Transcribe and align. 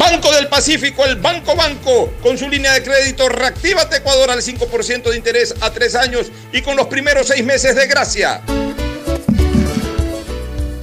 Banco 0.00 0.32
del 0.32 0.48
Pacífico, 0.48 1.04
el 1.04 1.16
Banco 1.16 1.54
Banco, 1.54 2.10
con 2.22 2.38
su 2.38 2.48
línea 2.48 2.72
de 2.72 2.82
crédito 2.82 3.28
Reactívate 3.28 3.98
Ecuador 3.98 4.30
al 4.30 4.40
5% 4.40 5.10
de 5.10 5.14
interés 5.14 5.54
a 5.60 5.70
tres 5.70 5.94
años 5.94 6.28
y 6.54 6.62
con 6.62 6.74
los 6.74 6.86
primeros 6.86 7.26
seis 7.26 7.44
meses 7.44 7.76
de 7.76 7.86
gracia. 7.86 8.40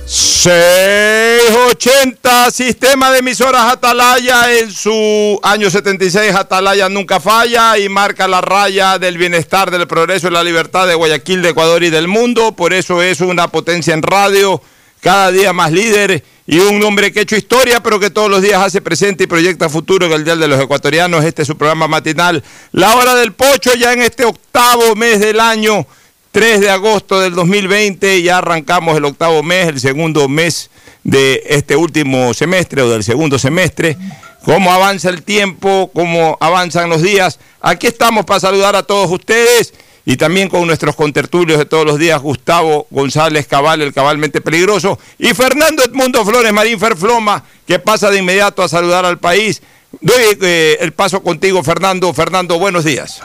680 0.05 2.51
Sistema 2.51 3.09
de 3.09 3.17
emisoras 3.17 3.73
Atalaya 3.73 4.53
en 4.53 4.71
su 4.71 5.39
año 5.41 5.71
76 5.71 6.35
Atalaya 6.35 6.87
nunca 6.87 7.19
falla 7.19 7.75
y 7.79 7.89
marca 7.89 8.27
la 8.27 8.41
raya 8.41 8.99
del 8.99 9.17
bienestar, 9.17 9.71
del 9.71 9.87
progreso 9.87 10.27
y 10.27 10.31
la 10.31 10.43
libertad 10.43 10.87
de 10.87 10.93
Guayaquil, 10.93 11.41
de 11.41 11.49
Ecuador 11.49 11.83
y 11.83 11.89
del 11.89 12.07
mundo. 12.07 12.51
Por 12.51 12.71
eso 12.71 13.01
es 13.01 13.21
una 13.21 13.47
potencia 13.47 13.95
en 13.95 14.03
radio, 14.03 14.61
cada 15.01 15.31
día 15.31 15.53
más 15.53 15.71
líder 15.71 16.23
y 16.45 16.59
un 16.59 16.81
hombre 16.83 17.11
que 17.11 17.19
ha 17.19 17.23
hecho 17.23 17.35
historia, 17.35 17.81
pero 17.83 17.99
que 17.99 18.09
todos 18.09 18.29
los 18.29 18.41
días 18.41 18.61
hace 18.61 18.81
presente 18.81 19.25
y 19.25 19.27
proyecta 19.27 19.67
futuro 19.69 20.05
en 20.05 20.13
el 20.13 20.23
Día 20.23 20.35
de 20.35 20.47
los 20.47 20.61
Ecuatorianos. 20.61 21.25
Este 21.25 21.41
es 21.41 21.47
su 21.47 21.57
programa 21.57 21.87
matinal. 21.87 22.43
La 22.71 22.95
hora 22.95 23.15
del 23.15 23.33
pocho 23.33 23.73
ya 23.75 23.91
en 23.93 24.01
este 24.01 24.23
octavo 24.23 24.95
mes 24.95 25.19
del 25.19 25.39
año. 25.39 25.85
3 26.31 26.61
de 26.61 26.69
agosto 26.69 27.19
del 27.19 27.33
2020, 27.33 28.21
ya 28.21 28.37
arrancamos 28.37 28.95
el 28.95 29.05
octavo 29.05 29.41
mes, 29.41 29.69
el 29.69 29.79
segundo 29.79 30.27
mes 30.29 30.69
de 31.03 31.41
este 31.47 31.75
último 31.75 32.33
semestre 32.33 32.81
o 32.83 32.89
del 32.89 33.03
segundo 33.03 33.39
semestre. 33.39 33.97
Cómo 34.45 34.71
avanza 34.71 35.09
el 35.09 35.23
tiempo, 35.23 35.89
cómo 35.93 36.37
avanzan 36.39 36.89
los 36.89 37.01
días. 37.01 37.39
Aquí 37.59 37.87
estamos 37.87 38.23
para 38.23 38.39
saludar 38.39 38.75
a 38.75 38.83
todos 38.83 39.09
ustedes 39.11 39.73
y 40.09 40.15
también 40.15 40.47
con 40.47 40.65
nuestros 40.65 40.95
contertulios 40.95 41.59
de 41.59 41.65
todos 41.65 41.85
los 41.85 41.99
días, 41.99 42.21
Gustavo 42.21 42.87
González 42.91 43.45
Cabal, 43.45 43.81
el 43.81 43.93
cabalmente 43.93 44.39
peligroso, 44.39 44.97
y 45.17 45.33
Fernando 45.33 45.83
Edmundo 45.83 46.23
Flores 46.23 46.53
Marín 46.53 46.79
Ferfloma, 46.79 47.43
que 47.67 47.77
pasa 47.77 48.09
de 48.09 48.19
inmediato 48.19 48.63
a 48.63 48.69
saludar 48.69 49.03
al 49.03 49.19
país. 49.19 49.61
Doy 49.99 50.37
eh, 50.41 50.77
el 50.79 50.93
paso 50.93 51.21
contigo, 51.21 51.61
Fernando. 51.61 52.13
Fernando, 52.13 52.57
buenos 52.57 52.85
días. 52.85 53.21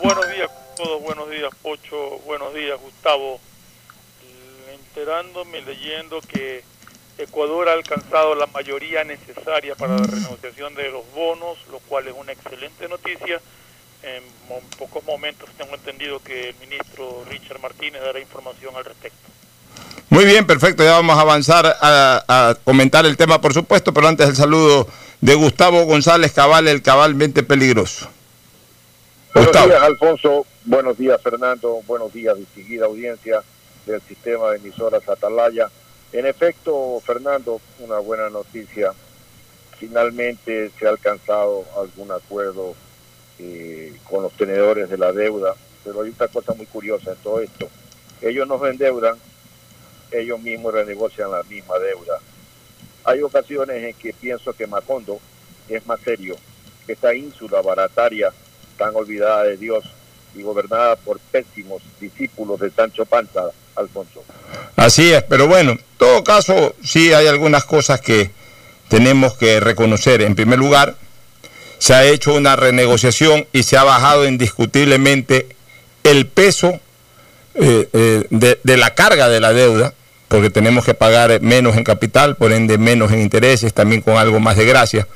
buenos 0.00 0.30
días 0.32 0.48
todos, 0.76 1.02
buenos 1.02 1.28
días 1.28 1.50
Pocho, 1.60 2.20
buenos 2.24 2.54
días 2.54 2.78
Gustavo. 2.80 3.40
Enterándome, 4.72 5.62
leyendo 5.62 6.20
que 6.20 6.62
Ecuador 7.18 7.68
ha 7.68 7.72
alcanzado 7.72 8.36
la 8.36 8.46
mayoría 8.46 9.02
necesaria 9.02 9.74
para 9.74 9.96
la 9.96 10.06
renegociación 10.06 10.76
de 10.76 10.88
los 10.92 11.02
bonos, 11.16 11.58
lo 11.72 11.80
cual 11.80 12.06
es 12.06 12.14
una 12.16 12.30
excelente 12.30 12.88
noticia. 12.88 13.40
En 14.02 14.22
pocos 14.78 15.04
momentos 15.04 15.48
tengo 15.58 15.74
entendido 15.74 16.20
que 16.20 16.50
el 16.50 16.54
ministro 16.56 17.24
Richard 17.28 17.60
Martínez 17.60 18.00
dará 18.00 18.20
información 18.20 18.74
al 18.76 18.84
respecto. 18.84 19.28
Muy 20.10 20.24
bien, 20.24 20.46
perfecto. 20.46 20.82
Ya 20.82 20.92
vamos 20.92 21.18
a 21.18 21.20
avanzar 21.20 21.66
a, 21.66 22.24
a, 22.26 22.54
comentar 22.64 23.04
el 23.06 23.16
tema, 23.16 23.40
por 23.40 23.52
supuesto, 23.52 23.92
pero 23.92 24.08
antes 24.08 24.28
el 24.28 24.36
saludo 24.36 24.88
de 25.20 25.34
Gustavo 25.34 25.84
González 25.84 26.32
Cabal, 26.32 26.68
el 26.68 26.82
cabalmente 26.82 27.42
peligroso. 27.42 28.08
Buenos 29.34 29.52
días, 29.52 29.82
Alfonso. 29.82 30.46
Buenos 30.64 30.98
días, 30.98 31.20
Fernando. 31.22 31.82
Buenos 31.86 32.12
días, 32.12 32.36
distinguida 32.36 32.86
audiencia 32.86 33.42
del 33.86 34.00
sistema 34.02 34.50
de 34.50 34.58
emisoras 34.58 35.06
Atalaya. 35.08 35.68
En 36.12 36.26
efecto, 36.26 37.00
Fernando, 37.04 37.60
una 37.80 37.98
buena 37.98 38.30
noticia. 38.30 38.92
Finalmente 39.78 40.70
se 40.78 40.86
ha 40.86 40.90
alcanzado 40.90 41.64
algún 41.76 42.10
acuerdo 42.10 42.74
con 44.04 44.22
los 44.22 44.32
tenedores 44.32 44.90
de 44.90 44.98
la 44.98 45.12
deuda, 45.12 45.54
pero 45.84 46.02
hay 46.02 46.12
una 46.16 46.28
cosa 46.28 46.54
muy 46.54 46.66
curiosa 46.66 47.12
en 47.12 47.18
todo 47.18 47.40
esto. 47.40 47.68
Ellos 48.20 48.48
nos 48.48 48.62
endeudan, 48.68 49.16
ellos 50.10 50.40
mismos 50.40 50.74
renegocian 50.74 51.30
la 51.30 51.42
misma 51.44 51.78
deuda. 51.78 52.18
Hay 53.04 53.22
ocasiones 53.22 53.84
en 53.84 53.94
que 53.94 54.12
pienso 54.12 54.52
que 54.52 54.66
Macondo 54.66 55.20
es 55.68 55.86
más 55.86 56.00
serio 56.00 56.36
que 56.86 56.92
esta 56.94 57.14
ínsula 57.14 57.62
barataria 57.62 58.32
tan 58.76 58.94
olvidada 58.94 59.44
de 59.44 59.56
Dios 59.56 59.84
y 60.34 60.42
gobernada 60.42 60.96
por 60.96 61.18
pésimos 61.18 61.82
discípulos 62.00 62.60
de 62.60 62.70
Sancho 62.70 63.04
Panza, 63.04 63.50
Alfonso. 63.76 64.24
Así 64.76 65.12
es, 65.12 65.22
pero 65.24 65.46
bueno, 65.46 65.72
en 65.72 65.80
todo 65.96 66.22
caso, 66.24 66.74
sí 66.82 67.12
hay 67.12 67.26
algunas 67.26 67.64
cosas 67.64 68.00
que 68.00 68.30
tenemos 68.88 69.36
que 69.36 69.60
reconocer. 69.60 70.22
En 70.22 70.34
primer 70.34 70.58
lugar, 70.58 70.96
se 71.78 71.94
ha 71.94 72.04
hecho 72.04 72.34
una 72.34 72.56
renegociación 72.56 73.46
y 73.52 73.62
se 73.62 73.76
ha 73.76 73.84
bajado 73.84 74.26
indiscutiblemente 74.26 75.46
el 76.04 76.26
peso 76.26 76.80
eh, 77.54 77.88
eh, 77.92 78.24
de, 78.30 78.76
la 78.76 78.94
carga 78.94 79.28
de 79.28 79.40
la 79.40 79.52
deuda, 79.52 79.94
porque 80.28 80.50
tenemos 80.50 80.84
que 80.84 80.94
pagar 80.94 81.40
menos 81.40 81.76
en 81.76 81.84
capital, 81.84 82.36
por 82.36 82.52
ende 82.52 82.78
menos 82.78 83.12
en 83.12 83.20
intereses, 83.20 83.72
también 83.74 84.02
con 84.02 84.16
algo 84.16 84.40
más 84.40 84.56
de 84.56 84.64
gracia. 84.64 85.08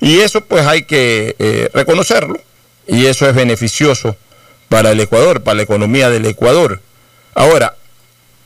Y 0.00 0.20
eso 0.20 0.40
pues 0.40 0.66
hay 0.66 0.82
que 0.82 1.36
eh, 1.38 1.70
reconocerlo 1.72 2.40
y 2.86 3.06
eso 3.06 3.28
es 3.28 3.34
beneficioso 3.34 4.16
para 4.68 4.90
el 4.90 5.00
Ecuador, 5.00 5.42
para 5.42 5.56
la 5.56 5.62
economía 5.62 6.10
del 6.10 6.26
Ecuador. 6.26 6.80
Ahora, 7.34 7.76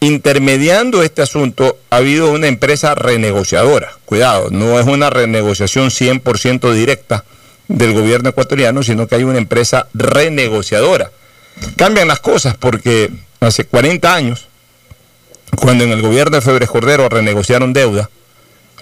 intermediando 0.01 1.03
este 1.03 1.23
asunto, 1.23 1.79
ha 1.91 1.97
habido 1.97 2.31
una 2.31 2.47
empresa 2.49 2.95
renegociadora. 2.95 3.93
Cuidado, 4.05 4.49
no 4.51 4.79
es 4.79 4.87
una 4.87 5.11
renegociación 5.11 5.91
100% 5.91 6.73
directa 6.73 7.25
del 7.69 7.95
gobierno 7.95 8.31
ecuatoriano, 8.31 8.83
sino 8.83 9.07
que 9.07 9.17
hay 9.17 9.25
una 9.25 9.39
empresa 9.39 9.89
renegociadora. 9.95 11.11
Cambian 11.77 12.09
las 12.09 12.21
cosas 12.21 12.57
porque 12.57 13.11
hace 13.41 13.65
40 13.65 14.15
años, 14.15 14.49
cuando 15.57 15.85
en 15.85 15.93
el 15.93 16.03
gobierno 16.03 16.37
de 16.37 16.43
Febres 16.43 16.69
Cordero 16.69 17.09
renegociaron 17.09 17.73
deuda, 17.73 18.11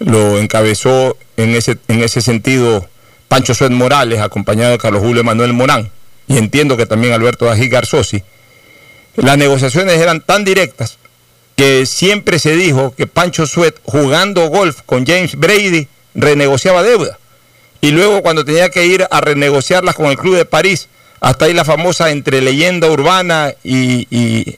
lo 0.01 0.39
encabezó 0.39 1.17
en 1.37 1.55
ese, 1.55 1.79
en 1.89 2.03
ese 2.03 2.21
sentido 2.21 2.89
Pancho 3.29 3.55
Suet 3.55 3.71
Morales, 3.71 4.21
acompañado 4.21 4.73
de 4.73 4.79
Carlos 4.79 5.03
Julio 5.03 5.23
Manuel 5.23 5.53
Morán, 5.53 5.91
y 6.27 6.39
entiendo 6.39 6.77
que 6.77 6.87
también 6.87 7.13
Alberto 7.13 7.45
Dají 7.45 7.69
Garzosi, 7.69 8.23
las 9.17 9.39
negociaciones 9.39 9.99
eran 9.99 10.21
tan 10.21 10.45
directas 10.45 10.99
que 11.57 11.87
siempre 11.87 12.39
se 12.39 12.57
dijo 12.57 12.95
que 12.97 13.07
Pancho 13.07 13.47
Suet, 13.47 13.81
jugando 13.85 14.49
golf 14.49 14.81
con 14.87 15.07
James 15.07 15.37
Brady, 15.37 15.89
renegociaba 16.15 16.83
deuda. 16.83 17.19
Y 17.81 17.91
luego 17.91 18.23
cuando 18.23 18.45
tenía 18.45 18.71
que 18.71 18.87
ir 18.87 19.07
a 19.11 19.21
renegociarlas 19.21 19.95
con 19.95 20.07
el 20.07 20.17
Club 20.17 20.37
de 20.37 20.45
París, 20.45 20.89
hasta 21.21 21.45
ahí 21.47 21.53
la 21.53 21.65
famosa 21.65 22.11
entre 22.11 22.41
leyenda 22.41 22.91
urbana 22.91 23.55
y, 23.63 24.57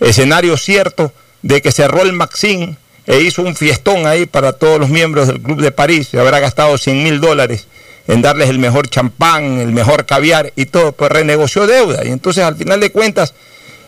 escenario 0.00 0.56
cierto 0.56 1.12
de 1.42 1.62
que 1.62 1.72
cerró 1.72 2.02
el 2.02 2.12
Maxim 2.12 2.76
e 3.06 3.20
hizo 3.20 3.42
un 3.42 3.54
fiestón 3.54 4.06
ahí 4.06 4.26
para 4.26 4.52
todos 4.52 4.80
los 4.80 4.88
miembros 4.88 5.28
del 5.28 5.40
Club 5.40 5.60
de 5.60 5.72
París, 5.72 6.08
se 6.08 6.18
habrá 6.18 6.40
gastado 6.40 6.76
100 6.78 7.02
mil 7.02 7.20
dólares 7.20 7.66
en 8.06 8.22
darles 8.22 8.50
el 8.50 8.58
mejor 8.58 8.88
champán, 8.88 9.60
el 9.60 9.72
mejor 9.72 10.04
caviar 10.04 10.52
y 10.56 10.66
todo, 10.66 10.92
pues 10.92 11.10
renegoció 11.10 11.66
deuda. 11.66 12.04
Y 12.04 12.08
entonces 12.08 12.44
al 12.44 12.56
final 12.56 12.80
de 12.80 12.92
cuentas 12.92 13.34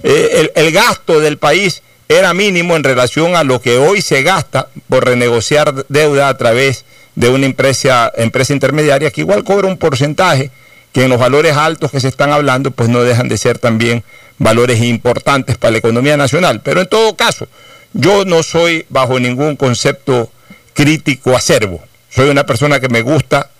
eh, 0.02 0.50
el, 0.54 0.72
gasto 0.72 1.20
del 1.20 1.38
país 1.38 1.82
era 2.08 2.34
mínimo 2.34 2.76
en 2.76 2.84
relación 2.84 3.36
a 3.36 3.44
lo 3.44 3.60
que 3.60 3.78
hoy 3.78 4.00
se 4.00 4.22
gasta 4.22 4.68
por 4.88 5.04
renegociar 5.04 5.86
deuda 5.88 6.28
a 6.28 6.36
través 6.36 6.84
de 7.14 7.30
una 7.30 7.46
empresa, 7.46 8.12
empresa 8.16 8.52
intermediaria 8.52 9.10
que 9.10 9.22
igual 9.22 9.42
cobra 9.42 9.66
un 9.66 9.78
porcentaje 9.78 10.50
que 10.92 11.04
en 11.04 11.10
los 11.10 11.18
valores 11.18 11.56
altos 11.56 11.90
que 11.90 12.00
se 12.00 12.08
están 12.08 12.32
hablando, 12.32 12.70
pues 12.70 12.88
no 12.88 13.02
dejan 13.02 13.28
de 13.28 13.36
ser 13.36 13.58
también 13.58 14.02
valores 14.38 14.80
importantes 14.80 15.58
para 15.58 15.72
la 15.72 15.78
economía 15.78 16.16
nacional. 16.16 16.60
Pero 16.62 16.80
en 16.80 16.86
todo 16.86 17.16
caso, 17.16 17.48
yo 17.92 18.24
no 18.24 18.42
soy 18.42 18.86
bajo 18.88 19.20
ningún 19.20 19.56
concepto 19.56 20.30
crítico 20.72 21.36
acervo. 21.36 21.82
Soy 22.08 22.30
una 22.30 22.46
persona 22.46 22.80
que 22.80 22.88
me 22.88 23.02
gusta 23.02 23.50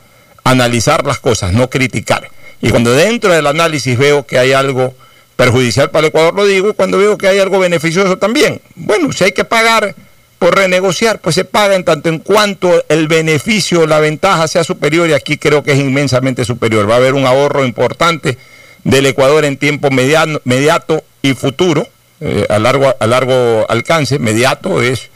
analizar 0.45 1.05
las 1.05 1.19
cosas, 1.19 1.53
no 1.53 1.69
criticar. 1.69 2.31
Y 2.63 2.71
cuando 2.71 2.93
dentro 2.93 3.33
del 3.33 3.47
análisis 3.47 3.99
veo 3.99 4.25
que 4.27 4.39
hay 4.39 4.53
algo 4.53 4.95
perjudicial 5.37 5.91
para 5.91 6.06
el 6.06 6.09
Ecuador, 6.09 6.35
lo 6.35 6.47
digo, 6.47 6.71
y 6.71 6.73
cuando 6.73 6.99
veo 6.99 7.17
que 7.19 7.29
hay 7.29 7.38
algo 7.38 7.59
beneficioso 7.59 8.17
también. 8.19 8.61
Bueno, 8.75 9.12
si 9.12 9.25
hay 9.25 9.33
que 9.33 9.44
pagar 9.44 9.94
por 10.38 10.56
renegociar, 10.56 11.21
pues 11.21 11.35
se 11.35 11.44
paga 11.44 11.75
en 11.75 11.85
tanto 11.85 12.09
en 12.09 12.19
cuanto 12.19 12.85
el 12.88 13.06
beneficio, 13.06 13.87
la 13.87 14.00
ventaja 14.00 14.49
sea 14.49 14.65
superior, 14.65 15.09
y 15.09 15.12
aquí 15.12 15.37
creo 15.37 15.62
que 15.62 15.73
es 15.73 15.79
inmensamente 15.79 16.44
superior. 16.44 16.88
Va 16.88 16.94
a 16.94 16.99
haber 16.99 17.15
un 17.15 17.27
ahorro 17.27 17.65
importante 17.65 18.37
del 18.85 19.06
Ecuador 19.06 19.44
en 19.44 19.56
tiempo 19.56 19.91
mediano, 19.91 20.41
mediato 20.44 21.05
y 21.23 21.35
futuro, 21.35 21.87
eh, 22.21 22.47
a, 22.49 22.59
largo, 22.59 22.94
a 22.99 23.06
largo 23.06 23.67
alcance, 23.69 24.19
mediato 24.19 24.81
es 24.81 25.11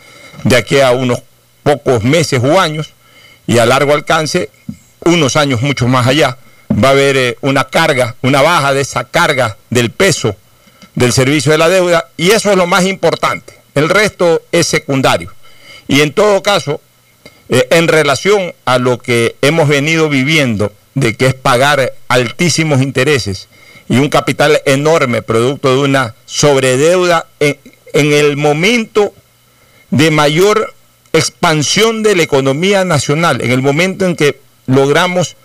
de 0.44 0.56
aquí 0.56 0.80
a 0.80 0.90
unos 0.90 1.22
pocos 1.62 2.02
meses 2.02 2.40
o 2.42 2.60
años, 2.60 2.92
y 3.46 3.58
a 3.58 3.66
largo 3.66 3.94
alcance, 3.94 4.50
unos 5.04 5.36
años 5.36 5.62
mucho 5.62 5.88
más 5.88 6.06
allá, 6.06 6.36
va 6.72 6.88
a 6.88 6.92
haber 6.92 7.16
eh, 7.16 7.38
una 7.40 7.64
carga, 7.64 8.16
una 8.22 8.42
baja 8.42 8.72
de 8.72 8.80
esa 8.80 9.04
carga 9.04 9.56
del 9.70 9.90
peso 9.90 10.36
del 10.94 11.12
servicio 11.12 11.52
de 11.52 11.58
la 11.58 11.68
deuda, 11.68 12.08
y 12.16 12.30
eso 12.30 12.50
es 12.50 12.56
lo 12.56 12.66
más 12.66 12.84
importante. 12.84 13.54
El 13.74 13.88
resto 13.88 14.42
es 14.52 14.66
secundario. 14.66 15.32
Y 15.88 16.00
en 16.00 16.12
todo 16.12 16.42
caso, 16.42 16.80
eh, 17.48 17.66
en 17.70 17.88
relación 17.88 18.54
a 18.64 18.78
lo 18.78 18.98
que 18.98 19.36
hemos 19.40 19.68
venido 19.68 20.08
viviendo, 20.08 20.72
de 20.94 21.16
que 21.16 21.26
es 21.26 21.34
pagar 21.34 21.94
altísimos 22.08 22.82
intereses 22.82 23.48
y 23.88 23.96
un 23.96 24.08
capital 24.08 24.60
enorme 24.66 25.22
producto 25.22 25.72
de 25.72 25.78
una 25.78 26.14
sobredeuda 26.26 27.26
en, 27.38 27.58
en 27.92 28.12
el 28.12 28.36
momento 28.36 29.14
de 29.90 30.10
mayor 30.10 30.74
expansión 31.12 32.02
de 32.02 32.16
la 32.16 32.22
economía 32.22 32.84
nacional, 32.84 33.40
en 33.40 33.50
el 33.50 33.62
momento 33.62 34.04
en 34.04 34.16
que 34.16 34.40
logramos 34.66 35.36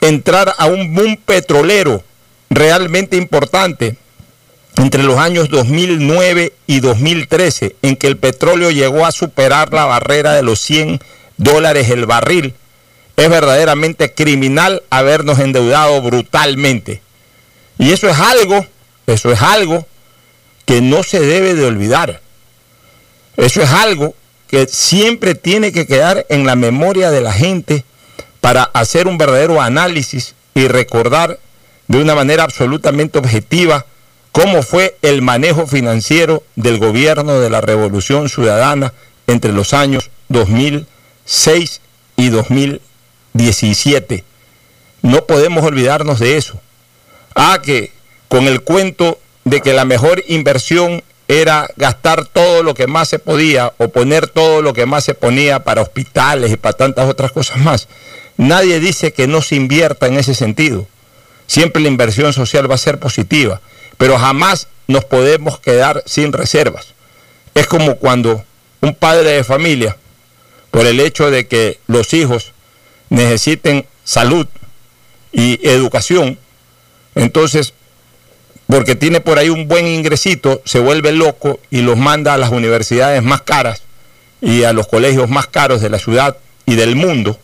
entrar 0.00 0.54
a 0.58 0.66
un 0.66 0.94
boom 0.94 1.16
petrolero 1.16 2.02
realmente 2.50 3.16
importante, 3.16 3.96
entre 4.76 5.02
los 5.02 5.18
años 5.18 5.48
2009 5.48 6.52
y 6.66 6.80
2013, 6.80 7.76
en 7.82 7.96
que 7.96 8.06
el 8.06 8.18
petróleo 8.18 8.70
llegó 8.70 9.06
a 9.06 9.12
superar 9.12 9.72
la 9.72 9.86
barrera 9.86 10.34
de 10.34 10.42
los 10.42 10.60
100 10.60 11.00
dólares 11.38 11.90
el 11.90 12.06
barril, 12.06 12.54
es 13.16 13.30
verdaderamente 13.30 14.12
criminal 14.12 14.82
habernos 14.90 15.38
endeudado 15.38 16.02
brutalmente. 16.02 17.00
Y 17.78 17.92
eso 17.92 18.08
es 18.08 18.18
algo, 18.18 18.66
eso 19.06 19.32
es 19.32 19.40
algo 19.40 19.86
que 20.66 20.82
no 20.82 21.02
se 21.02 21.20
debe 21.20 21.54
de 21.54 21.64
olvidar. 21.64 22.20
Eso 23.36 23.62
es 23.62 23.70
algo 23.70 24.14
que 24.48 24.66
siempre 24.66 25.34
tiene 25.34 25.72
que 25.72 25.86
quedar 25.86 26.26
en 26.28 26.46
la 26.46 26.56
memoria 26.56 27.10
de 27.10 27.20
la 27.20 27.32
gente 27.32 27.84
para 28.46 28.62
hacer 28.74 29.08
un 29.08 29.18
verdadero 29.18 29.60
análisis 29.60 30.36
y 30.54 30.68
recordar 30.68 31.40
de 31.88 31.98
una 31.98 32.14
manera 32.14 32.44
absolutamente 32.44 33.18
objetiva 33.18 33.86
cómo 34.30 34.62
fue 34.62 34.96
el 35.02 35.20
manejo 35.20 35.66
financiero 35.66 36.44
del 36.54 36.78
gobierno 36.78 37.40
de 37.40 37.50
la 37.50 37.60
Revolución 37.60 38.28
Ciudadana 38.28 38.92
entre 39.26 39.52
los 39.52 39.74
años 39.74 40.10
2006 40.28 41.80
y 42.14 42.28
2017. 42.28 44.22
No 45.02 45.26
podemos 45.26 45.64
olvidarnos 45.64 46.20
de 46.20 46.36
eso. 46.36 46.60
Ah, 47.34 47.58
que 47.60 47.90
con 48.28 48.46
el 48.46 48.60
cuento 48.60 49.18
de 49.42 49.60
que 49.60 49.72
la 49.72 49.84
mejor 49.84 50.22
inversión 50.28 51.02
era 51.26 51.68
gastar 51.74 52.26
todo 52.26 52.62
lo 52.62 52.74
que 52.74 52.86
más 52.86 53.08
se 53.08 53.18
podía 53.18 53.72
o 53.78 53.88
poner 53.88 54.28
todo 54.28 54.62
lo 54.62 54.72
que 54.72 54.86
más 54.86 55.02
se 55.02 55.14
ponía 55.14 55.64
para 55.64 55.82
hospitales 55.82 56.52
y 56.52 56.56
para 56.56 56.76
tantas 56.76 57.08
otras 57.10 57.32
cosas 57.32 57.58
más. 57.58 57.88
Nadie 58.36 58.80
dice 58.80 59.12
que 59.12 59.26
no 59.26 59.42
se 59.42 59.56
invierta 59.56 60.06
en 60.06 60.18
ese 60.18 60.34
sentido. 60.34 60.86
Siempre 61.46 61.82
la 61.82 61.88
inversión 61.88 62.32
social 62.32 62.70
va 62.70 62.74
a 62.74 62.78
ser 62.78 62.98
positiva 62.98 63.60
pero 63.96 64.18
jamás 64.18 64.68
nos 64.86 65.04
podemos 65.04 65.58
quedar 65.60 66.02
sin 66.06 66.32
reservas. 66.32 66.94
Es 67.54 67.66
como 67.66 67.96
cuando 67.96 68.44
un 68.80 68.94
padre 68.94 69.30
de 69.30 69.44
familia, 69.44 69.96
por 70.70 70.86
el 70.86 71.00
hecho 71.00 71.30
de 71.30 71.46
que 71.46 71.78
los 71.86 72.12
hijos 72.12 72.52
necesiten 73.08 73.86
salud 74.04 74.46
y 75.32 75.66
educación, 75.66 76.38
entonces, 77.14 77.72
porque 78.66 78.94
tiene 78.94 79.20
por 79.20 79.38
ahí 79.38 79.48
un 79.48 79.68
buen 79.68 79.86
ingresito, 79.86 80.60
se 80.64 80.78
vuelve 80.78 81.12
loco 81.12 81.60
y 81.70 81.80
los 81.80 81.96
manda 81.96 82.34
a 82.34 82.38
las 82.38 82.50
universidades 82.50 83.22
más 83.22 83.42
caras 83.42 83.82
y 84.42 84.64
a 84.64 84.72
los 84.72 84.86
colegios 84.86 85.30
más 85.30 85.46
caros 85.46 85.80
de 85.80 85.88
la 85.88 85.98
ciudad 85.98 86.36
y 86.66 86.74
del 86.74 86.94
mundo 86.94 87.38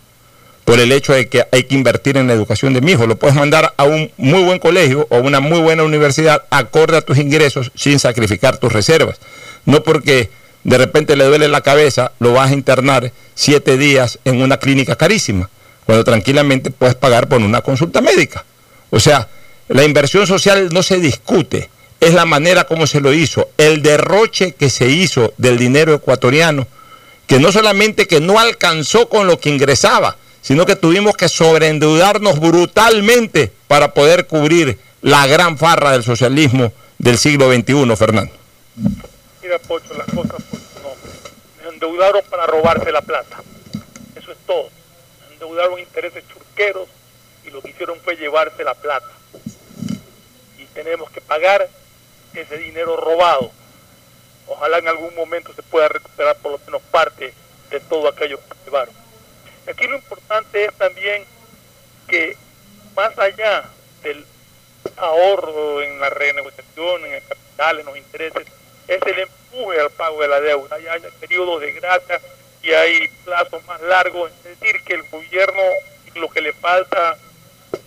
por 0.64 0.78
el 0.80 0.92
hecho 0.92 1.12
de 1.12 1.28
que 1.28 1.44
hay 1.50 1.64
que 1.64 1.74
invertir 1.74 2.16
en 2.16 2.26
la 2.26 2.32
educación 2.32 2.72
de 2.72 2.80
mi 2.80 2.92
hijo. 2.92 3.06
Lo 3.06 3.16
puedes 3.16 3.36
mandar 3.36 3.74
a 3.76 3.84
un 3.84 4.10
muy 4.16 4.42
buen 4.44 4.58
colegio 4.58 5.06
o 5.10 5.18
una 5.18 5.40
muy 5.40 5.60
buena 5.60 5.82
universidad 5.82 6.44
acorde 6.50 6.96
a 6.96 7.02
tus 7.02 7.18
ingresos 7.18 7.72
sin 7.74 7.98
sacrificar 7.98 8.58
tus 8.58 8.72
reservas. 8.72 9.18
No 9.64 9.82
porque 9.82 10.30
de 10.64 10.78
repente 10.78 11.16
le 11.16 11.24
duele 11.24 11.48
la 11.48 11.60
cabeza, 11.60 12.12
lo 12.20 12.32
vas 12.32 12.50
a 12.50 12.54
internar 12.54 13.12
siete 13.34 13.76
días 13.76 14.18
en 14.24 14.42
una 14.42 14.58
clínica 14.58 14.96
carísima, 14.96 15.50
cuando 15.84 16.04
tranquilamente 16.04 16.70
puedes 16.70 16.94
pagar 16.94 17.28
por 17.28 17.40
una 17.40 17.62
consulta 17.62 18.00
médica. 18.00 18.44
O 18.90 19.00
sea, 19.00 19.28
la 19.68 19.84
inversión 19.84 20.26
social 20.26 20.68
no 20.72 20.82
se 20.82 20.98
discute, 20.98 21.70
es 22.00 22.14
la 22.14 22.24
manera 22.24 22.64
como 22.64 22.86
se 22.86 23.00
lo 23.00 23.12
hizo, 23.12 23.48
el 23.58 23.82
derroche 23.82 24.52
que 24.52 24.70
se 24.70 24.88
hizo 24.88 25.32
del 25.38 25.58
dinero 25.58 25.94
ecuatoriano, 25.94 26.66
que 27.26 27.40
no 27.40 27.50
solamente 27.50 28.06
que 28.06 28.20
no 28.20 28.38
alcanzó 28.38 29.08
con 29.08 29.26
lo 29.26 29.40
que 29.40 29.50
ingresaba, 29.50 30.16
sino 30.42 30.66
que 30.66 30.76
tuvimos 30.76 31.16
que 31.16 31.28
sobreendeudarnos 31.28 32.40
brutalmente 32.40 33.50
para 33.68 33.94
poder 33.94 34.26
cubrir 34.26 34.78
la 35.00 35.26
gran 35.26 35.56
farra 35.56 35.92
del 35.92 36.02
socialismo 36.02 36.72
del 36.98 37.16
siglo 37.16 37.50
XXI, 37.50 37.96
Fernando. 37.96 38.32
Mira, 39.40 39.58
Pocho, 39.60 39.94
las 39.94 40.06
cosas 40.06 40.42
pues, 40.50 40.62
no. 40.82 40.90
Me 41.62 41.74
endeudaron 41.74 42.22
para 42.28 42.46
robarse 42.46 42.90
la 42.92 43.02
plata. 43.02 43.42
Eso 44.16 44.32
es 44.32 44.38
todo. 44.46 44.68
Me 45.28 45.34
endeudaron 45.34 45.78
intereses 45.78 46.24
churqueros 46.32 46.88
y 47.46 47.50
lo 47.50 47.62
que 47.62 47.70
hicieron 47.70 47.98
fue 48.04 48.16
llevarse 48.16 48.64
la 48.64 48.74
plata. 48.74 49.08
Y 50.58 50.64
tenemos 50.74 51.10
que 51.10 51.20
pagar 51.20 51.68
ese 52.34 52.58
dinero 52.58 52.96
robado. 52.96 53.50
Ojalá 54.46 54.78
en 54.78 54.88
algún 54.88 55.14
momento 55.14 55.52
se 55.54 55.62
pueda 55.62 55.88
recuperar 55.88 56.36
por 56.36 56.52
lo 56.52 56.60
menos 56.66 56.82
parte 56.90 57.32
de 57.70 57.80
todo 57.80 58.08
aquello 58.08 58.38
que 58.38 58.64
llevaron. 58.64 59.01
Aquí 59.68 59.86
lo 59.86 59.96
importante 59.96 60.64
es 60.64 60.74
también 60.74 61.24
que 62.08 62.36
más 62.96 63.16
allá 63.18 63.64
del 64.02 64.24
ahorro 64.96 65.82
en 65.82 66.00
la 66.00 66.10
renegociación, 66.10 67.06
en 67.06 67.14
el 67.14 67.22
capital, 67.26 67.80
en 67.80 67.86
los 67.86 67.96
intereses, 67.96 68.46
es 68.88 69.02
el 69.06 69.18
empuje 69.20 69.80
al 69.80 69.90
pago 69.90 70.20
de 70.20 70.28
la 70.28 70.40
deuda. 70.40 70.76
Hay, 70.76 70.86
hay 70.86 71.00
periodos 71.20 71.60
de 71.60 71.72
gracia 71.72 72.20
y 72.62 72.72
hay 72.72 73.08
plazos 73.24 73.64
más 73.66 73.80
largos, 73.82 74.30
es 74.44 74.60
decir, 74.60 74.82
que 74.84 74.94
el 74.94 75.02
gobierno 75.04 75.62
lo 76.14 76.28
que 76.28 76.40
le 76.40 76.52
falta 76.52 77.16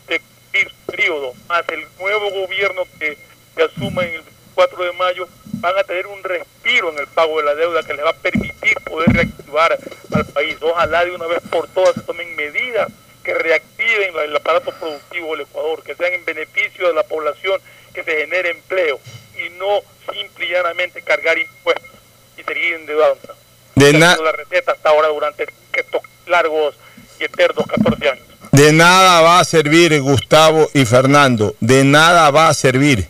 de 0.08 0.20
cumplir 0.20 0.70
su 0.70 0.92
periodo, 0.92 1.34
más 1.48 1.64
el 1.70 1.86
nuevo 2.00 2.30
gobierno 2.32 2.84
que, 3.00 3.18
que 3.56 3.64
asuma 3.64 4.04
en 4.04 4.16
el 4.16 4.24
4 4.56 4.84
de 4.84 4.92
mayo, 4.94 5.28
van 5.66 5.80
a 5.80 5.84
tener 5.84 6.06
un 6.06 6.24
respiro 6.24 6.92
en 6.92 7.00
el 7.00 7.08
pago 7.08 7.38
de 7.40 7.44
la 7.44 7.56
deuda 7.56 7.82
que 7.82 7.96
les 7.96 8.06
va 8.06 8.12
a 8.12 8.14
permitir 8.14 8.76
poder 8.82 9.10
reactivar 9.10 9.78
al 10.14 10.26
país. 10.26 10.58
Ojalá 10.62 11.04
de 11.04 11.12
una 11.12 11.26
vez 11.26 11.40
por 11.50 11.68
todas 11.70 11.96
se 11.96 12.02
tomen 12.02 12.36
medidas 12.36 12.88
que 13.24 13.34
reactiven 13.34 14.14
el 14.16 14.36
aparato 14.36 14.72
productivo 14.72 15.32
del 15.32 15.42
Ecuador, 15.42 15.82
que 15.82 15.96
sean 15.96 16.14
en 16.14 16.24
beneficio 16.24 16.88
de 16.88 16.94
la 16.94 17.02
población, 17.02 17.60
que 17.96 18.04
se 18.04 18.16
genere 18.16 18.52
empleo 18.52 19.00
y 19.36 19.50
no 19.58 19.82
simple 20.14 20.46
y 20.46 20.50
llanamente 20.50 21.02
cargar 21.02 21.40
impuestos 21.40 21.90
y 22.38 22.44
seguir 22.44 22.76
endeudando. 22.76 23.36
De 23.74 23.94
la 23.94 24.16
receta 24.32 24.74
hasta 24.74 24.90
ahora 24.90 25.08
durante 25.08 25.48
estos 25.74 26.02
largos 26.28 26.76
y 27.20 27.24
eternos 27.24 27.66
14 27.66 28.10
años. 28.10 28.26
De 28.52 28.72
nada 28.72 29.22
va 29.22 29.40
a 29.40 29.44
servir, 29.44 30.00
Gustavo 30.00 30.70
y 30.74 30.86
Fernando, 30.86 31.56
de 31.60 31.84
nada 31.84 32.30
va 32.30 32.50
a 32.50 32.54
servir 32.54 33.10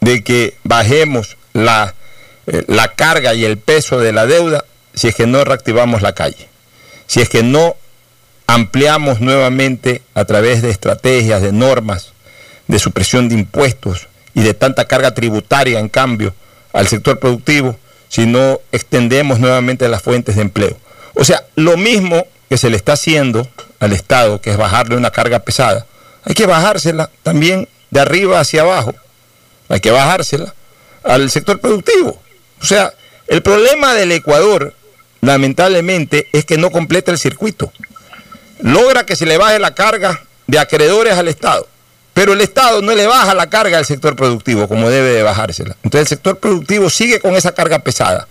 de 0.00 0.24
que 0.24 0.54
bajemos 0.64 1.37
la, 1.52 1.94
eh, 2.46 2.64
la 2.66 2.88
carga 2.88 3.34
y 3.34 3.44
el 3.44 3.58
peso 3.58 3.98
de 3.98 4.12
la 4.12 4.26
deuda 4.26 4.64
si 4.94 5.08
es 5.08 5.14
que 5.14 5.26
no 5.26 5.44
reactivamos 5.44 6.02
la 6.02 6.12
calle, 6.12 6.48
si 7.06 7.20
es 7.20 7.28
que 7.28 7.42
no 7.42 7.76
ampliamos 8.46 9.20
nuevamente 9.20 10.02
a 10.14 10.24
través 10.24 10.60
de 10.62 10.70
estrategias, 10.70 11.40
de 11.40 11.52
normas, 11.52 12.12
de 12.66 12.78
supresión 12.78 13.28
de 13.28 13.36
impuestos 13.36 14.08
y 14.34 14.42
de 14.42 14.54
tanta 14.54 14.86
carga 14.86 15.14
tributaria 15.14 15.78
en 15.78 15.88
cambio 15.88 16.34
al 16.72 16.88
sector 16.88 17.18
productivo, 17.18 17.78
si 18.08 18.26
no 18.26 18.60
extendemos 18.72 19.38
nuevamente 19.38 19.88
las 19.88 20.02
fuentes 20.02 20.36
de 20.36 20.42
empleo. 20.42 20.76
O 21.14 21.24
sea, 21.24 21.44
lo 21.54 21.76
mismo 21.76 22.26
que 22.48 22.58
se 22.58 22.70
le 22.70 22.76
está 22.76 22.94
haciendo 22.94 23.46
al 23.80 23.92
Estado, 23.92 24.40
que 24.40 24.50
es 24.50 24.56
bajarle 24.56 24.96
una 24.96 25.10
carga 25.10 25.40
pesada, 25.40 25.86
hay 26.24 26.34
que 26.34 26.46
bajársela 26.46 27.10
también 27.22 27.68
de 27.90 28.00
arriba 28.00 28.40
hacia 28.40 28.62
abajo, 28.62 28.94
hay 29.68 29.80
que 29.80 29.90
bajársela 29.90 30.54
al 31.08 31.30
sector 31.30 31.60
productivo. 31.60 32.20
O 32.60 32.64
sea, 32.64 32.92
el 33.26 33.42
problema 33.42 33.94
del 33.94 34.12
Ecuador, 34.12 34.74
lamentablemente, 35.20 36.28
es 36.32 36.44
que 36.44 36.58
no 36.58 36.70
completa 36.70 37.10
el 37.10 37.18
circuito. 37.18 37.72
Logra 38.60 39.04
que 39.04 39.16
se 39.16 39.26
le 39.26 39.38
baje 39.38 39.58
la 39.58 39.74
carga 39.74 40.22
de 40.46 40.58
acreedores 40.58 41.14
al 41.14 41.28
Estado, 41.28 41.66
pero 42.14 42.32
el 42.32 42.40
Estado 42.40 42.82
no 42.82 42.94
le 42.94 43.06
baja 43.06 43.34
la 43.34 43.48
carga 43.48 43.78
al 43.78 43.86
sector 43.86 44.16
productivo 44.16 44.68
como 44.68 44.90
debe 44.90 45.10
de 45.10 45.22
bajársela. 45.22 45.76
Entonces 45.82 46.00
el 46.02 46.16
sector 46.16 46.38
productivo 46.38 46.90
sigue 46.90 47.20
con 47.20 47.34
esa 47.34 47.52
carga 47.52 47.78
pesada. 47.80 48.26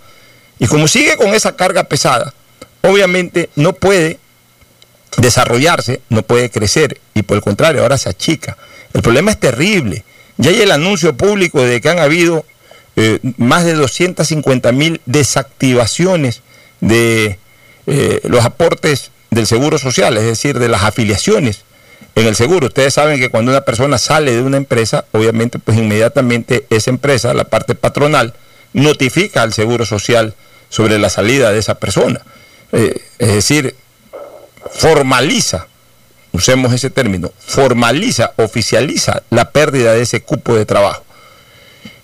Y 0.58 0.66
como 0.66 0.88
sigue 0.88 1.16
con 1.16 1.34
esa 1.34 1.56
carga 1.56 1.84
pesada, 1.84 2.34
obviamente 2.82 3.48
no 3.54 3.72
puede 3.72 4.18
desarrollarse, 5.16 6.02
no 6.08 6.22
puede 6.22 6.50
crecer 6.50 7.00
y 7.14 7.22
por 7.22 7.36
el 7.36 7.42
contrario 7.42 7.82
ahora 7.82 7.98
se 7.98 8.08
achica. 8.08 8.56
El 8.92 9.02
problema 9.02 9.30
es 9.30 9.40
terrible. 9.40 10.04
Ya 10.36 10.50
hay 10.50 10.60
el 10.60 10.70
anuncio 10.70 11.16
público 11.16 11.62
de 11.62 11.80
que 11.80 11.88
han 11.88 11.98
habido 11.98 12.44
eh, 13.00 13.20
más 13.36 13.64
de 13.64 13.74
250 13.74 14.72
mil 14.72 15.00
desactivaciones 15.06 16.42
de 16.80 17.38
eh, 17.86 18.20
los 18.24 18.44
aportes 18.44 19.12
del 19.30 19.46
seguro 19.46 19.78
social, 19.78 20.16
es 20.16 20.24
decir, 20.24 20.58
de 20.58 20.68
las 20.68 20.82
afiliaciones 20.82 21.62
en 22.16 22.26
el 22.26 22.34
seguro. 22.34 22.66
Ustedes 22.66 22.94
saben 22.94 23.20
que 23.20 23.28
cuando 23.28 23.52
una 23.52 23.60
persona 23.60 23.98
sale 23.98 24.34
de 24.34 24.42
una 24.42 24.56
empresa, 24.56 25.04
obviamente 25.12 25.60
pues 25.60 25.78
inmediatamente 25.78 26.66
esa 26.70 26.90
empresa, 26.90 27.32
la 27.34 27.44
parte 27.44 27.76
patronal, 27.76 28.34
notifica 28.72 29.42
al 29.42 29.52
seguro 29.52 29.86
social 29.86 30.34
sobre 30.68 30.98
la 30.98 31.08
salida 31.08 31.52
de 31.52 31.60
esa 31.60 31.76
persona. 31.76 32.20
Eh, 32.72 33.00
es 33.20 33.32
decir, 33.32 33.76
formaliza, 34.72 35.68
usemos 36.32 36.72
ese 36.72 36.90
término, 36.90 37.30
formaliza, 37.38 38.32
oficializa 38.38 39.22
la 39.30 39.52
pérdida 39.52 39.92
de 39.92 40.02
ese 40.02 40.20
cupo 40.22 40.56
de 40.56 40.66
trabajo. 40.66 41.04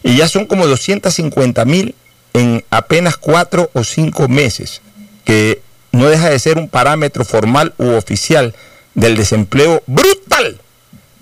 Y 0.04 0.18
ya 0.18 0.28
son 0.28 0.46
como 0.46 0.68
250 0.68 1.64
mil 1.64 1.96
en 2.34 2.62
apenas 2.70 3.16
cuatro 3.16 3.70
o 3.72 3.82
cinco 3.82 4.28
meses, 4.28 4.82
que 5.24 5.62
no 5.92 6.06
deja 6.06 6.28
de 6.28 6.38
ser 6.38 6.58
un 6.58 6.68
parámetro 6.68 7.24
formal 7.24 7.74
u 7.78 7.88
oficial 7.92 8.54
del 8.94 9.16
desempleo 9.16 9.82
brutal 9.86 10.60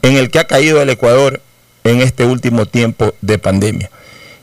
en 0.02 0.16
el 0.16 0.30
que 0.30 0.40
ha 0.40 0.46
caído 0.46 0.82
el 0.82 0.90
Ecuador 0.90 1.40
en 1.84 2.00
este 2.00 2.24
último 2.24 2.66
tiempo 2.66 3.14
de 3.20 3.38
pandemia. 3.38 3.90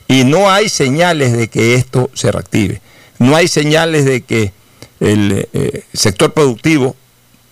Y 0.08 0.24
no 0.24 0.50
hay 0.50 0.70
señales 0.70 1.32
de 1.36 1.48
que 1.48 1.74
esto 1.74 2.10
se 2.14 2.32
reactive. 2.32 2.80
No 3.18 3.36
hay 3.36 3.46
señales 3.46 4.06
de 4.06 4.22
que 4.22 4.52
el 5.00 5.48
eh, 5.52 5.84
sector 5.92 6.32
productivo, 6.32 6.96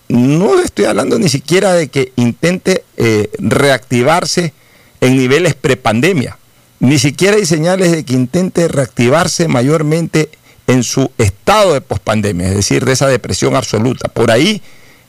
no 0.07 0.59
estoy 0.59 0.85
hablando 0.85 1.19
ni 1.19 1.29
siquiera 1.29 1.73
de 1.73 1.89
que 1.89 2.13
intente 2.15 2.83
eh, 2.97 3.29
reactivarse 3.37 4.53
en 5.01 5.17
niveles 5.17 5.53
prepandemia, 5.53 6.38
ni 6.79 6.97
siquiera 6.99 7.37
hay 7.37 7.45
señales 7.45 7.91
de 7.91 8.05
que 8.05 8.13
intente 8.13 8.67
reactivarse 8.67 9.47
mayormente 9.47 10.29
en 10.67 10.83
su 10.83 11.11
estado 11.17 11.73
de 11.73 11.81
pospandemia, 11.81 12.47
es 12.49 12.55
decir, 12.55 12.85
de 12.85 12.93
esa 12.93 13.07
depresión 13.07 13.55
absoluta. 13.55 14.07
Por 14.07 14.31
ahí, 14.31 14.61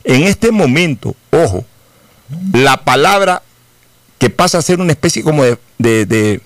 en 0.03 0.23
este 0.23 0.51
momento, 0.51 1.15
ojo, 1.31 1.65
la 2.53 2.77
palabra 2.83 3.43
que 4.17 4.29
pasa 4.29 4.57
a 4.57 4.61
ser 4.61 4.79
una 4.79 4.91
especie 4.91 5.23
como 5.23 5.43
de, 5.43 5.57
de 5.77 6.41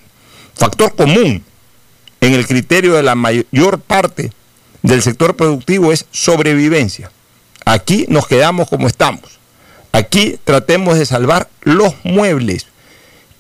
factor 0.53 0.95
común 0.95 1.43
en 2.21 2.33
el 2.33 2.45
criterio 2.47 2.93
de 2.93 3.03
la 3.03 3.15
mayor 3.15 3.79
parte 3.79 4.31
del 4.81 5.01
sector 5.01 5.35
productivo 5.35 5.91
es 5.91 6.05
sobrevivencia. 6.11 7.11
Aquí 7.65 8.05
nos 8.09 8.27
quedamos 8.27 8.69
como 8.69 8.87
estamos. 8.87 9.39
Aquí 9.91 10.37
tratemos 10.43 10.97
de 10.97 11.05
salvar 11.05 11.49
los 11.61 11.93
muebles 12.03 12.67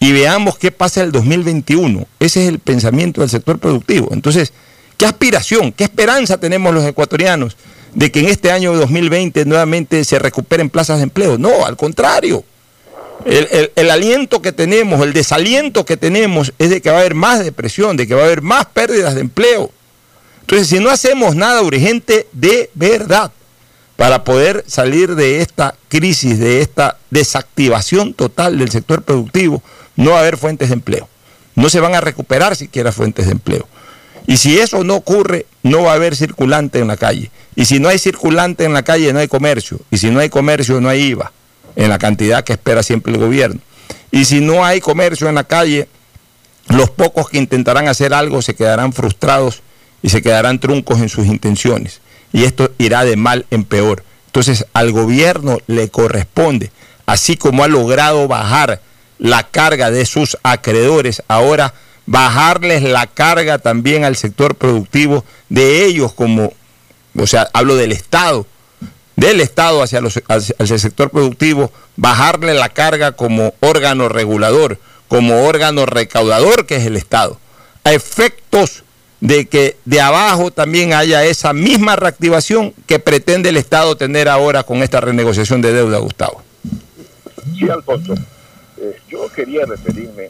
y 0.05 0.11
veamos 0.11 0.59
qué 0.59 0.69
pasa 0.69 1.01
el 1.01 1.11
2021. 1.11 2.05
Ese 2.19 2.43
es 2.43 2.49
el 2.49 2.59
pensamiento 2.59 3.21
del 3.21 3.29
sector 3.31 3.57
productivo. 3.57 4.09
Entonces, 4.11 4.53
¿qué 4.97 5.07
aspiración, 5.07 5.71
qué 5.71 5.83
esperanza 5.83 6.37
tenemos 6.37 6.75
los 6.75 6.85
ecuatorianos 6.85 7.57
de 7.95 8.11
que 8.11 8.19
en 8.19 8.27
este 8.27 8.51
año 8.51 8.75
2020 8.75 9.45
nuevamente 9.45 10.05
se 10.05 10.19
recuperen 10.19 10.69
plazas 10.69 10.97
de 10.97 11.03
empleo? 11.05 11.39
No, 11.39 11.65
al 11.65 11.75
contrario. 11.75 12.43
El, 13.25 13.71
el, 13.75 13.89
aliento 13.89 14.43
que 14.43 14.51
tenemos, 14.51 15.01
el 15.01 15.11
desaliento 15.11 15.85
que 15.85 15.97
tenemos 15.97 16.53
es 16.59 16.69
de 16.69 16.81
que 16.83 16.91
va 16.91 16.97
a 16.97 16.99
haber 16.99 17.15
más 17.15 17.43
depresión, 17.43 17.97
de 17.97 18.05
que 18.05 18.13
va 18.13 18.21
a 18.21 18.25
haber 18.25 18.43
más 18.43 18.67
pérdidas 18.67 19.15
de 19.15 19.21
empleo. 19.21 19.71
Entonces, 20.41 20.67
si 20.67 20.77
no 20.77 20.91
hacemos 20.91 21.35
nada 21.35 21.63
urgente 21.63 22.27
de 22.31 22.69
verdad 22.75 23.31
para 23.95 24.23
poder 24.23 24.65
salir 24.67 25.15
de 25.15 25.41
esta 25.41 25.73
crisis, 25.87 26.37
de 26.37 26.61
esta 26.61 26.97
desactivación 27.09 28.13
total 28.13 28.59
del 28.59 28.69
sector 28.69 29.01
productivo, 29.01 29.63
no 29.95 30.11
va 30.11 30.17
a 30.17 30.21
haber 30.21 30.37
fuentes 30.37 30.69
de 30.69 30.75
empleo. 30.75 31.07
No 31.55 31.69
se 31.69 31.79
van 31.79 31.95
a 31.95 32.01
recuperar 32.01 32.55
siquiera 32.55 32.91
fuentes 32.91 33.25
de 33.25 33.31
empleo. 33.31 33.67
Y 34.27 34.37
si 34.37 34.57
eso 34.57 34.83
no 34.83 34.95
ocurre, 34.95 35.45
no 35.63 35.83
va 35.83 35.91
a 35.91 35.95
haber 35.95 36.15
circulante 36.15 36.79
en 36.79 36.87
la 36.87 36.97
calle. 36.97 37.31
Y 37.55 37.65
si 37.65 37.79
no 37.79 37.89
hay 37.89 37.99
circulante 37.99 38.65
en 38.65 38.73
la 38.73 38.83
calle, 38.83 39.13
no 39.13 39.19
hay 39.19 39.27
comercio. 39.27 39.79
Y 39.91 39.97
si 39.97 40.09
no 40.09 40.19
hay 40.19 40.29
comercio, 40.29 40.81
no 40.81 40.89
hay 40.89 41.01
IVA, 41.03 41.31
en 41.75 41.89
la 41.89 41.99
cantidad 41.99 42.43
que 42.43 42.53
espera 42.53 42.83
siempre 42.83 43.13
el 43.13 43.19
gobierno. 43.19 43.61
Y 44.11 44.25
si 44.25 44.41
no 44.41 44.65
hay 44.65 44.81
comercio 44.81 45.29
en 45.29 45.35
la 45.35 45.43
calle, 45.43 45.87
los 46.69 46.89
pocos 46.89 47.29
que 47.29 47.37
intentarán 47.37 47.87
hacer 47.87 48.13
algo 48.13 48.41
se 48.41 48.55
quedarán 48.55 48.93
frustrados 48.93 49.61
y 50.01 50.09
se 50.09 50.21
quedarán 50.21 50.59
truncos 50.59 50.99
en 50.99 51.09
sus 51.09 51.27
intenciones. 51.27 52.01
Y 52.33 52.43
esto 52.43 52.71
irá 52.77 53.05
de 53.05 53.15
mal 53.15 53.45
en 53.51 53.63
peor. 53.63 54.03
Entonces 54.27 54.65
al 54.73 54.91
gobierno 54.91 55.59
le 55.67 55.89
corresponde, 55.89 56.71
así 57.05 57.37
como 57.37 57.63
ha 57.63 57.67
logrado 57.67 58.27
bajar 58.27 58.81
la 59.17 59.43
carga 59.43 59.91
de 59.91 60.05
sus 60.05 60.37
acreedores, 60.43 61.23
ahora 61.27 61.73
bajarles 62.05 62.83
la 62.83 63.07
carga 63.07 63.57
también 63.57 64.03
al 64.03 64.15
sector 64.15 64.55
productivo 64.55 65.25
de 65.49 65.85
ellos 65.85 66.13
como, 66.13 66.53
o 67.17 67.27
sea, 67.27 67.49
hablo 67.53 67.75
del 67.75 67.91
Estado, 67.91 68.45
del 69.15 69.41
Estado 69.41 69.81
hacia, 69.81 70.01
los, 70.01 70.21
hacia 70.27 70.55
el 70.59 70.79
sector 70.79 71.09
productivo, 71.09 71.71
bajarle 71.95 72.53
la 72.53 72.69
carga 72.69 73.13
como 73.13 73.53
órgano 73.61 74.09
regulador, 74.09 74.79
como 75.07 75.45
órgano 75.45 75.85
recaudador 75.85 76.65
que 76.65 76.75
es 76.75 76.85
el 76.85 76.97
Estado, 76.97 77.39
a 77.83 77.93
efectos 77.93 78.83
de 79.21 79.47
que 79.47 79.77
de 79.85 80.01
abajo 80.01 80.51
también 80.51 80.93
haya 80.93 81.23
esa 81.23 81.53
misma 81.53 81.95
reactivación 81.95 82.73
que 82.85 82.99
pretende 82.99 83.49
el 83.49 83.57
Estado 83.57 83.95
tener 83.95 84.27
ahora 84.29 84.63
con 84.63 84.83
esta 84.83 85.01
renegociación 85.01 85.61
de 85.61 85.73
deuda, 85.73 85.97
Gustavo. 85.99 86.43
Sí, 87.57 87.69
Alfonso. 87.69 88.13
Eh, 88.85 88.95
yo 89.09 89.27
quería 89.29 89.65
referirme 89.65 90.29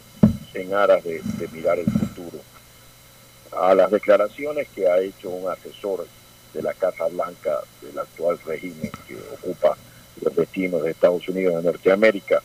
en 0.53 0.73
aras 0.73 1.03
de, 1.03 1.21
mirar 1.51 1.77
el 1.77 1.91
futuro 1.91 2.39
a 3.51 3.75
las 3.75 3.91
declaraciones 3.91 4.69
que 4.73 4.87
ha 4.87 4.99
hecho 4.99 5.29
un 5.29 5.51
asesor 5.51 6.07
de 6.53 6.61
la 6.61 6.73
Casa 6.73 7.07
Blanca 7.07 7.59
del 7.81 7.99
actual 7.99 8.39
régimen 8.45 8.91
que 9.07 9.17
ocupa 9.33 9.75
los 10.21 10.33
destinos 10.33 10.83
de 10.83 10.91
Estados 10.91 11.27
Unidos 11.27 11.55
de 11.57 11.63
Norteamérica 11.63 12.41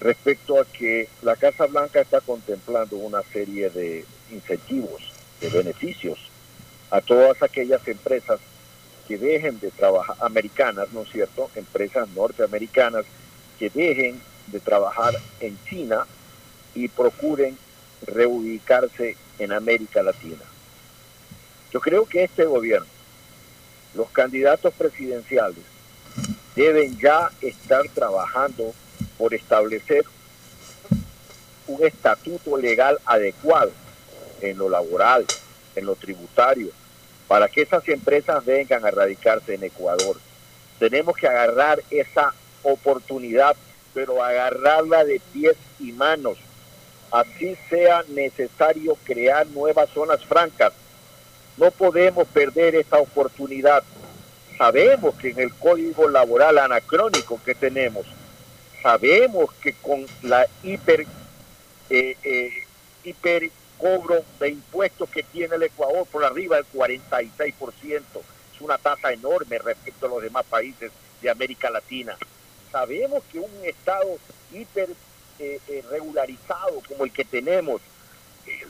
respecto 0.00 0.60
a 0.60 0.66
que 0.66 1.08
la 1.22 1.36
Casa 1.36 1.64
Blanca 1.64 2.02
está 2.02 2.20
contemplando 2.20 2.96
una 2.96 3.22
serie 3.32 3.70
de 3.70 4.04
incentivos 4.30 5.10
de 5.40 5.48
beneficios 5.48 6.18
a 6.90 7.00
todas 7.00 7.42
aquellas 7.42 7.86
empresas 7.88 8.40
que 9.08 9.16
dejen 9.16 9.58
de 9.58 9.70
trabajar, 9.70 10.16
americanas, 10.20 10.92
¿no 10.92 11.02
es 11.02 11.10
cierto? 11.10 11.50
Empresas 11.54 12.06
norteamericanas 12.10 13.06
que 13.58 13.70
dejen 13.70 14.20
de 14.46 14.60
trabajar 14.60 15.14
en 15.40 15.58
China 15.64 16.06
y 16.74 16.88
procuren 16.88 17.56
reubicarse 18.06 19.16
en 19.38 19.52
América 19.52 20.02
Latina. 20.02 20.44
Yo 21.72 21.80
creo 21.80 22.06
que 22.06 22.24
este 22.24 22.44
gobierno, 22.44 22.88
los 23.94 24.10
candidatos 24.10 24.74
presidenciales, 24.74 25.64
deben 26.56 26.98
ya 26.98 27.30
estar 27.40 27.88
trabajando 27.88 28.74
por 29.16 29.34
establecer 29.34 30.04
un 31.66 31.84
estatuto 31.84 32.56
legal 32.56 32.98
adecuado 33.04 33.70
en 34.40 34.58
lo 34.58 34.68
laboral, 34.68 35.24
en 35.76 35.86
lo 35.86 35.94
tributario, 35.94 36.70
para 37.28 37.48
que 37.48 37.62
esas 37.62 37.86
empresas 37.88 38.44
vengan 38.44 38.84
a 38.84 38.90
radicarse 38.90 39.54
en 39.54 39.64
Ecuador. 39.64 40.16
Tenemos 40.78 41.16
que 41.16 41.28
agarrar 41.28 41.82
esa 41.90 42.34
oportunidad, 42.62 43.54
pero 43.94 44.22
agarrarla 44.22 45.04
de 45.04 45.20
pies 45.32 45.56
y 45.78 45.92
manos. 45.92 46.38
Así 47.10 47.56
sea 47.68 48.04
necesario 48.08 48.96
crear 49.04 49.46
nuevas 49.48 49.90
zonas 49.90 50.24
francas. 50.24 50.72
No 51.56 51.70
podemos 51.70 52.26
perder 52.28 52.76
esta 52.76 52.98
oportunidad. 52.98 53.82
Sabemos 54.56 55.14
que 55.16 55.30
en 55.30 55.40
el 55.40 55.54
código 55.54 56.08
laboral 56.08 56.58
anacrónico 56.58 57.40
que 57.44 57.54
tenemos, 57.54 58.06
sabemos 58.82 59.52
que 59.54 59.72
con 59.74 60.06
la 60.22 60.46
hiper, 60.62 61.06
eh, 61.88 62.16
eh, 62.22 62.52
hiper 63.02 63.50
cobro 63.78 64.22
de 64.38 64.50
impuestos 64.50 65.08
que 65.08 65.22
tiene 65.22 65.56
el 65.56 65.62
Ecuador 65.62 66.06
por 66.06 66.24
arriba 66.24 66.56
del 66.56 66.66
46%, 66.66 68.02
es 68.54 68.60
una 68.60 68.78
tasa 68.78 69.12
enorme 69.12 69.58
respecto 69.58 70.06
a 70.06 70.10
los 70.10 70.22
demás 70.22 70.44
países 70.44 70.92
de 71.20 71.30
América 71.30 71.70
Latina. 71.70 72.16
Sabemos 72.70 73.22
que 73.32 73.38
un 73.38 73.50
Estado 73.64 74.18
hiper 74.52 74.90
eh, 75.38 75.58
eh, 75.68 75.84
regularizado 75.90 76.80
como 76.86 77.04
el 77.04 77.12
que 77.12 77.24
tenemos, 77.24 77.80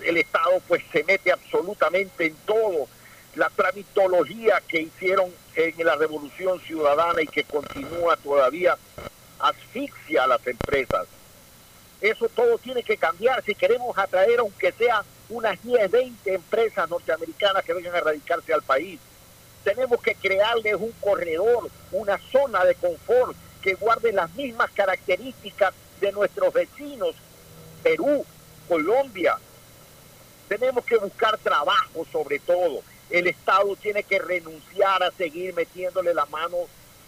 el 0.04 0.16
Estado 0.16 0.60
pues 0.68 0.82
se 0.92 1.04
mete 1.04 1.32
absolutamente 1.32 2.26
en 2.26 2.34
todo. 2.46 2.88
La 3.34 3.48
tramitología 3.50 4.60
que 4.66 4.82
hicieron 4.82 5.32
en 5.54 5.86
la 5.86 5.96
Revolución 5.96 6.60
Ciudadana 6.60 7.22
y 7.22 7.26
que 7.26 7.44
continúa 7.44 8.16
todavía 8.16 8.76
asfixia 9.38 10.24
a 10.24 10.26
las 10.26 10.44
empresas. 10.46 11.06
Eso 12.00 12.28
todo 12.28 12.58
tiene 12.58 12.82
que 12.82 12.96
cambiar 12.96 13.42
si 13.44 13.54
queremos 13.54 13.96
atraer, 13.96 14.40
aunque 14.40 14.72
sea 14.72 15.04
unas 15.28 15.62
10, 15.62 15.90
20 15.90 16.34
empresas 16.34 16.88
norteamericanas 16.88 17.64
que 17.64 17.74
vengan 17.74 17.94
a 17.94 18.00
radicarse 18.00 18.52
al 18.52 18.62
país. 18.62 18.98
Tenemos 19.62 20.00
que 20.02 20.14
crearles 20.14 20.74
un 20.74 20.92
corredor, 21.00 21.68
una 21.92 22.18
zona 22.32 22.64
de 22.64 22.74
confort 22.74 23.36
que 23.60 23.74
guarde 23.74 24.12
las 24.12 24.32
mismas 24.34 24.70
características 24.70 25.74
de 26.00 26.12
nuestros 26.12 26.52
vecinos, 26.52 27.14
Perú, 27.82 28.24
Colombia. 28.68 29.38
Tenemos 30.48 30.84
que 30.84 30.96
buscar 30.96 31.38
trabajo 31.38 32.06
sobre 32.10 32.38
todo. 32.38 32.82
El 33.10 33.26
Estado 33.26 33.74
tiene 33.76 34.02
que 34.02 34.18
renunciar 34.18 35.02
a 35.02 35.10
seguir 35.10 35.54
metiéndole 35.54 36.14
la 36.14 36.26
mano 36.26 36.56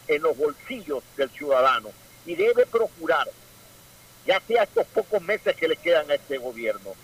en 0.09 0.23
los 0.23 0.37
bolsillos 0.37 1.03
del 1.17 1.31
ciudadano 1.31 1.91
y 2.27 2.35
debe 2.35 2.67
procurar, 2.67 3.29
ya 4.27 4.41
sea 4.47 4.65
estos 4.65 4.87
pocos 4.89 5.23
meses 5.23 5.57
que 5.57 5.69
le 5.69 5.77
quedan 5.77 6.11
a 6.11 6.15
este 6.15 6.39
gobierno, 6.39 6.95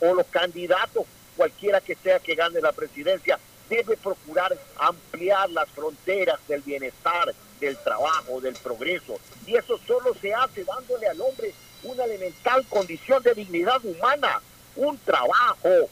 o 0.00 0.14
los 0.14 0.26
candidatos, 0.26 1.04
cualquiera 1.36 1.80
que 1.80 1.94
sea 1.94 2.18
que 2.18 2.34
gane 2.34 2.60
la 2.60 2.72
presidencia, 2.72 3.38
debe 3.68 3.96
procurar 3.96 4.56
ampliar 4.78 5.50
las 5.50 5.68
fronteras 5.70 6.38
del 6.48 6.60
bienestar, 6.62 7.34
del 7.66 7.78
trabajo, 7.78 8.40
del 8.40 8.54
progreso. 8.54 9.18
Y 9.46 9.56
eso 9.56 9.78
solo 9.86 10.14
se 10.20 10.34
hace 10.34 10.64
dándole 10.64 11.06
al 11.06 11.20
hombre 11.20 11.54
una 11.82 12.04
elemental 12.04 12.64
condición 12.66 13.22
de 13.22 13.34
dignidad 13.34 13.84
humana, 13.84 14.40
un 14.76 14.98
trabajo, 14.98 15.88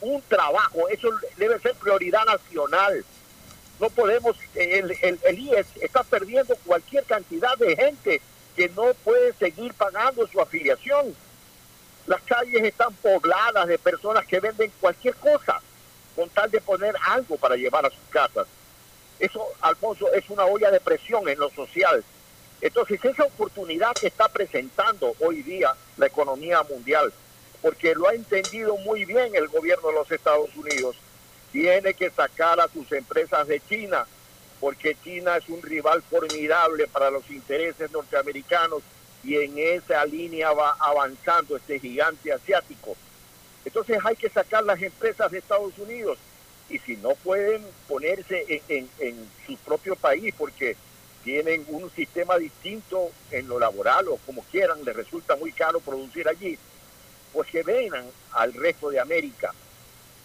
un 0.00 0.22
trabajo, 0.22 0.88
eso 0.88 1.08
debe 1.36 1.58
ser 1.58 1.74
prioridad 1.74 2.24
nacional. 2.24 3.04
No 3.80 3.90
podemos, 3.90 4.36
el, 4.54 5.38
IES 5.38 5.66
está 5.80 6.02
perdiendo 6.02 6.56
cualquier 6.66 7.04
cantidad 7.04 7.56
de 7.58 7.76
gente 7.76 8.20
que 8.56 8.68
no 8.70 8.92
puede 9.04 9.32
seguir 9.34 9.72
pagando 9.74 10.26
su 10.26 10.40
afiliación. 10.40 11.14
Las 12.06 12.22
calles 12.22 12.64
están 12.64 12.92
pobladas 12.94 13.68
de 13.68 13.78
personas 13.78 14.26
que 14.26 14.40
venden 14.40 14.72
cualquier 14.80 15.14
cosa 15.16 15.60
con 16.16 16.28
tal 16.30 16.50
de 16.50 16.60
poner 16.60 16.96
algo 17.06 17.36
para 17.36 17.54
llevar 17.54 17.86
a 17.86 17.90
sus 17.90 18.00
casas. 18.10 18.46
Eso, 19.18 19.44
Alfonso, 19.60 20.12
es 20.12 20.28
una 20.30 20.44
olla 20.44 20.70
de 20.70 20.80
presión 20.80 21.28
en 21.28 21.38
lo 21.38 21.50
social. 21.50 22.04
Entonces, 22.60 23.04
esa 23.04 23.24
oportunidad 23.24 23.92
que 23.92 24.08
está 24.08 24.28
presentando 24.28 25.14
hoy 25.20 25.42
día 25.42 25.74
la 25.96 26.06
economía 26.06 26.62
mundial, 26.62 27.12
porque 27.62 27.94
lo 27.94 28.08
ha 28.08 28.14
entendido 28.14 28.76
muy 28.78 29.04
bien 29.04 29.34
el 29.34 29.48
gobierno 29.48 29.88
de 29.88 29.94
los 29.94 30.10
Estados 30.10 30.54
Unidos, 30.56 30.96
tiene 31.52 31.94
que 31.94 32.10
sacar 32.10 32.60
a 32.60 32.68
sus 32.68 32.90
empresas 32.92 33.46
de 33.48 33.60
China, 33.68 34.06
porque 34.60 34.96
China 35.02 35.36
es 35.36 35.48
un 35.48 35.62
rival 35.62 36.02
formidable 36.02 36.86
para 36.88 37.10
los 37.10 37.28
intereses 37.30 37.90
norteamericanos 37.90 38.82
y 39.24 39.36
en 39.36 39.58
esa 39.58 40.04
línea 40.04 40.52
va 40.52 40.76
avanzando 40.78 41.56
este 41.56 41.78
gigante 41.78 42.32
asiático. 42.32 42.96
Entonces 43.64 43.98
hay 44.04 44.16
que 44.16 44.30
sacar 44.30 44.64
las 44.64 44.80
empresas 44.82 45.30
de 45.30 45.38
Estados 45.38 45.76
Unidos 45.78 46.18
y 46.70 46.78
si 46.80 46.96
no 46.96 47.10
pueden 47.10 47.64
ponerse 47.86 48.62
en, 48.68 49.28
su 49.46 49.56
propio 49.58 49.96
país 49.96 50.34
porque 50.36 50.76
tienen 51.24 51.64
un 51.68 51.90
sistema 51.90 52.36
distinto 52.36 53.10
en 53.30 53.48
lo 53.48 53.58
laboral 53.58 54.08
o 54.08 54.18
como 54.26 54.42
quieran, 54.44 54.84
les 54.84 54.94
resulta 54.94 55.36
muy 55.36 55.52
caro 55.52 55.80
producir 55.80 56.28
allí, 56.28 56.58
pues 57.32 57.48
que 57.50 57.62
vengan 57.62 58.04
al 58.32 58.52
resto 58.54 58.90
de 58.90 59.00
América. 59.00 59.52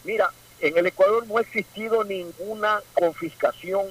Mira, 0.03 0.32
en 0.60 0.77
el 0.77 0.86
Ecuador 0.86 1.25
no 1.27 1.38
ha 1.38 1.41
existido 1.41 2.03
ninguna 2.03 2.82
confiscación 2.93 3.88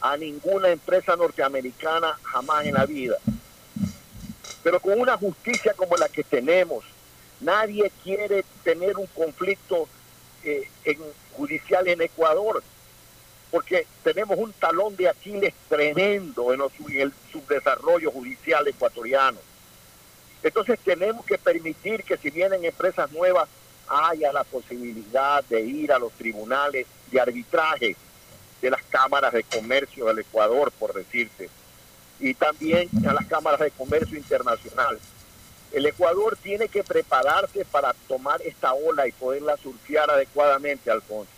a 0.00 0.16
ninguna 0.16 0.68
empresa 0.68 1.16
norteamericana 1.16 2.18
jamás 2.22 2.66
en 2.66 2.74
la 2.74 2.86
vida. 2.86 3.16
Pero 4.62 4.80
con 4.80 5.00
una 5.00 5.16
justicia 5.16 5.74
como 5.74 5.96
la 5.96 6.08
que 6.08 6.24
tenemos, 6.24 6.84
nadie 7.40 7.90
quiere 8.02 8.44
tener 8.62 8.96
un 8.96 9.06
conflicto 9.08 9.88
eh, 10.44 10.68
en, 10.84 10.98
judicial 11.36 11.86
en 11.88 12.02
Ecuador, 12.02 12.62
porque 13.50 13.86
tenemos 14.02 14.38
un 14.38 14.52
talón 14.52 14.96
de 14.96 15.08
Aquiles 15.08 15.54
tremendo 15.68 16.52
en, 16.52 16.60
en 16.60 17.00
el 17.00 17.12
subdesarrollo 17.32 18.10
judicial 18.10 18.66
ecuatoriano. 18.66 19.38
Entonces 20.42 20.78
tenemos 20.84 21.24
que 21.24 21.38
permitir 21.38 22.04
que 22.04 22.16
si 22.16 22.30
vienen 22.30 22.64
empresas 22.64 23.10
nuevas, 23.12 23.48
haya 23.88 24.32
la 24.32 24.44
posibilidad 24.44 25.44
de 25.44 25.60
ir 25.60 25.92
a 25.92 25.98
los 25.98 26.12
tribunales 26.12 26.86
de 27.10 27.20
arbitraje 27.20 27.96
de 28.60 28.70
las 28.70 28.82
cámaras 28.84 29.32
de 29.32 29.42
comercio 29.42 30.06
del 30.06 30.20
Ecuador, 30.20 30.72
por 30.72 30.94
decirte, 30.94 31.50
y 32.18 32.34
también 32.34 32.88
a 33.06 33.12
las 33.12 33.26
cámaras 33.26 33.60
de 33.60 33.70
comercio 33.70 34.16
internacional. 34.16 34.98
El 35.74 35.86
Ecuador 35.86 36.38
tiene 36.40 36.68
que 36.68 36.84
prepararse 36.84 37.64
para 37.64 37.92
tomar 38.06 38.40
esta 38.42 38.72
ola 38.74 39.08
y 39.08 39.12
poderla 39.12 39.56
surfear 39.60 40.08
adecuadamente, 40.08 40.88
Alfonso. 40.88 41.30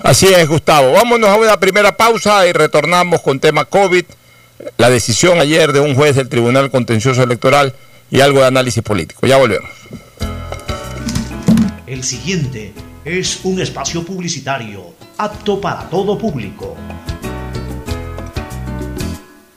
Así 0.00 0.26
es, 0.26 0.46
Gustavo. 0.46 0.92
Vámonos 0.92 1.30
a 1.30 1.36
una 1.36 1.58
primera 1.58 1.96
pausa 1.96 2.46
y 2.46 2.52
retornamos 2.52 3.22
con 3.22 3.40
tema 3.40 3.64
COVID, 3.64 4.04
la 4.76 4.90
decisión 4.90 5.40
ayer 5.40 5.72
de 5.72 5.80
un 5.80 5.94
juez 5.94 6.16
del 6.16 6.28
Tribunal 6.28 6.70
Contencioso 6.70 7.22
Electoral 7.22 7.74
y 8.10 8.20
algo 8.20 8.40
de 8.40 8.46
análisis 8.46 8.82
político. 8.82 9.26
Ya 9.26 9.38
volvemos. 9.38 9.70
El 11.86 12.04
siguiente 12.04 12.74
es 13.04 13.40
un 13.44 13.60
espacio 13.60 14.04
publicitario 14.04 14.94
apto 15.16 15.60
para 15.60 15.88
todo 15.88 16.18
público. 16.18 16.76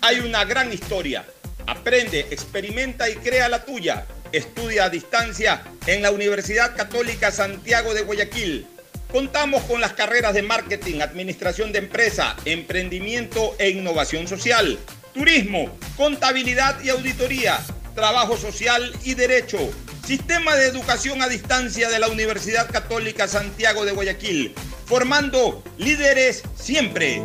hay 0.00 0.20
una 0.20 0.44
gran 0.44 0.72
historia. 0.72 1.24
Aprende, 1.66 2.20
experimenta 2.30 3.08
y 3.08 3.16
crea 3.16 3.48
la 3.48 3.64
tuya. 3.64 4.06
Estudia 4.32 4.84
a 4.84 4.90
distancia 4.90 5.62
en 5.86 6.02
la 6.02 6.10
Universidad 6.10 6.76
Católica 6.76 7.30
Santiago 7.30 7.94
de 7.94 8.02
Guayaquil. 8.02 8.66
Contamos 9.10 9.62
con 9.64 9.80
las 9.80 9.94
carreras 9.94 10.34
de 10.34 10.42
marketing, 10.42 11.00
administración 11.00 11.72
de 11.72 11.78
empresa, 11.78 12.36
emprendimiento 12.44 13.54
e 13.58 13.70
innovación 13.70 14.28
social, 14.28 14.78
turismo, 15.14 15.76
contabilidad 15.96 16.82
y 16.82 16.90
auditoría, 16.90 17.58
trabajo 17.94 18.36
social 18.36 18.92
y 19.04 19.14
derecho. 19.14 19.58
Sistema 20.06 20.56
de 20.56 20.66
educación 20.66 21.22
a 21.22 21.28
distancia 21.28 21.88
de 21.88 21.98
la 21.98 22.08
Universidad 22.08 22.70
Católica 22.70 23.28
Santiago 23.28 23.84
de 23.84 23.92
Guayaquil, 23.92 24.54
formando 24.86 25.62
líderes 25.78 26.42
siempre. 26.54 27.22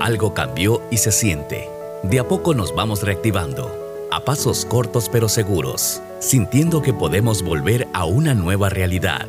Algo 0.00 0.34
cambió 0.34 0.82
y 0.90 0.98
se 0.98 1.12
siente. 1.12 1.75
De 2.08 2.20
a 2.20 2.28
poco 2.28 2.54
nos 2.54 2.72
vamos 2.74 3.02
reactivando 3.02 3.86
pasos 4.26 4.64
cortos 4.64 5.08
pero 5.08 5.28
seguros, 5.28 6.02
sintiendo 6.18 6.82
que 6.82 6.92
podemos 6.92 7.42
volver 7.42 7.88
a 7.94 8.04
una 8.04 8.34
nueva 8.34 8.68
realidad 8.68 9.28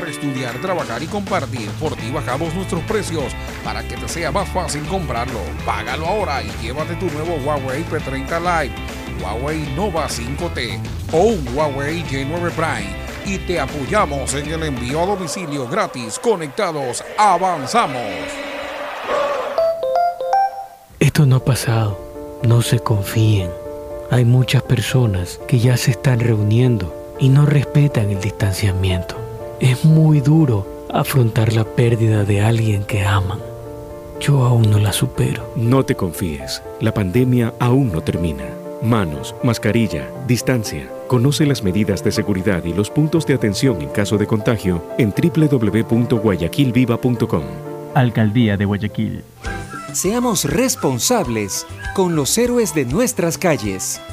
estudiar, 0.09 0.59
trabajar 0.61 1.03
y 1.03 1.07
compartir. 1.07 1.69
Por 1.79 1.95
ti 1.95 2.11
bajamos 2.11 2.53
nuestros 2.53 2.81
precios 2.83 3.33
para 3.63 3.83
que 3.87 3.97
te 3.97 4.07
sea 4.07 4.31
más 4.31 4.49
fácil 4.49 4.83
comprarlo. 4.83 5.39
Págalo 5.65 6.07
ahora 6.07 6.41
y 6.41 6.49
llévate 6.61 6.95
tu 6.95 7.05
nuevo 7.11 7.35
Huawei 7.45 7.83
P30 7.85 8.39
Lite, 8.39 8.75
Huawei 9.21 9.73
Nova 9.75 10.07
5T 10.07 10.79
o 11.11 11.17
un 11.17 11.47
Huawei 11.55 12.03
J9 12.03 12.51
Prime. 12.51 13.11
Y 13.25 13.37
te 13.39 13.59
apoyamos 13.59 14.33
en 14.33 14.51
el 14.51 14.63
envío 14.63 15.03
a 15.03 15.05
domicilio 15.05 15.67
gratis. 15.67 16.17
Conectados, 16.17 17.03
avanzamos. 17.17 18.01
Esto 20.99 21.25
no 21.25 21.37
ha 21.37 21.45
pasado. 21.45 21.99
No 22.43 22.63
se 22.63 22.79
confíen. 22.79 23.51
Hay 24.09 24.25
muchas 24.25 24.63
personas 24.63 25.39
que 25.47 25.59
ya 25.59 25.77
se 25.77 25.91
están 25.91 26.19
reuniendo 26.19 27.15
y 27.19 27.29
no 27.29 27.45
respetan 27.45 28.09
el 28.09 28.19
distanciamiento. 28.19 29.20
Es 29.61 29.85
muy 29.85 30.19
duro 30.21 30.87
afrontar 30.91 31.53
la 31.53 31.63
pérdida 31.63 32.23
de 32.23 32.41
alguien 32.41 32.83
que 32.83 33.05
aman. 33.05 33.37
Yo 34.19 34.43
aún 34.43 34.71
no 34.71 34.79
la 34.79 34.91
supero. 34.91 35.53
No 35.55 35.85
te 35.85 35.93
confíes, 35.93 36.63
la 36.79 36.91
pandemia 36.91 37.53
aún 37.59 37.91
no 37.91 38.01
termina. 38.01 38.45
Manos, 38.81 39.35
mascarilla, 39.43 40.09
distancia. 40.25 40.89
Conoce 41.07 41.45
las 41.45 41.61
medidas 41.61 42.03
de 42.03 42.11
seguridad 42.11 42.63
y 42.65 42.73
los 42.73 42.89
puntos 42.89 43.27
de 43.27 43.35
atención 43.35 43.79
en 43.83 43.89
caso 43.89 44.17
de 44.17 44.25
contagio 44.25 44.83
en 44.97 45.13
www.guayaquilviva.com. 45.13 47.43
Alcaldía 47.93 48.57
de 48.57 48.65
Guayaquil. 48.65 49.23
Seamos 49.93 50.45
responsables 50.45 51.67
con 51.93 52.15
los 52.15 52.35
héroes 52.39 52.73
de 52.73 52.85
nuestras 52.85 53.37
calles. 53.37 54.01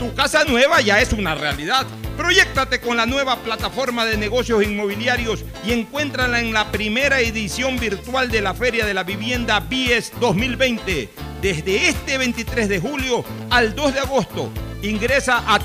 Tu 0.00 0.14
casa 0.14 0.44
nueva 0.44 0.80
ya 0.80 0.98
es 1.02 1.12
una 1.12 1.34
realidad. 1.34 1.86
Proyectate 2.16 2.80
con 2.80 2.96
la 2.96 3.04
nueva 3.04 3.36
plataforma 3.36 4.06
de 4.06 4.16
negocios 4.16 4.64
inmobiliarios 4.64 5.44
y 5.62 5.72
encuéntrala 5.72 6.40
en 6.40 6.54
la 6.54 6.72
primera 6.72 7.20
edición 7.20 7.78
virtual 7.78 8.30
de 8.30 8.40
la 8.40 8.54
Feria 8.54 8.86
de 8.86 8.94
la 8.94 9.02
Vivienda 9.04 9.60
BIES 9.60 10.12
2020. 10.18 11.10
Desde 11.42 11.88
este 11.90 12.16
23 12.16 12.70
de 12.70 12.80
julio 12.80 13.26
al 13.50 13.74
2 13.74 13.92
de 13.92 14.00
agosto, 14.00 14.50
ingresa 14.80 15.44
a 15.46 15.58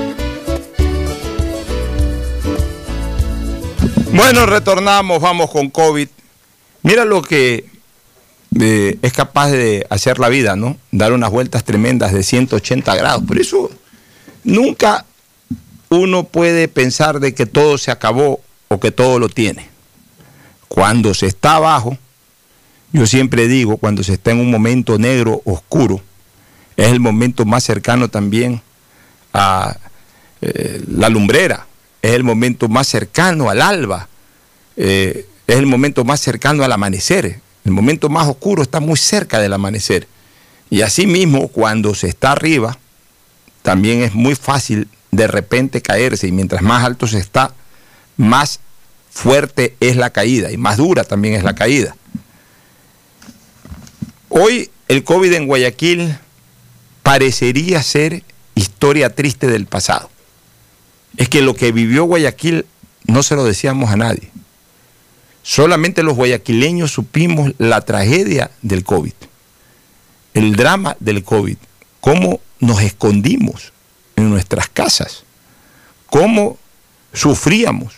Bueno, 4.13 4.45
retornamos, 4.45 5.21
vamos 5.21 5.49
con 5.49 5.69
COVID. 5.69 6.07
Mira 6.83 7.05
lo 7.05 7.21
que 7.21 7.65
es 8.59 9.13
capaz 9.13 9.51
de 9.51 9.85
hacer 9.89 10.19
la 10.19 10.27
vida, 10.29 10.55
¿no? 10.55 10.77
Dar 10.91 11.13
unas 11.13 11.31
vueltas 11.31 11.63
tremendas 11.63 12.11
de 12.11 12.23
180 12.23 12.95
grados. 12.95 13.23
Por 13.25 13.39
eso 13.39 13.71
nunca 14.43 15.05
uno 15.89 16.25
puede 16.25 16.67
pensar 16.67 17.19
de 17.19 17.33
que 17.33 17.45
todo 17.45 17.77
se 17.77 17.91
acabó 17.91 18.41
o 18.67 18.79
que 18.79 18.91
todo 18.91 19.19
lo 19.19 19.29
tiene. 19.29 19.69
Cuando 20.67 21.13
se 21.13 21.27
está 21.27 21.55
abajo, 21.55 21.97
yo 22.91 23.05
siempre 23.05 23.47
digo, 23.47 23.77
cuando 23.77 24.03
se 24.03 24.13
está 24.13 24.31
en 24.31 24.39
un 24.39 24.51
momento 24.51 24.97
negro, 24.97 25.41
oscuro, 25.45 26.01
es 26.75 26.87
el 26.87 26.99
momento 26.99 27.45
más 27.45 27.63
cercano 27.63 28.09
también 28.09 28.61
a 29.33 29.77
eh, 30.41 30.81
la 30.87 31.09
lumbrera, 31.09 31.67
es 32.01 32.11
el 32.11 32.23
momento 32.23 32.67
más 32.67 32.87
cercano 32.87 33.49
al 33.49 33.61
alba, 33.61 34.07
eh, 34.77 35.27
es 35.47 35.55
el 35.57 35.65
momento 35.65 36.03
más 36.03 36.19
cercano 36.19 36.63
al 36.63 36.71
amanecer. 36.71 37.39
El 37.63 37.71
momento 37.71 38.09
más 38.09 38.27
oscuro 38.27 38.63
está 38.63 38.79
muy 38.79 38.97
cerca 38.97 39.39
del 39.39 39.53
amanecer. 39.53 40.07
Y 40.69 40.81
asimismo, 40.81 41.49
cuando 41.49 41.93
se 41.93 42.07
está 42.07 42.31
arriba, 42.31 42.77
también 43.61 44.01
es 44.01 44.13
muy 44.13 44.35
fácil 44.35 44.87
de 45.11 45.27
repente 45.27 45.81
caerse 45.81 46.27
y 46.27 46.31
mientras 46.31 46.61
más 46.61 46.83
alto 46.83 47.05
se 47.05 47.19
está, 47.19 47.53
más 48.17 48.59
fuerte 49.11 49.75
es 49.79 49.97
la 49.97 50.09
caída 50.09 50.51
y 50.51 50.57
más 50.57 50.77
dura 50.77 51.03
también 51.03 51.35
es 51.35 51.43
la 51.43 51.53
caída. 51.53 51.95
Hoy 54.29 54.71
el 54.87 55.03
COVID 55.03 55.33
en 55.33 55.47
Guayaquil 55.47 56.17
parecería 57.03 57.83
ser 57.83 58.23
historia 58.55 59.13
triste 59.13 59.47
del 59.47 59.65
pasado. 59.65 60.09
Es 61.17 61.29
que 61.29 61.41
lo 61.41 61.55
que 61.55 61.71
vivió 61.71 62.05
Guayaquil 62.05 62.65
no 63.05 63.23
se 63.23 63.35
lo 63.35 63.43
decíamos 63.43 63.91
a 63.91 63.97
nadie. 63.97 64.31
Solamente 65.43 66.03
los 66.03 66.15
guayaquileños 66.15 66.91
supimos 66.91 67.53
la 67.57 67.81
tragedia 67.81 68.51
del 68.61 68.83
COVID, 68.83 69.13
el 70.35 70.55
drama 70.55 70.95
del 70.99 71.23
COVID, 71.23 71.57
cómo 71.99 72.39
nos 72.59 72.81
escondimos 72.81 73.73
en 74.15 74.29
nuestras 74.29 74.69
casas, 74.69 75.23
cómo 76.07 76.59
sufríamos, 77.11 77.95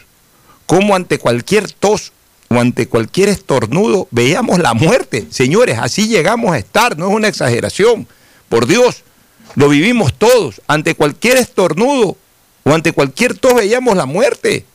cómo 0.65 0.95
ante 0.95 1.19
cualquier 1.19 1.69
tos 1.69 2.13
o 2.49 2.59
ante 2.59 2.87
cualquier 2.87 3.27
estornudo 3.27 4.07
veíamos 4.11 4.59
la 4.59 4.73
muerte. 4.73 5.27
Señores, 5.29 5.79
así 5.79 6.07
llegamos 6.07 6.53
a 6.53 6.57
estar, 6.57 6.97
no 6.97 7.09
es 7.09 7.13
una 7.13 7.27
exageración. 7.27 8.07
Por 8.47 8.67
Dios, 8.67 9.03
lo 9.55 9.67
vivimos 9.67 10.13
todos. 10.13 10.61
Ante 10.67 10.95
cualquier 10.95 11.37
estornudo 11.37 12.15
o 12.63 12.71
ante 12.71 12.93
cualquier 12.93 13.37
tos 13.37 13.55
veíamos 13.55 13.95
la 13.95 14.05
muerte. 14.05 14.65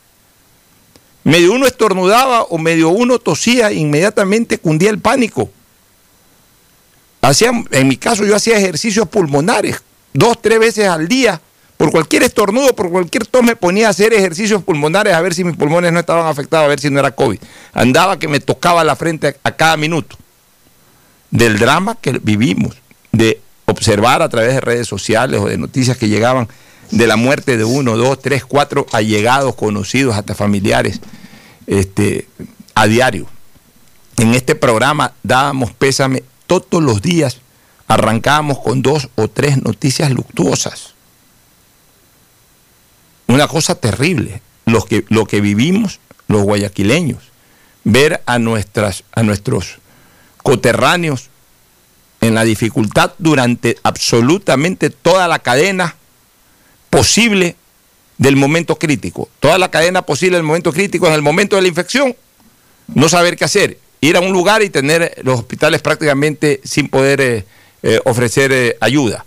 Medio 1.23 1.53
uno 1.53 1.67
estornudaba 1.67 2.43
o 2.43 2.57
medio 2.57 2.89
uno 2.89 3.19
tosía, 3.19 3.71
inmediatamente 3.71 4.57
cundía 4.57 4.89
el 4.89 4.99
pánico. 4.99 5.49
Hacía, 7.21 7.51
en 7.71 7.87
mi 7.87 7.97
caso 7.97 8.25
yo 8.25 8.35
hacía 8.35 8.57
ejercicios 8.57 9.07
pulmonares 9.07 9.81
dos, 10.13 10.41
tres 10.41 10.59
veces 10.59 10.87
al 10.87 11.07
día. 11.07 11.41
Por 11.77 11.91
cualquier 11.91 12.23
estornudo, 12.23 12.75
por 12.75 12.89
cualquier 12.89 13.25
tos 13.25 13.41
me 13.41 13.55
ponía 13.55 13.87
a 13.87 13.91
hacer 13.91 14.13
ejercicios 14.13 14.61
pulmonares 14.63 15.13
a 15.13 15.21
ver 15.21 15.33
si 15.33 15.45
mis 15.45 15.55
pulmones 15.55 15.93
no 15.93 15.99
estaban 15.99 16.27
afectados, 16.27 16.65
a 16.65 16.67
ver 16.67 16.79
si 16.79 16.89
no 16.89 16.99
era 16.99 17.11
COVID. 17.11 17.39
Andaba 17.73 18.19
que 18.19 18.27
me 18.27 18.41
tocaba 18.41 18.83
la 18.83 18.97
frente 18.97 19.37
a 19.43 19.51
cada 19.51 19.77
minuto. 19.77 20.17
Del 21.31 21.57
drama 21.57 21.95
que 22.01 22.19
vivimos, 22.21 22.75
de 23.13 23.39
observar 23.65 24.21
a 24.21 24.27
través 24.27 24.55
de 24.55 24.61
redes 24.61 24.87
sociales 24.87 25.39
o 25.39 25.47
de 25.47 25.57
noticias 25.57 25.95
que 25.95 26.09
llegaban 26.09 26.49
de 26.91 27.07
la 27.07 27.15
muerte 27.15 27.57
de 27.57 27.63
uno, 27.63 27.97
dos, 27.97 28.19
tres, 28.19 28.45
cuatro 28.45 28.85
allegados, 28.91 29.55
conocidos, 29.55 30.15
hasta 30.15 30.35
familiares, 30.35 30.99
este, 31.67 32.27
a 32.75 32.87
diario. 32.87 33.27
En 34.17 34.33
este 34.33 34.55
programa 34.55 35.13
dábamos 35.23 35.71
pésame 35.71 36.23
todos 36.47 36.83
los 36.83 37.01
días, 37.01 37.37
arrancábamos 37.87 38.59
con 38.59 38.81
dos 38.81 39.09
o 39.15 39.27
tres 39.27 39.61
noticias 39.61 40.11
luctuosas. 40.11 40.93
Una 43.27 43.47
cosa 43.47 43.75
terrible, 43.75 44.41
lo 44.65 44.83
que, 44.83 45.05
lo 45.09 45.25
que 45.25 45.41
vivimos 45.41 45.99
los 46.27 46.43
guayaquileños, 46.43 47.23
ver 47.83 48.21
a, 48.25 48.39
nuestras, 48.39 49.03
a 49.11 49.23
nuestros 49.23 49.79
coterráneos 50.37 51.29
en 52.21 52.35
la 52.35 52.43
dificultad 52.43 53.13
durante 53.17 53.77
absolutamente 53.83 54.89
toda 54.89 55.27
la 55.27 55.39
cadena 55.39 55.95
posible 56.89 57.55
del 58.17 58.35
momento 58.35 58.77
crítico. 58.77 59.29
Toda 59.39 59.57
la 59.57 59.71
cadena 59.71 60.01
posible 60.03 60.37
del 60.37 60.45
momento 60.45 60.71
crítico 60.71 61.07
en 61.07 61.13
el 61.13 61.21
momento 61.21 61.55
de 61.55 61.63
la 61.63 61.67
infección, 61.67 62.15
no 62.93 63.09
saber 63.09 63.35
qué 63.37 63.45
hacer. 63.45 63.77
Ir 64.01 64.15
a 64.17 64.21
un 64.21 64.31
lugar 64.31 64.61
y 64.61 64.69
tener 64.69 65.15
los 65.23 65.39
hospitales 65.39 65.81
prácticamente 65.81 66.61
sin 66.63 66.89
poder 66.89 67.21
eh, 67.21 67.45
eh, 67.83 67.99
ofrecer 68.05 68.51
eh, 68.51 68.77
ayuda. 68.79 69.25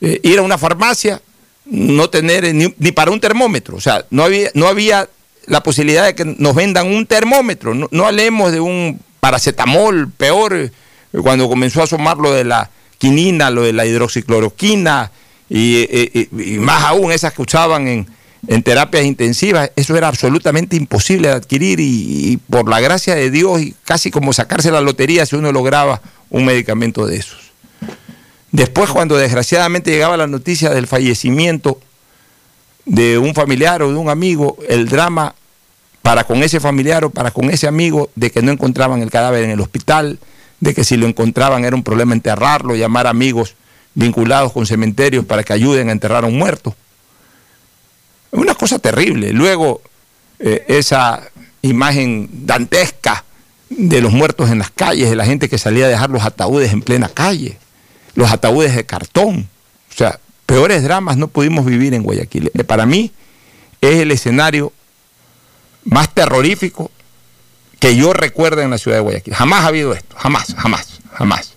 ir 0.00 0.38
a 0.38 0.42
una 0.42 0.58
farmacia, 0.58 1.20
no 1.64 2.10
tener 2.10 2.54
ni, 2.54 2.92
para 2.92 3.10
un 3.10 3.20
termómetro. 3.20 3.76
O 3.76 3.80
sea, 3.80 4.04
no 4.10 4.24
había, 4.24 4.50
no 4.54 4.68
había 4.68 5.08
la 5.46 5.62
posibilidad 5.62 6.04
de 6.04 6.14
que 6.14 6.24
nos 6.24 6.54
vendan 6.54 6.86
un 6.88 7.06
termómetro. 7.06 7.74
No, 7.74 7.88
no 7.90 8.06
hablemos 8.06 8.52
de 8.52 8.60
un 8.60 9.00
paracetamol, 9.20 10.10
peor, 10.10 10.70
cuando 11.22 11.48
comenzó 11.48 11.80
a 11.80 11.84
asomar 11.84 12.18
lo 12.18 12.32
de 12.32 12.44
la 12.44 12.70
quinina, 12.98 13.50
lo 13.50 13.62
de 13.62 13.72
la 13.72 13.86
hidroxicloroquina, 13.86 15.10
y, 15.48 16.28
más 16.58 16.84
aún 16.84 17.12
esas 17.12 17.32
que 17.32 17.42
usaban 17.42 17.88
en, 17.88 18.62
terapias 18.62 19.04
intensivas, 19.04 19.70
eso 19.76 19.96
era 19.96 20.08
absolutamente 20.08 20.76
imposible 20.76 21.28
de 21.28 21.34
adquirir 21.34 21.80
y, 21.80 22.38
por 22.48 22.68
la 22.68 22.80
gracia 22.80 23.14
de 23.14 23.30
Dios 23.30 23.60
y 23.60 23.74
casi 23.84 24.10
como 24.10 24.32
sacarse 24.32 24.70
la 24.70 24.80
lotería 24.80 25.26
si 25.26 25.36
uno 25.36 25.52
lograba 25.52 26.00
un 26.30 26.44
medicamento 26.44 27.06
de 27.06 27.16
esos. 27.16 27.52
Después 28.52 28.90
cuando 28.90 29.16
desgraciadamente 29.16 29.90
llegaba 29.90 30.16
la 30.16 30.26
noticia 30.26 30.70
del 30.70 30.86
fallecimiento 30.86 31.80
de 32.84 33.18
un 33.18 33.34
familiar 33.34 33.82
o 33.82 33.90
de 33.90 33.96
un 33.96 34.08
amigo, 34.08 34.56
el 34.68 34.88
drama 34.88 35.34
para 36.02 36.22
con 36.24 36.42
ese 36.44 36.60
familiar 36.60 37.04
o 37.04 37.10
para 37.10 37.32
con 37.32 37.50
ese 37.50 37.66
amigo 37.66 38.10
de 38.14 38.30
que 38.30 38.42
no 38.42 38.52
encontraban 38.52 39.02
el 39.02 39.10
cadáver 39.10 39.42
en 39.42 39.50
el 39.50 39.60
hospital, 39.60 40.20
de 40.60 40.72
que 40.72 40.84
si 40.84 40.96
lo 40.96 41.06
encontraban 41.06 41.64
era 41.64 41.74
un 41.74 41.82
problema 41.82 42.14
enterrarlo, 42.14 42.76
llamar 42.76 43.08
amigos 43.08 43.56
vinculados 43.96 44.52
con 44.52 44.66
cementerios 44.66 45.24
para 45.24 45.42
que 45.42 45.54
ayuden 45.54 45.88
a 45.88 45.92
enterrar 45.92 46.22
a 46.22 46.26
un 46.28 46.38
muerto. 46.38 46.76
Una 48.30 48.54
cosa 48.54 48.78
terrible. 48.78 49.32
Luego, 49.32 49.80
eh, 50.38 50.64
esa 50.68 51.22
imagen 51.62 52.28
dantesca 52.46 53.24
de 53.70 54.00
los 54.02 54.12
muertos 54.12 54.50
en 54.50 54.58
las 54.58 54.70
calles, 54.70 55.08
de 55.08 55.16
la 55.16 55.24
gente 55.24 55.48
que 55.48 55.58
salía 55.58 55.86
a 55.86 55.88
dejar 55.88 56.10
los 56.10 56.22
ataúdes 56.22 56.72
en 56.72 56.82
plena 56.82 57.08
calle, 57.08 57.58
los 58.14 58.30
ataúdes 58.30 58.76
de 58.76 58.84
cartón. 58.84 59.48
O 59.90 59.94
sea, 59.96 60.20
peores 60.44 60.82
dramas 60.82 61.16
no 61.16 61.28
pudimos 61.28 61.64
vivir 61.64 61.94
en 61.94 62.02
Guayaquil. 62.02 62.50
Eh, 62.54 62.64
para 62.64 62.84
mí 62.84 63.12
es 63.80 63.96
el 63.96 64.10
escenario 64.10 64.74
más 65.84 66.12
terrorífico 66.12 66.90
que 67.80 67.96
yo 67.96 68.12
recuerdo 68.12 68.60
en 68.60 68.70
la 68.70 68.76
ciudad 68.76 68.98
de 68.98 69.02
Guayaquil. 69.02 69.34
Jamás 69.34 69.64
ha 69.64 69.68
habido 69.68 69.94
esto, 69.94 70.14
jamás, 70.18 70.54
jamás, 70.54 71.00
jamás. 71.14 71.55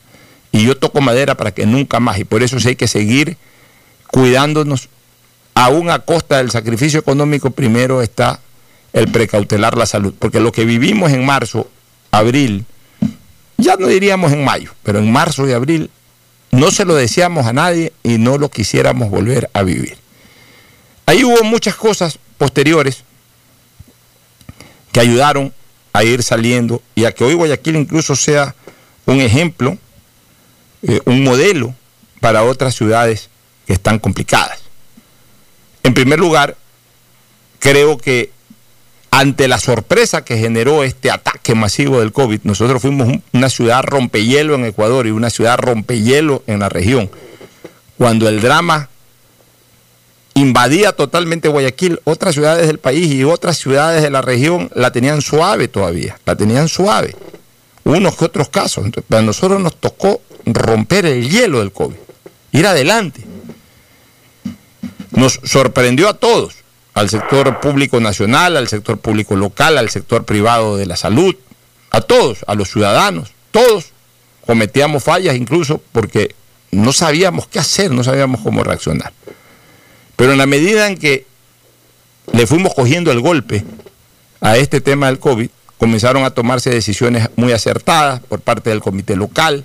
Y 0.52 0.66
yo 0.66 0.78
toco 0.78 1.02
madera 1.02 1.36
para 1.36 1.52
que 1.52 1.66
nunca 1.66 2.00
más. 2.00 2.20
Y 2.20 2.24
por 2.24 2.44
eso 2.44 2.60
sí 2.60 2.70
hay 2.70 2.76
que 2.76 2.88
seguir 2.88 3.38
cuidándonos, 4.08 4.90
aún 5.54 5.90
a 5.90 6.00
costa 6.00 6.38
del 6.38 6.52
sacrificio 6.52 7.00
económico, 7.00 7.52
primero 7.52 8.02
está 8.02 8.40
el 8.94 9.12
precautelar 9.12 9.78
la 9.78 9.86
salud. 9.86 10.14
Porque 10.18 10.40
lo 10.40 10.52
que 10.52 10.66
vivimos 10.66 11.12
en 11.12 11.26
marzo, 11.26 11.70
abril, 12.12 12.66
ya 13.58 13.76
no 13.76 13.88
diríamos 13.88 14.32
en 14.32 14.44
mayo, 14.44 14.72
pero 14.84 15.00
en 15.00 15.12
marzo 15.12 15.48
y 15.48 15.52
abril 15.52 15.90
no 16.52 16.72
se 16.72 16.86
lo 16.86 16.96
decíamos 16.96 17.46
a 17.46 17.54
nadie 17.54 17.94
y 18.04 18.18
no 18.18 18.38
lo 18.38 18.50
quisiéramos 18.50 19.10
volver 19.10 19.50
a 19.54 19.64
vivir. 19.64 19.98
Ahí 21.06 21.24
hubo 21.24 21.44
muchas 21.44 21.76
cosas 21.76 22.18
posteriores 22.38 23.04
que 24.92 25.00
ayudaron 25.00 25.54
a 25.94 26.04
ir 26.04 26.24
saliendo 26.24 26.82
y 26.96 27.06
a 27.06 27.12
que 27.12 27.24
hoy 27.24 27.34
Guayaquil 27.34 27.76
incluso 27.76 28.16
sea 28.16 28.56
un 29.06 29.20
ejemplo 29.20 29.78
eh, 30.84 31.02
un 31.06 31.24
modelo 31.24 31.74
para 32.20 32.44
otras 32.44 32.76
ciudades 32.76 33.30
que 33.66 33.74
están 33.74 34.00
complicadas. 34.00 34.60
En 35.84 35.94
primer 35.94 36.20
lugar, 36.20 36.58
creo 37.60 37.98
que 37.98 38.32
ante 39.12 39.48
la 39.48 39.60
sorpresa 39.60 40.24
que 40.24 40.38
generó 40.38 40.84
este 40.84 41.12
ataque 41.12 41.56
masivo 41.56 42.00
del 42.00 42.12
COVID, 42.12 42.42
nosotros 42.44 42.82
fuimos 42.82 43.10
una 43.34 43.50
ciudad 43.50 43.84
rompehielo 43.84 44.56
en 44.56 44.66
Ecuador 44.66 45.08
y 45.08 45.12
una 45.12 45.30
ciudad 45.30 45.58
rompehielo 45.58 46.44
en 46.48 46.60
la 46.60 46.70
región. 46.70 47.10
Cuando 47.98 48.30
el 48.30 48.42
drama 48.42 48.90
invadía 50.36 50.94
totalmente 50.94 51.50
Guayaquil, 51.50 52.00
otras 52.06 52.36
ciudades 52.36 52.68
del 52.68 52.80
país 52.80 53.12
y 53.12 53.24
otras 53.24 53.58
ciudades 53.58 54.04
de 54.04 54.10
la 54.10 54.22
región 54.22 54.70
la 54.74 54.92
tenían 54.92 55.22
suave 55.22 55.68
todavía, 55.68 56.18
la 56.26 56.36
tenían 56.36 56.70
suave. 56.70 57.16
Unos 57.84 58.16
que 58.16 58.26
otros 58.26 58.50
casos. 58.50 58.86
Entonces, 58.86 59.12
a 59.18 59.22
nosotros 59.22 59.62
nos 59.62 59.76
tocó 59.76 60.22
romper 60.46 61.06
el 61.06 61.30
hielo 61.30 61.60
del 61.60 61.72
COVID, 61.72 61.96
ir 62.52 62.68
adelante. 62.68 63.24
Nos 65.12 65.40
sorprendió 65.44 66.08
a 66.10 66.14
todos, 66.14 66.56
al 66.94 67.10
sector 67.10 67.60
público 67.60 68.00
nacional, 68.00 68.58
al 68.58 68.68
sector 68.68 69.00
público 69.00 69.36
local, 69.36 69.78
al 69.78 69.90
sector 69.90 70.26
privado 70.26 70.78
de 70.78 70.86
la 70.86 70.96
salud, 70.96 71.36
a 71.92 72.02
todos, 72.02 72.40
a 72.48 72.56
los 72.56 72.70
ciudadanos, 72.70 73.32
todos 73.52 73.92
cometíamos 74.46 75.04
fallas 75.04 75.36
incluso 75.36 75.82
porque 75.92 76.36
no 76.72 76.94
sabíamos 76.94 77.48
qué 77.48 77.60
hacer, 77.60 77.92
no 77.92 78.04
sabíamos 78.04 78.42
cómo 78.42 78.64
reaccionar. 78.64 79.14
Pero 80.16 80.32
en 80.32 80.38
la 80.38 80.46
medida 80.46 80.88
en 80.88 80.98
que 80.98 81.26
le 82.34 82.46
fuimos 82.46 82.74
cogiendo 82.74 83.12
el 83.12 83.22
golpe 83.22 83.64
a 84.42 84.58
este 84.58 84.82
tema 84.82 85.08
del 85.08 85.20
COVID, 85.20 85.50
comenzaron 85.80 86.26
a 86.26 86.32
tomarse 86.32 86.70
decisiones 86.70 87.30
muy 87.38 87.54
acertadas 87.54 88.20
por 88.20 88.42
parte 88.42 88.70
del 88.70 88.82
comité 88.82 89.16
local, 89.16 89.64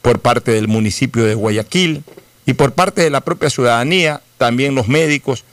por 0.00 0.18
parte 0.18 0.50
del 0.50 0.66
municipio 0.66 1.24
de 1.24 1.34
Guayaquil 1.34 2.02
y 2.46 2.54
por 2.54 2.72
parte 2.72 3.02
de 3.02 3.10
la 3.10 3.20
propia 3.20 3.50
ciudadanía, 3.50 4.22
también 4.38 4.74
los 4.74 4.88
médicos, 4.88 5.44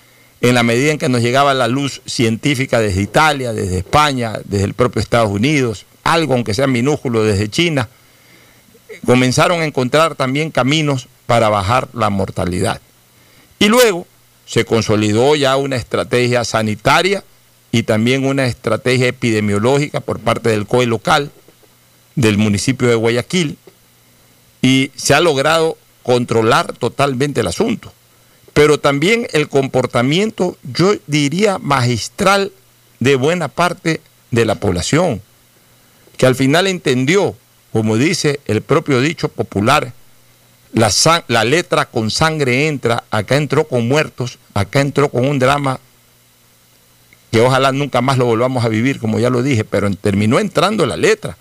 en 0.42 0.56
la 0.56 0.64
medida 0.64 0.94
en 0.94 0.98
que 0.98 1.10
nos 1.10 1.22
llegaba 1.22 1.54
la 1.54 1.68
luz 1.68 2.02
científica 2.06 2.80
desde 2.80 3.02
Italia, 3.02 3.52
desde 3.52 3.80
España, 3.80 4.40
desde 4.46 4.64
el 4.64 4.74
propio 4.74 5.02
Estados 5.02 5.30
Unidos, 5.30 5.86
algo 6.06 6.34
aunque 6.34 6.54
sea 6.54 6.66
minúsculo 6.66 7.26
desde 7.26 7.50
China, 7.50 7.90
comenzaron 9.06 9.62
a 9.62 9.66
encontrar 9.66 10.16
también 10.16 10.50
caminos 10.50 11.10
para 11.26 11.50
bajar 11.50 11.90
la 11.94 12.10
mortalidad. 12.10 12.80
Y 13.60 13.68
luego 13.68 14.08
se 14.46 14.64
consolidó 14.64 15.36
ya 15.36 15.58
una 15.58 15.76
estrategia 15.76 16.46
sanitaria 16.46 17.22
y 17.72 17.84
también 17.84 18.26
una 18.26 18.46
estrategia 18.46 19.08
epidemiológica 19.08 20.00
por 20.00 20.20
parte 20.20 20.50
del 20.50 20.66
COE 20.66 20.88
local, 20.88 21.32
del 22.16 22.38
municipio 22.38 22.88
de 22.88 22.96
Guayaquil, 22.96 23.58
y 24.62 24.92
se 24.96 25.14
ha 25.14 25.22
logrado 25.22 25.78
controlar 26.04 26.74
totalmente 26.74 27.42
el 27.42 27.48
asunto. 27.48 27.94
Pero 28.54 28.80
también 28.80 29.28
el 29.32 29.48
comportamiento, 29.48 30.58
yo 30.64 30.96
diría, 31.08 31.60
magistral 31.60 32.52
de 33.00 33.16
buena 33.16 33.48
parte 33.48 34.02
de 34.32 34.46
la 34.46 34.56
población, 34.56 35.22
que 36.18 36.26
al 36.26 36.36
final 36.36 36.68
entendió, 36.68 37.36
como 37.72 37.96
dice 37.96 38.40
el 38.46 38.62
propio 38.62 39.00
dicho 39.00 39.30
popular, 39.30 39.94
la, 40.74 40.92
la 41.28 41.44
letra 41.44 41.86
con 41.86 42.12
sangre 42.12 42.68
entra, 42.68 43.04
acá 43.12 43.38
entró 43.38 43.68
con 43.68 43.88
muertos, 43.88 44.40
acá 44.54 44.82
entró 44.82 45.10
con 45.10 45.26
un 45.26 45.40
drama 45.40 45.80
que 47.32 47.42
ojalá 47.42 47.72
nunca 47.72 48.02
más 48.02 48.18
lo 48.18 48.26
volvamos 48.26 48.66
a 48.66 48.70
vivir, 48.70 49.00
como 49.00 49.20
ya 49.20 49.30
lo 49.30 49.44
dije, 49.44 49.64
pero 49.64 49.90
terminó 49.96 50.40
entrando 50.40 50.86
la 50.86 50.98
letra. 50.98 51.38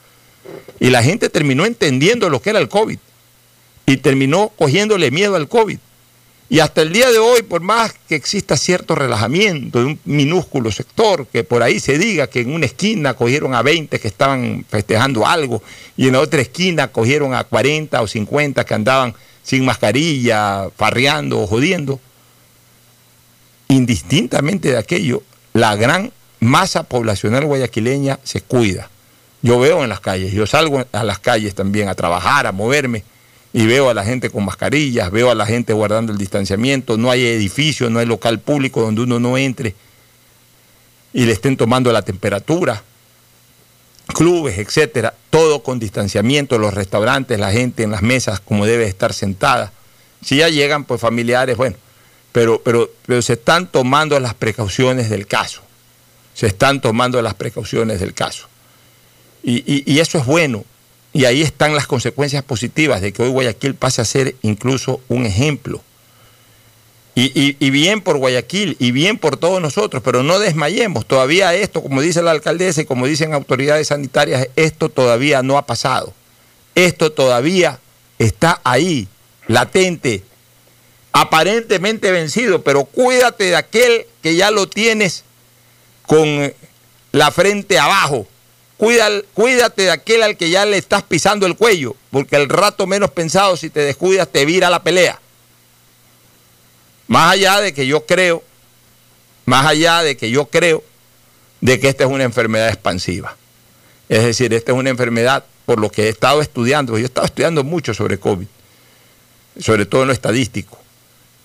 Y 0.81 0.91
la 0.91 1.03
gente 1.03 1.29
terminó 1.29 1.65
entendiendo 1.67 2.29
lo 2.29 2.41
que 2.41 2.51
era 2.51 2.59
el 2.59 2.69
COVID. 2.69 2.99
Y 3.87 3.97
terminó 3.99 4.51
cogiéndole 4.51 5.11
miedo 5.11 5.35
al 5.35 5.49
COVID. 5.49 5.79
Y 6.51 6.61
hasta 6.61 6.81
el 6.81 6.93
día 6.93 7.11
de 7.11 7.19
hoy, 7.19 7.43
por 7.43 7.61
más 7.61 7.95
que 8.09 8.15
exista 8.15 8.57
cierto 8.57 8.95
relajamiento 8.95 9.81
de 9.81 9.85
un 9.85 10.01
minúsculo 10.07 10.73
sector, 10.73 11.27
que 11.27 11.45
por 11.45 11.63
ahí 11.63 11.79
se 11.79 11.99
diga 11.99 12.27
que 12.27 12.41
en 12.41 12.53
una 12.53 12.65
esquina 12.65 13.13
cogieron 13.15 13.55
a 13.55 13.63
20 13.63 14.01
que 14.01 14.09
estaban 14.09 14.65
festejando 14.69 15.27
algo, 15.27 15.63
y 15.97 16.07
en 16.07 16.15
la 16.15 16.21
otra 16.21 16.41
esquina 16.41 16.89
cogieron 16.89 17.35
a 17.35 17.45
40 17.45 18.01
o 18.01 18.07
50 18.07 18.65
que 18.65 18.75
andaban 18.75 19.15
sin 19.43 19.67
mascarilla, 19.67 20.71
farreando 20.75 21.41
o 21.41 21.47
jodiendo, 21.47 22.01
indistintamente 23.69 24.71
de 24.71 24.79
aquello, 24.79 25.23
la 25.53 25.77
gran 25.77 26.13
masa 26.41 26.85
poblacional 26.85 27.45
guayaquileña 27.45 28.19
se 28.23 28.41
cuida. 28.41 28.91
Yo 29.43 29.59
veo 29.59 29.83
en 29.83 29.89
las 29.89 30.01
calles, 30.01 30.33
yo 30.33 30.47
salgo 30.47 30.85
a 30.91 31.05
las 31.05 31.19
calles 31.19 31.55
también 31.55 31.89
a 31.89 31.95
trabajar, 31.95 32.47
a 32.47 32.53
moverme, 32.53 33.05
y 33.53 33.67
veo 33.67 33.89
a 33.89 33.95
la 33.95 34.05
gente 34.05 34.31
con 34.31 34.45
mascarillas, 34.45 35.11
veo 35.11 35.31
a 35.31 35.35
la 35.35 35.47
gente 35.47 35.73
guardando 35.73 36.13
el 36.13 36.19
distanciamiento, 36.19 36.97
no 36.97 37.11
hay 37.11 37.25
edificio, 37.27 37.89
no 37.89 37.99
hay 37.99 38.07
local 38.07 38.41
público 38.41 38.83
donde 38.83 39.03
uno 39.03 39.19
no 39.19 39.39
entre 39.39 39.75
y 41.13 41.25
le 41.25 41.33
estén 41.33 41.57
tomando 41.57 41.91
la 41.93 42.03
temperatura, 42.03 42.83
clubes, 44.09 44.59
etcétera, 44.59 45.15
todo 45.31 45.63
con 45.63 45.79
distanciamiento, 45.79 46.59
los 46.59 46.75
restaurantes, 46.75 47.39
la 47.39 47.51
gente 47.51 47.83
en 47.83 47.91
las 47.91 48.03
mesas 48.03 48.41
como 48.41 48.67
debe 48.67 48.87
estar 48.87 49.13
sentada. 49.13 49.73
Si 50.23 50.37
ya 50.37 50.49
llegan 50.49 50.85
pues 50.85 51.01
familiares, 51.01 51.57
bueno, 51.57 51.77
pero, 52.39 52.63
pero, 52.63 52.89
pero 53.05 53.21
se 53.21 53.33
están 53.33 53.67
tomando 53.67 54.21
las 54.21 54.33
precauciones 54.33 55.11
del 55.11 55.27
caso. 55.27 55.61
Se 56.35 56.47
están 56.47 56.81
tomando 56.81 57.21
las 57.21 57.35
precauciones 57.35 57.99
del 57.99 58.15
caso. 58.15 58.47
Y, 59.43 59.83
y, 59.93 59.99
eso 59.99 60.19
es 60.19 60.25
bueno. 60.25 60.65
Y 61.13 61.25
ahí 61.25 61.43
están 61.43 61.75
las 61.75 61.89
consecuencias 61.89 62.45
positivas 62.45 63.01
de 63.01 63.13
que 63.13 63.25
hoy 63.25 63.31
Guayaquil 63.31 63.75
pase 63.75 64.03
a 64.03 64.05
ser 64.05 64.37
incluso 64.43 65.01
un 65.09 65.27
ejemplo. 65.27 65.83
Y, 67.17 67.57
y, 67.59 67.71
bien 67.71 68.03
por 68.03 68.19
Guayaquil 68.19 68.77
y 68.79 68.93
bien 68.93 69.19
por 69.19 69.37
todos 69.37 69.61
nosotros, 69.61 70.01
pero 70.05 70.23
no 70.23 70.39
desmayemos. 70.39 71.07
Todavía 71.07 71.53
esto, 71.57 71.83
como 71.83 72.03
dice 72.03 72.23
la 72.23 72.31
alcaldesa 72.31 72.83
y 72.83 72.85
como 72.85 73.09
dicen 73.09 73.35
autoridades 73.35 73.89
sanitarias, 73.89 74.47
esto 74.55 74.91
todavía 74.91 75.43
no 75.43 75.59
ha 75.59 75.67
pasado. 75.67 76.15
Esto 76.77 77.11
todavía 77.11 77.81
está 78.21 78.61
ahí, 78.63 79.09
latente, 79.49 80.23
aparentemente 81.21 82.13
vencido, 82.13 82.63
pero 82.63 82.85
cuídate 82.85 83.45
de 83.45 83.57
aquel 83.57 84.07
que 84.23 84.37
ya 84.37 84.53
lo 84.53 84.69
tienes 84.69 85.25
con 86.07 86.55
la 87.11 87.31
frente 87.33 87.77
abajo. 87.77 88.29
cuídate 89.35 89.83
de 89.83 89.91
aquel 89.91 90.23
al 90.23 90.37
que 90.37 90.51
ya 90.51 90.65
le 90.65 90.79
estás 90.79 91.03
pisando 91.03 91.45
el 91.47 91.57
cuello, 91.57 91.97
porque 92.13 92.37
el 92.37 92.49
rato 92.49 92.87
menos 92.87 93.11
pensado, 93.11 93.57
si 93.57 93.69
te 93.69 93.81
descuidas, 93.81 94.29
te 94.29 94.45
vira 94.45 94.71
la 94.71 94.85
pelea. 94.85 95.21
Más 97.09 97.33
allá 97.33 97.61
de 97.61 97.75
que 97.75 97.89
yo 97.89 98.07
creo, 98.07 98.45
más 99.45 99.67
allá 99.67 100.03
de 100.03 100.17
que 100.17 100.31
yo 100.31 100.47
creo 100.47 100.85
de 101.61 101.81
que 101.81 101.89
esta 101.89 102.05
es 102.05 102.11
una 102.11 102.23
enfermedad 102.23 102.69
expansiva. 102.69 103.37
Es 104.09 104.23
decir, 104.23 104.55
esta 104.55 104.71
es 104.71 104.79
una 104.79 104.91
enfermedad, 104.91 105.45
por 105.67 105.81
lo 105.81 105.91
que 105.91 106.05
he 106.05 106.09
estado 106.11 106.43
estudiando, 106.43 106.97
yo 106.97 107.03
he 107.03 107.07
estado 107.07 107.27
estudiando 107.27 107.65
mucho 107.65 107.93
sobre 107.93 108.21
COVID, 108.21 108.47
sobre 109.59 109.85
todo 109.85 110.03
en 110.03 110.09
lo 110.09 110.15
estadístico. 110.15 110.79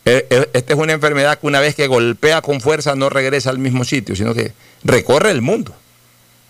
Eh, 0.05 0.27
eh, 0.29 0.49
esta 0.53 0.73
es 0.73 0.79
una 0.79 0.93
enfermedad 0.93 1.39
que 1.39 1.47
una 1.47 1.59
vez 1.59 1.75
que 1.75 1.87
golpea 1.87 2.41
con 2.41 2.59
fuerza 2.59 2.95
no 2.95 3.09
regresa 3.09 3.49
al 3.49 3.57
mismo 3.57 3.85
sitio, 3.85 4.15
sino 4.15 4.33
que 4.33 4.51
recorre 4.83 5.31
el 5.31 5.41
mundo. 5.41 5.73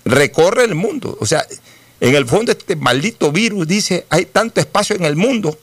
Recorre 0.05 0.65
el 0.65 0.75
mundo. 0.75 1.17
O 1.19 1.25
sea, 1.25 1.45
en 1.99 2.15
el 2.15 2.25
fondo 2.25 2.51
este 2.51 2.75
maldito 2.75 3.31
virus 3.31 3.67
dice, 3.67 4.05
hay 4.09 4.25
tanto 4.25 4.59
espacio 4.59 4.95
en 4.95 5.05
el 5.05 5.15
mundo 5.15 5.57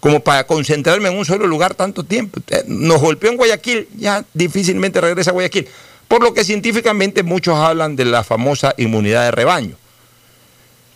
como 0.00 0.20
para 0.20 0.44
concentrarme 0.46 1.10
en 1.10 1.18
un 1.18 1.26
solo 1.26 1.46
lugar 1.46 1.74
tanto 1.74 2.04
tiempo. 2.04 2.40
Nos 2.66 3.00
golpeó 3.00 3.30
en 3.30 3.36
Guayaquil, 3.36 3.86
ya 3.96 4.24
difícilmente 4.32 5.00
regresa 5.00 5.30
a 5.30 5.34
Guayaquil. 5.34 5.68
Por 6.08 6.22
lo 6.22 6.34
que 6.34 6.42
científicamente 6.42 7.22
muchos 7.22 7.54
hablan 7.56 7.96
de 7.96 8.06
la 8.06 8.24
famosa 8.24 8.74
inmunidad 8.78 9.24
de 9.24 9.30
rebaño. 9.30 9.76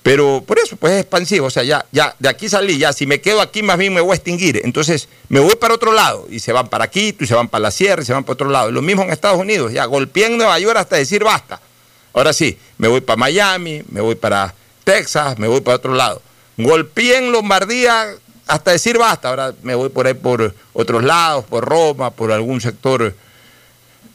Pero 0.05 0.45
por 0.47 0.59
eso, 0.59 0.77
pues 0.77 0.93
es 0.93 1.01
expansivo. 1.01 1.47
O 1.47 1.51
sea, 1.51 1.63
ya, 1.63 1.87
ya, 1.91 2.15
de 2.19 2.29
aquí 2.29 2.47
salí, 2.47 2.77
ya, 2.77 2.93
si 2.93 3.07
me 3.07 3.23
quedo 3.23 3.41
aquí, 3.41 3.63
más 3.63 3.79
bien 3.79 3.95
me 3.95 4.03
voy 4.03 4.13
a 4.13 4.17
extinguir. 4.17 4.61
Entonces, 4.63 5.09
me 5.31 5.41
voy 5.41 5.57
para 5.57 5.73
otro 5.73 5.95
lado. 5.95 6.27
Y 6.29 6.41
se 6.41 6.53
van 6.53 6.69
para 6.69 6.91
Quito, 6.91 7.25
y 7.25 7.27
se 7.27 7.35
van 7.35 7.49
para 7.49 7.63
la 7.63 7.71
sierra, 7.71 8.03
y 8.03 8.05
se 8.05 8.13
van 8.13 8.23
para 8.23 8.35
otro 8.35 8.51
lado. 8.51 8.71
lo 8.71 8.83
mismo 8.83 9.03
en 9.03 9.09
Estados 9.11 9.39
Unidos, 9.39 9.73
ya, 9.73 9.87
golpeé 9.87 10.27
en 10.27 10.37
Nueva 10.37 10.59
York 10.59 10.77
hasta 10.77 10.97
decir 10.97 11.25
basta. 11.25 11.59
Ahora 12.13 12.35
sí, 12.35 12.59
me 12.77 12.87
voy 12.87 13.01
para 13.01 13.17
Miami, 13.17 13.83
me 13.89 14.03
voy 14.03 14.15
para 14.15 14.55
Texas, 14.85 15.39
me 15.39 15.49
voy 15.49 15.63
para 15.63 15.79
otro 15.79 15.95
lado. 15.95 16.21
Golpeé 16.59 17.17
en 17.17 17.33
Lombardía 17.33 18.15
hasta 18.47 18.73
decir 18.73 18.99
basta. 18.99 19.31
Ahora 19.31 19.55
me 19.63 19.75
voy 19.75 19.89
por 19.89 20.07
ahí 20.07 20.13
por 20.13 20.55
otros 20.75 21.03
lados, 21.03 21.47
por 21.47 21.65
Roma, 21.65 22.11
por 22.11 22.31
algún 22.31 22.61
sector 22.61 23.15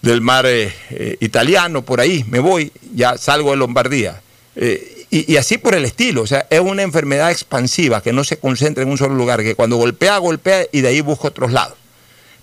del 0.04 0.22
mar 0.22 0.46
eh, 0.46 0.72
eh, 0.92 1.18
italiano, 1.20 1.82
por 1.82 2.00
ahí 2.00 2.24
me 2.30 2.40
voy, 2.40 2.72
ya 2.94 3.18
salgo 3.18 3.50
de 3.50 3.58
Lombardía. 3.58 4.22
Eh, 4.56 4.99
y, 5.12 5.38
así 5.38 5.58
por 5.58 5.74
el 5.74 5.86
estilo, 5.86 6.22
o 6.22 6.28
sea, 6.28 6.46
es 6.52 6.60
una 6.60 6.84
enfermedad 6.84 7.32
expansiva 7.32 8.02
que 8.02 8.14
no 8.14 8.24
se 8.24 8.38
concentra 8.38 8.84
en 8.84 8.90
un 8.90 8.98
solo 8.98 9.16
lugar, 9.16 9.42
que 9.42 9.56
cuando 9.56 9.78
golpea, 9.78 10.18
golpea 10.20 10.68
y 10.72 10.82
de 10.82 10.90
ahí 10.90 11.02
busca 11.02 11.30
otros 11.30 11.52
lados. 11.52 11.78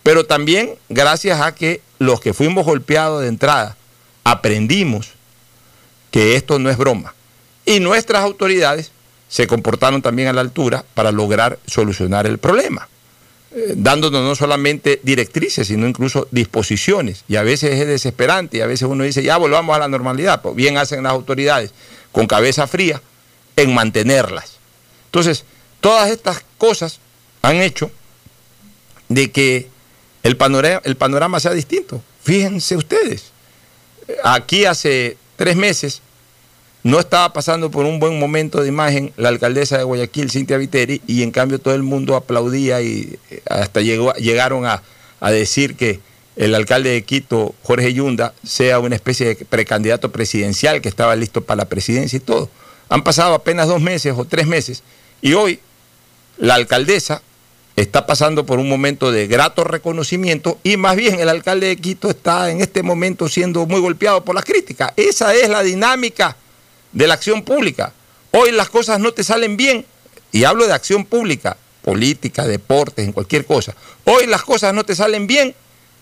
Pero 0.02 0.26
también 0.26 0.74
gracias 0.88 1.40
a 1.40 1.54
que 1.54 1.80
los 1.98 2.20
que 2.20 2.34
fuimos 2.34 2.64
golpeados 2.64 3.22
de 3.22 3.28
entrada 3.28 3.76
aprendimos 4.24 5.10
que 6.10 6.34
esto 6.34 6.58
no 6.58 6.68
es 6.68 6.76
broma. 6.76 7.14
Y 7.64 7.78
nuestras 7.78 8.22
autoridades 8.22 8.90
se 9.28 9.46
comportaron 9.46 10.02
también 10.02 10.28
a 10.28 10.32
la 10.32 10.40
altura 10.40 10.84
para 10.94 11.12
lograr 11.12 11.58
solucionar 11.66 12.26
el 12.26 12.38
problema, 12.38 12.88
eh, 13.52 13.74
dándonos 13.76 14.22
no 14.22 14.34
solamente 14.34 15.00
directrices, 15.02 15.68
sino 15.68 15.86
incluso 15.86 16.26
disposiciones. 16.32 17.24
Y 17.28 17.36
a 17.36 17.42
veces 17.42 17.78
es 17.78 17.86
desesperante 17.86 18.58
y 18.58 18.60
a 18.60 18.66
veces 18.66 18.88
uno 18.88 19.04
dice, 19.04 19.22
ya 19.22 19.36
volvamos 19.36 19.76
a 19.76 19.80
la 19.80 19.88
normalidad. 19.88 20.42
Pues 20.42 20.56
bien 20.56 20.78
hacen 20.78 21.04
las 21.04 21.12
autoridades 21.12 21.72
con 22.16 22.26
cabeza 22.26 22.66
fría 22.66 23.02
en 23.56 23.74
mantenerlas. 23.74 24.56
Entonces, 25.04 25.44
todas 25.82 26.08
estas 26.08 26.42
cosas 26.56 26.98
han 27.42 27.56
hecho 27.56 27.90
de 29.10 29.30
que 29.30 29.68
el 30.22 30.38
panorama, 30.38 30.80
el 30.84 30.96
panorama 30.96 31.40
sea 31.40 31.52
distinto. 31.52 32.02
Fíjense 32.22 32.74
ustedes, 32.74 33.32
aquí 34.24 34.64
hace 34.64 35.18
tres 35.36 35.56
meses 35.56 36.00
no 36.82 37.00
estaba 37.00 37.34
pasando 37.34 37.70
por 37.70 37.84
un 37.84 38.00
buen 38.00 38.18
momento 38.18 38.62
de 38.62 38.68
imagen 38.68 39.12
la 39.18 39.28
alcaldesa 39.28 39.76
de 39.76 39.84
Guayaquil, 39.84 40.30
Cintia 40.30 40.56
Viteri, 40.56 41.02
y 41.06 41.22
en 41.22 41.30
cambio 41.30 41.58
todo 41.58 41.74
el 41.74 41.82
mundo 41.82 42.16
aplaudía 42.16 42.80
y 42.80 43.18
hasta 43.46 43.82
llegó, 43.82 44.14
llegaron 44.14 44.64
a, 44.64 44.82
a 45.20 45.30
decir 45.30 45.76
que 45.76 46.00
el 46.36 46.54
alcalde 46.54 46.90
de 46.90 47.02
Quito, 47.02 47.54
Jorge 47.62 47.92
Yunda, 47.92 48.34
sea 48.44 48.78
una 48.78 48.94
especie 48.94 49.26
de 49.26 49.44
precandidato 49.44 50.12
presidencial 50.12 50.80
que 50.80 50.88
estaba 50.88 51.16
listo 51.16 51.40
para 51.40 51.58
la 51.58 51.68
presidencia 51.68 52.16
y 52.16 52.20
todo. 52.20 52.50
Han 52.88 53.02
pasado 53.02 53.34
apenas 53.34 53.68
dos 53.68 53.80
meses 53.80 54.14
o 54.16 54.24
tres 54.24 54.46
meses 54.46 54.84
Y 55.20 55.32
hoy 55.32 55.58
la 56.38 56.54
alcaldesa 56.54 57.22
está 57.74 58.06
pasando 58.06 58.46
por 58.46 58.60
un 58.60 58.68
momento 58.68 59.10
de 59.10 59.26
grato 59.26 59.64
reconocimiento 59.64 60.58
y 60.62 60.76
más 60.76 60.94
bien 60.96 61.18
el 61.18 61.28
alcalde 61.28 61.66
de 61.66 61.76
Quito 61.76 62.08
está 62.08 62.50
en 62.50 62.60
este 62.60 62.82
momento 62.82 63.28
siendo 63.28 63.66
muy 63.66 63.80
golpeado 63.80 64.24
por 64.24 64.34
las 64.34 64.44
críticas. 64.44 64.92
Esa 64.96 65.34
es 65.34 65.48
la 65.48 65.62
dinámica 65.62 66.36
de 66.92 67.06
la 67.06 67.14
acción 67.14 67.42
pública. 67.42 67.92
Hoy 68.30 68.52
las 68.52 68.68
cosas 68.70 69.00
no 69.00 69.12
te 69.12 69.24
salen 69.24 69.56
bien, 69.56 69.84
y 70.32 70.44
hablo 70.44 70.66
de 70.66 70.72
acción 70.74 71.04
pública, 71.04 71.56
política, 71.82 72.46
deportes, 72.46 73.06
en 73.06 73.12
cualquier 73.12 73.46
cosa. 73.46 73.74
Hoy 74.04 74.26
las 74.26 74.42
cosas 74.42 74.74
no 74.74 74.84
te 74.84 74.94
salen 74.94 75.26
bien, 75.26 75.54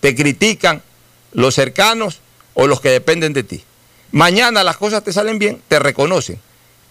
te 0.05 0.13
critican 0.13 0.83
los 1.31 1.55
cercanos 1.55 2.19
o 2.53 2.67
los 2.67 2.79
que 2.79 2.89
dependen 2.89 3.33
de 3.33 3.41
ti. 3.41 3.63
Mañana 4.11 4.63
las 4.63 4.77
cosas 4.77 5.03
te 5.03 5.11
salen 5.11 5.39
bien, 5.39 5.63
te 5.67 5.79
reconocen. 5.79 6.39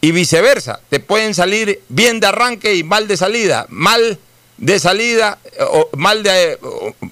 Y 0.00 0.10
viceversa, 0.10 0.80
te 0.90 0.98
pueden 0.98 1.32
salir 1.32 1.80
bien 1.88 2.18
de 2.18 2.26
arranque 2.26 2.74
y 2.74 2.82
mal 2.82 3.06
de 3.06 3.16
salida. 3.16 3.66
Mal 3.68 4.18
de 4.56 4.80
salida, 4.80 5.38
o 5.60 5.90
mal 5.96 6.24
de, 6.24 6.58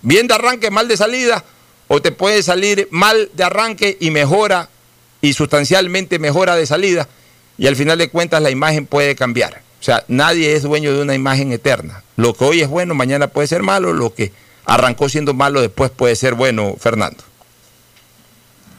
bien 0.03 0.26
de 0.26 0.34
arranque, 0.34 0.72
mal 0.72 0.88
de 0.88 0.96
salida, 0.96 1.44
o 1.86 2.03
te 2.03 2.11
puede 2.11 2.42
salir 2.42 2.88
mal 2.90 3.30
de 3.34 3.44
arranque 3.44 3.96
y 4.00 4.11
mejora, 4.11 4.70
y 5.20 5.34
sustancialmente 5.34 6.18
mejora 6.18 6.57
de 6.57 6.66
salida, 6.66 7.07
y 7.59 7.68
al 7.68 7.76
final 7.76 7.98
de 7.98 8.11
cuentas 8.11 8.42
la 8.42 8.50
imagen 8.50 8.86
puede 8.86 9.14
cambiar. 9.14 9.62
O 9.80 9.84
sea, 9.84 10.03
nadie 10.09 10.57
es 10.57 10.64
dueño 10.64 10.92
de 10.92 11.00
una 11.00 11.14
imagen 11.14 11.53
eterna. 11.53 12.03
Lo 12.16 12.34
que 12.34 12.44
hoy 12.44 12.61
es 12.61 12.68
bueno, 12.68 12.96
mañana 12.96 13.28
puede 13.28 13.46
ser 13.46 13.62
malo, 13.62 13.92
lo 13.92 14.12
que 14.12 14.32
arrancó 14.64 15.08
siendo 15.08 15.34
malo, 15.34 15.60
después 15.60 15.90
puede 15.90 16.16
ser 16.16 16.34
bueno, 16.34 16.74
Fernando. 16.78 17.22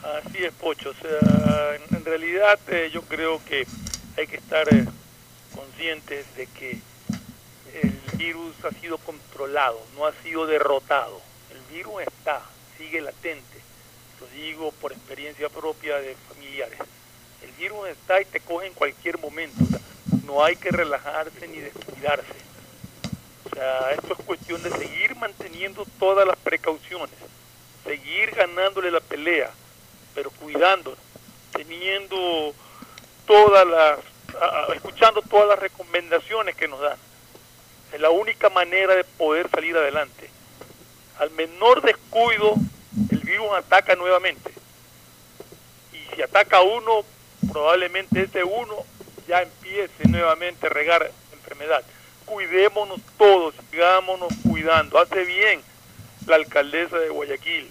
Así 0.04 0.44
es, 0.44 0.54
Pocho. 0.54 0.92
O 0.92 1.96
en 1.96 2.06
realidad 2.06 2.60
eh, 2.68 2.90
yo 2.94 3.02
creo 3.04 3.42
que 3.46 3.66
hay 4.18 4.28
que 4.28 4.38
estar 4.38 4.74
eh, 4.74 4.86
conscientes 5.56 6.26
de 6.36 6.48
que 6.48 6.80
el 7.82 8.18
virus 8.18 8.54
ha 8.64 8.72
sido 8.80 8.98
controlado, 8.98 9.80
no 9.96 10.06
ha 10.06 10.14
sido 10.24 10.46
derrotado. 10.46 11.22
El 11.52 11.76
virus 11.76 12.04
está, 12.04 12.42
sigue 12.78 13.02
latente. 13.02 13.58
Lo 14.20 14.28
digo 14.28 14.72
por 14.80 14.92
experiencia 14.92 15.50
propia 15.50 15.98
de 15.98 16.16
familiares. 16.30 16.80
El 17.42 17.52
virus 17.54 17.90
está 17.90 18.22
y 18.22 18.26
te 18.26 18.40
coge 18.40 18.68
en 18.68 18.74
cualquier 18.74 19.18
momento. 19.20 19.64
no 20.26 20.44
hay 20.44 20.56
que 20.56 20.70
relajarse 20.70 21.48
ni 21.48 21.58
descuidarse. 21.58 22.53
O 23.54 23.56
sea, 23.56 23.92
esto 23.92 24.16
es 24.18 24.26
cuestión 24.26 24.64
de 24.64 24.72
seguir 24.72 25.16
manteniendo 25.16 25.86
todas 26.00 26.28
las 26.28 26.36
precauciones, 26.38 27.14
seguir 27.84 28.32
ganándole 28.32 28.90
la 28.90 29.00
pelea, 29.00 29.52
pero 30.16 30.32
cuidándonos, 30.32 30.98
teniendo 31.52 32.52
todas 33.28 33.68
las, 33.68 34.00
escuchando 34.74 35.22
todas 35.22 35.50
las 35.50 35.60
recomendaciones 35.60 36.56
que 36.56 36.68
nos 36.68 36.80
dan. 36.82 36.98
Es 37.94 38.02
la 38.02 38.10
única 38.10 38.50
manera 38.50 38.96
de 38.96 39.04
poder 39.04 39.48
salir 39.52 39.78
adelante. 39.78 40.32
Al 41.20 41.30
menor 41.30 41.84
descuido, 41.84 42.56
el 43.12 43.20
virus 43.20 43.52
ataca 43.56 43.96
nuevamente. 43.96 44.52
Y 45.92 46.16
si 46.16 46.24
ataca 46.24 46.62
uno, 46.62 47.06
probablemente 47.52 48.24
ese 48.24 48.44
uno 48.44 48.78
ya 49.28 49.44
empiece 49.44 50.08
nuevamente 50.08 50.66
a 50.66 50.70
regar 50.72 51.12
enfermedad. 51.34 51.84
Cuidémonos 52.26 53.00
todos, 53.18 53.56
sigámonos 53.70 54.34
cuidando. 54.48 55.00
Hace 55.00 55.24
bien 55.26 55.62
la 56.26 56.36
alcaldesa 56.36 56.98
de 56.98 57.10
Guayaquil, 57.10 57.70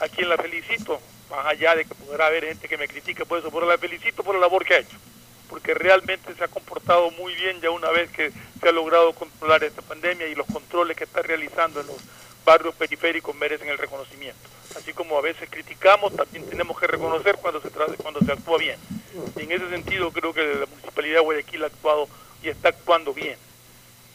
a 0.00 0.08
quien 0.08 0.28
la 0.28 0.36
felicito, 0.36 1.00
más 1.30 1.46
allá 1.46 1.74
de 1.74 1.84
que 1.84 1.94
podrá 1.94 2.26
haber 2.26 2.44
gente 2.44 2.68
que 2.68 2.76
me 2.76 2.88
critique 2.88 3.24
por 3.24 3.38
eso, 3.38 3.50
pero 3.50 3.66
la 3.66 3.78
felicito 3.78 4.22
por 4.22 4.34
la 4.34 4.42
labor 4.42 4.64
que 4.64 4.74
ha 4.74 4.78
hecho 4.78 4.98
porque 5.52 5.74
realmente 5.74 6.34
se 6.34 6.42
ha 6.42 6.48
comportado 6.48 7.10
muy 7.10 7.34
bien 7.34 7.60
ya 7.60 7.68
una 7.68 7.90
vez 7.90 8.10
que 8.10 8.32
se 8.58 8.68
ha 8.68 8.72
logrado 8.72 9.12
controlar 9.12 9.62
esta 9.62 9.82
pandemia 9.82 10.26
y 10.26 10.34
los 10.34 10.46
controles 10.46 10.96
que 10.96 11.04
está 11.04 11.20
realizando 11.20 11.82
en 11.82 11.88
los 11.88 11.98
barrios 12.42 12.74
periféricos 12.74 13.36
merecen 13.36 13.68
el 13.68 13.76
reconocimiento. 13.76 14.40
Así 14.74 14.94
como 14.94 15.18
a 15.18 15.20
veces 15.20 15.50
criticamos, 15.50 16.16
también 16.16 16.48
tenemos 16.48 16.80
que 16.80 16.86
reconocer 16.86 17.36
cuando 17.36 17.60
se, 17.60 17.68
cuando 17.68 18.20
se 18.20 18.32
actúa 18.32 18.56
bien. 18.56 18.78
Y 19.36 19.42
en 19.42 19.52
ese 19.52 19.68
sentido 19.68 20.10
creo 20.10 20.32
que 20.32 20.42
la 20.42 20.64
Municipalidad 20.64 21.16
de 21.16 21.20
Guayaquil 21.20 21.64
ha 21.64 21.66
actuado 21.66 22.08
y 22.42 22.48
está 22.48 22.70
actuando 22.70 23.12
bien. 23.12 23.36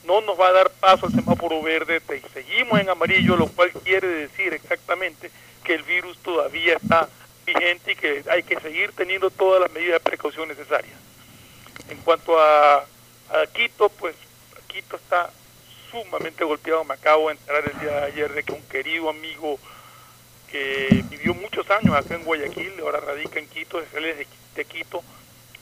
No 0.07 0.21
nos 0.21 0.39
va 0.39 0.47
a 0.47 0.53
dar 0.53 0.69
paso 0.71 1.05
al 1.05 1.11
semáforo 1.11 1.61
verde, 1.61 2.01
seguimos 2.33 2.79
en 2.79 2.89
amarillo, 2.89 3.35
lo 3.35 3.47
cual 3.47 3.71
quiere 3.83 4.07
decir 4.07 4.53
exactamente 4.53 5.29
que 5.65 5.73
el 5.73 5.83
virus 5.83 6.17
todavía 6.19 6.77
está 6.77 7.09
vigente 7.45 7.91
y 7.91 7.95
que 7.97 8.23
hay 8.29 8.41
que 8.43 8.57
seguir 8.61 8.93
teniendo 8.93 9.29
todas 9.29 9.61
las 9.61 9.71
medidas 9.71 9.95
de 9.95 10.09
precaución 10.09 10.47
necesarias. 10.47 10.95
En 11.89 11.97
cuanto 11.97 12.39
a, 12.39 12.85
Quito, 13.53 13.89
pues 13.89 14.15
Quito 14.67 14.95
está 14.95 15.29
sumamente 15.91 16.45
golpeado. 16.45 16.85
Me 16.85 16.93
acabo 16.93 17.27
de 17.27 17.35
enterar 17.35 17.69
el 17.69 17.79
día 17.81 17.91
de 17.91 18.05
ayer 18.05 18.33
de 18.33 18.43
que 18.43 18.53
un 18.53 18.61
querido 18.63 19.09
amigo 19.09 19.59
que 20.49 21.03
vivió 21.09 21.33
muchos 21.33 21.69
años 21.69 21.93
acá 21.93 22.15
en 22.15 22.23
Guayaquil, 22.23 22.79
ahora 22.79 23.01
radica 23.01 23.39
en 23.39 23.49
Quito, 23.49 23.79
él 23.79 24.05
es 24.05 24.27
de, 24.55 24.65
Quito, 24.65 25.03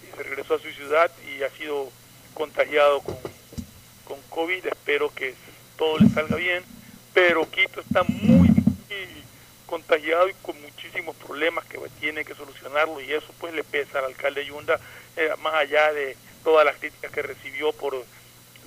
y 0.03 0.15
se 0.15 0.21
regresó 0.21 0.53
a 0.53 0.59
su 0.59 0.69
ciudad 0.69 1.11
y 1.27 1.41
ha 1.41 1.49
sido 1.49 1.89
contagiado 2.35 3.01
con, 3.01 3.15
con 3.15 3.34
COVID. 4.35 4.67
Espero 4.67 5.09
que 5.15 5.33
todo 5.77 5.97
le 5.97 6.09
salga 6.09 6.35
bien, 6.35 6.61
pero 7.13 7.49
Quito 7.49 7.79
está 7.79 8.03
muy, 8.03 8.49
contagiado 9.65 10.29
y 10.29 10.33
con 10.43 10.61
muchísimos 10.61 11.15
problemas 11.15 11.65
que 11.65 11.79
tiene 11.99 12.23
que 12.23 12.35
solucionarlo 12.35 13.01
y 13.01 13.11
eso 13.11 13.33
pues 13.39 13.51
le 13.53 13.63
pesa 13.63 13.97
al 13.97 14.05
alcalde 14.05 14.45
Yunda 14.45 14.79
eh, 15.17 15.31
más 15.41 15.55
allá 15.55 15.91
de 15.91 16.15
todas 16.43 16.63
las 16.63 16.75
críticas 16.77 17.11
que 17.11 17.23
recibió 17.23 17.73
por 17.73 17.95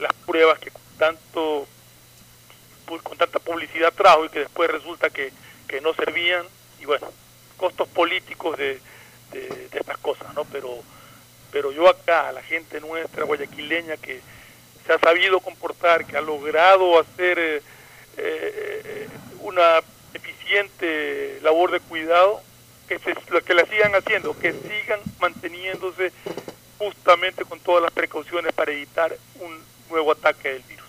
las 0.00 0.12
pruebas 0.26 0.58
que 0.58 0.72
con 0.72 0.82
tanto 0.98 1.68
pues, 2.86 3.00
con 3.02 3.16
tanta 3.16 3.38
publicidad 3.38 3.92
trajo 3.92 4.24
y 4.24 4.28
que 4.28 4.40
después 4.40 4.68
resulta 4.68 5.08
que, 5.08 5.32
no 5.82 5.94
servían 5.94 6.44
y 6.80 6.84
bueno 6.84 7.06
costos 7.56 7.86
políticos 7.88 8.58
de, 8.58 8.80
de, 9.30 9.68
estas 9.72 9.98
cosas 9.98 10.34
no 10.34 10.44
pero 10.46 10.82
pero 11.52 11.70
yo 11.70 11.88
acá 11.88 12.32
la 12.32 12.42
gente 12.42 12.80
nuestra 12.80 13.24
guayaquileña 13.24 13.96
que 13.98 14.20
se 14.88 14.94
ha 14.94 14.98
sabido 14.98 15.40
comportar 15.40 16.06
que 16.06 16.16
ha 16.16 16.22
logrado 16.22 16.98
hacer 16.98 17.38
eh, 17.38 17.62
eh, 18.16 19.08
una 19.42 19.62
eficiente 20.14 21.38
labor 21.42 21.70
de 21.72 21.80
cuidado 21.80 22.40
que, 22.88 22.98
se, 22.98 23.14
que 23.42 23.52
la 23.54 23.66
sigan 23.66 23.94
haciendo, 23.94 24.36
que 24.38 24.52
sigan 24.52 25.00
manteniéndose 25.20 26.10
justamente 26.78 27.44
con 27.44 27.60
todas 27.60 27.82
las 27.82 27.92
precauciones 27.92 28.54
para 28.54 28.72
evitar 28.72 29.14
un 29.40 29.58
nuevo 29.90 30.12
ataque 30.12 30.54
del 30.54 30.62
virus. 30.62 30.86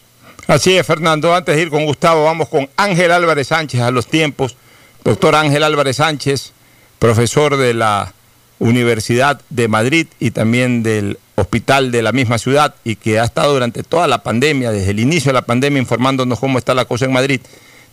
Así 0.47 0.77
es, 0.77 0.87
Fernando. 0.87 1.35
Antes 1.35 1.57
de 1.57 1.61
ir 1.61 1.69
con 1.69 1.85
Gustavo, 1.85 2.23
vamos 2.23 2.47
con 2.47 2.69
Ángel 2.77 3.11
Álvarez 3.11 3.47
Sánchez 3.47 3.81
a 3.81 3.91
los 3.91 4.07
tiempos. 4.07 4.55
Doctor 5.03 5.35
Ángel 5.35 5.63
Álvarez 5.63 5.97
Sánchez, 5.97 6.53
profesor 6.99 7.57
de 7.57 7.73
la 7.73 8.13
Universidad 8.59 9.41
de 9.49 9.67
Madrid 9.67 10.07
y 10.19 10.31
también 10.31 10.83
del 10.83 11.17
hospital 11.35 11.91
de 11.91 12.01
la 12.01 12.11
misma 12.11 12.37
ciudad 12.37 12.75
y 12.83 12.97
que 12.97 13.19
ha 13.19 13.23
estado 13.23 13.53
durante 13.53 13.83
toda 13.83 14.07
la 14.07 14.21
pandemia, 14.21 14.71
desde 14.71 14.91
el 14.91 14.99
inicio 14.99 15.29
de 15.29 15.33
la 15.33 15.43
pandemia, 15.43 15.79
informándonos 15.79 16.39
cómo 16.39 16.57
está 16.57 16.73
la 16.73 16.85
cosa 16.85 17.05
en 17.05 17.13
Madrid. 17.13 17.41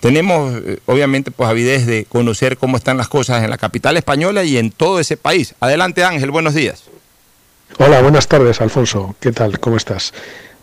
Tenemos, 0.00 0.54
eh, 0.64 0.78
obviamente, 0.86 1.30
pues 1.30 1.48
avidez 1.48 1.86
de 1.86 2.04
conocer 2.04 2.58
cómo 2.58 2.76
están 2.76 2.96
las 2.96 3.08
cosas 3.08 3.42
en 3.42 3.50
la 3.50 3.56
capital 3.56 3.96
española 3.96 4.44
y 4.44 4.58
en 4.58 4.70
todo 4.70 5.00
ese 5.00 5.16
país. 5.16 5.54
Adelante, 5.60 6.04
Ángel, 6.04 6.30
buenos 6.30 6.54
días. 6.54 6.84
Hola, 7.78 8.02
buenas 8.02 8.26
tardes, 8.28 8.60
Alfonso. 8.60 9.16
¿Qué 9.20 9.32
tal? 9.32 9.58
¿Cómo 9.58 9.76
estás? 9.76 10.12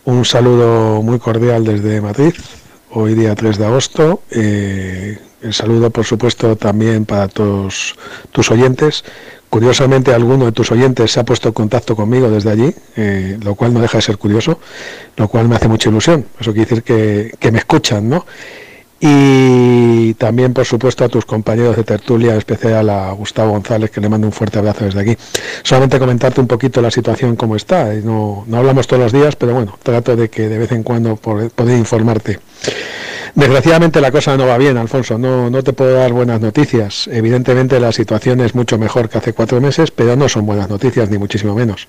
Un 0.04 0.24
saludo 0.24 1.02
muy 1.02 1.18
cordial 1.18 1.64
desde 1.64 2.00
Madrid, 2.00 2.34
hoy 2.94 3.14
día 3.14 3.34
3 3.34 3.58
de 3.58 3.66
agosto. 3.66 4.22
Eh, 4.30 5.18
el 5.42 5.52
saludo, 5.52 5.90
por 5.90 6.04
supuesto, 6.04 6.56
también 6.56 7.04
para 7.04 7.28
todos 7.28 7.96
tus 8.32 8.50
oyentes. 8.50 9.04
Curiosamente, 9.50 10.12
alguno 10.12 10.46
de 10.46 10.52
tus 10.52 10.72
oyentes 10.72 11.12
se 11.12 11.20
ha 11.20 11.24
puesto 11.24 11.48
en 11.48 11.54
contacto 11.54 11.94
conmigo 11.94 12.30
desde 12.30 12.50
allí, 12.50 12.74
eh, 12.96 13.38
lo 13.42 13.54
cual 13.54 13.74
no 13.74 13.80
deja 13.80 13.98
de 13.98 14.02
ser 14.02 14.18
curioso, 14.18 14.58
lo 15.16 15.28
cual 15.28 15.48
me 15.48 15.56
hace 15.56 15.68
mucha 15.68 15.90
ilusión. 15.90 16.26
Eso 16.40 16.52
quiere 16.52 16.68
decir 16.68 16.82
que, 16.82 17.32
que 17.38 17.52
me 17.52 17.58
escuchan, 17.58 18.08
¿no? 18.08 18.26
Y 19.06 20.14
también, 20.14 20.54
por 20.54 20.64
supuesto, 20.64 21.04
a 21.04 21.10
tus 21.10 21.26
compañeros 21.26 21.76
de 21.76 21.84
tertulia, 21.84 22.32
en 22.32 22.38
especial 22.38 22.88
a 22.88 23.12
Gustavo 23.12 23.50
González, 23.50 23.90
que 23.90 24.00
le 24.00 24.08
mando 24.08 24.26
un 24.26 24.32
fuerte 24.32 24.58
abrazo 24.58 24.86
desde 24.86 24.98
aquí. 24.98 25.14
Solamente 25.62 25.98
comentarte 25.98 26.40
un 26.40 26.46
poquito 26.46 26.80
la 26.80 26.90
situación 26.90 27.36
como 27.36 27.54
está. 27.54 27.92
No, 28.02 28.44
no 28.46 28.56
hablamos 28.56 28.86
todos 28.86 29.02
los 29.02 29.12
días, 29.12 29.36
pero 29.36 29.52
bueno, 29.52 29.78
trato 29.82 30.16
de 30.16 30.30
que 30.30 30.48
de 30.48 30.56
vez 30.56 30.72
en 30.72 30.82
cuando 30.82 31.16
poder 31.16 31.78
informarte. 31.78 32.40
Desgraciadamente 33.34 34.00
la 34.00 34.10
cosa 34.10 34.38
no 34.38 34.46
va 34.46 34.56
bien, 34.56 34.78
Alfonso. 34.78 35.18
No, 35.18 35.50
no 35.50 35.62
te 35.62 35.74
puedo 35.74 35.96
dar 35.96 36.14
buenas 36.14 36.40
noticias. 36.40 37.06
Evidentemente 37.12 37.78
la 37.80 37.92
situación 37.92 38.40
es 38.40 38.54
mucho 38.54 38.78
mejor 38.78 39.10
que 39.10 39.18
hace 39.18 39.34
cuatro 39.34 39.60
meses, 39.60 39.90
pero 39.90 40.16
no 40.16 40.30
son 40.30 40.46
buenas 40.46 40.70
noticias, 40.70 41.10
ni 41.10 41.18
muchísimo 41.18 41.54
menos. 41.54 41.88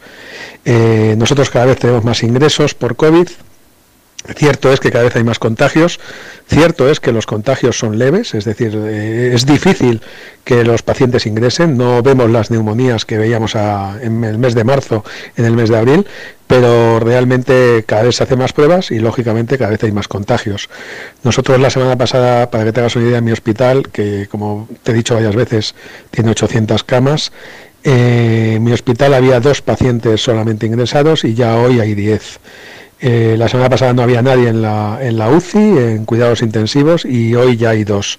Eh, 0.65 1.15
nosotros 1.17 1.49
cada 1.49 1.67
vez 1.67 1.79
tenemos 1.79 2.03
más 2.03 2.23
ingresos 2.23 2.73
por 2.73 2.97
COVID, 2.97 3.29
Cierto 4.35 4.71
es 4.73 4.79
que 4.79 4.91
cada 4.91 5.03
vez 5.03 5.15
hay 5.15 5.23
más 5.23 5.37
contagios, 5.37 5.99
cierto 6.47 6.89
es 6.89 6.99
que 6.99 7.11
los 7.11 7.27
contagios 7.27 7.77
son 7.77 7.99
leves, 7.99 8.33
es 8.33 8.43
decir, 8.43 8.75
eh, 8.75 9.31
es 9.33 9.45
difícil 9.45 10.01
que 10.43 10.63
los 10.63 10.81
pacientes 10.81 11.25
ingresen. 11.27 11.77
No 11.77 12.01
vemos 12.01 12.29
las 12.31 12.49
neumonías 12.49 13.05
que 13.05 13.17
veíamos 13.17 13.55
en 13.55 14.23
el 14.23 14.37
mes 14.39 14.55
de 14.55 14.63
marzo, 14.63 15.03
en 15.37 15.45
el 15.45 15.53
mes 15.53 15.69
de 15.69 15.77
abril, 15.77 16.07
pero 16.47 16.99
realmente 16.99 17.83
cada 17.85 18.03
vez 18.03 18.15
se 18.15 18.23
hacen 18.23 18.39
más 18.39 18.53
pruebas 18.53 18.91
y 18.91 18.99
lógicamente 18.99 19.57
cada 19.57 19.71
vez 19.71 19.83
hay 19.83 19.91
más 19.91 20.07
contagios. 20.07 20.69
Nosotros 21.23 21.59
la 21.59 21.69
semana 21.69 21.95
pasada, 21.95 22.49
para 22.49 22.63
que 22.63 22.71
te 22.71 22.79
hagas 22.79 22.95
una 22.95 23.05
idea, 23.05 23.17
en 23.19 23.25
mi 23.25 23.31
hospital, 23.31 23.89
que 23.89 24.27
como 24.29 24.67
te 24.83 24.91
he 24.91 24.95
dicho 24.95 25.13
varias 25.13 25.35
veces, 25.35 25.75
tiene 26.11 26.31
800 26.31 26.83
camas, 26.83 27.31
eh, 27.83 28.53
en 28.55 28.63
mi 28.63 28.71
hospital 28.71 29.13
había 29.13 29.39
dos 29.39 29.61
pacientes 29.61 30.21
solamente 30.21 30.65
ingresados 30.65 31.23
y 31.23 31.35
ya 31.35 31.57
hoy 31.57 31.79
hay 31.79 31.93
10. 31.93 32.39
Eh, 33.07 33.35
la 33.37 33.47
semana 33.47 33.69
pasada 33.69 33.93
no 33.93 34.01
había 34.01 34.23
nadie 34.23 34.49
en 34.49 34.63
la, 34.63 34.97
en 34.99 35.19
la 35.19 35.29
UCI, 35.29 35.59
en 35.59 36.05
cuidados 36.05 36.41
intensivos, 36.41 37.05
y 37.05 37.35
hoy 37.35 37.55
ya 37.55 37.69
hay 37.69 37.83
dos. 37.83 38.17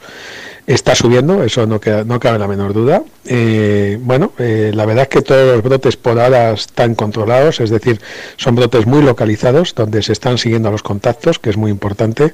Está 0.64 0.94
subiendo, 0.94 1.42
eso 1.42 1.66
no, 1.66 1.80
queda, 1.80 2.04
no 2.04 2.20
cabe 2.20 2.38
la 2.38 2.46
menor 2.46 2.72
duda. 2.72 3.02
Eh, 3.24 3.98
bueno, 4.00 4.30
eh, 4.38 4.70
la 4.72 4.86
verdad 4.86 5.02
es 5.02 5.08
que 5.08 5.22
todos 5.22 5.56
los 5.56 5.64
brotes 5.64 5.96
por 5.96 6.20
ahora 6.20 6.52
están 6.52 6.94
controlados, 6.94 7.58
es 7.58 7.70
decir, 7.70 8.00
son 8.36 8.54
brotes 8.54 8.86
muy 8.86 9.02
localizados, 9.02 9.74
donde 9.74 10.04
se 10.04 10.12
están 10.12 10.38
siguiendo 10.38 10.70
los 10.70 10.84
contactos, 10.84 11.40
que 11.40 11.50
es 11.50 11.56
muy 11.56 11.72
importante. 11.72 12.32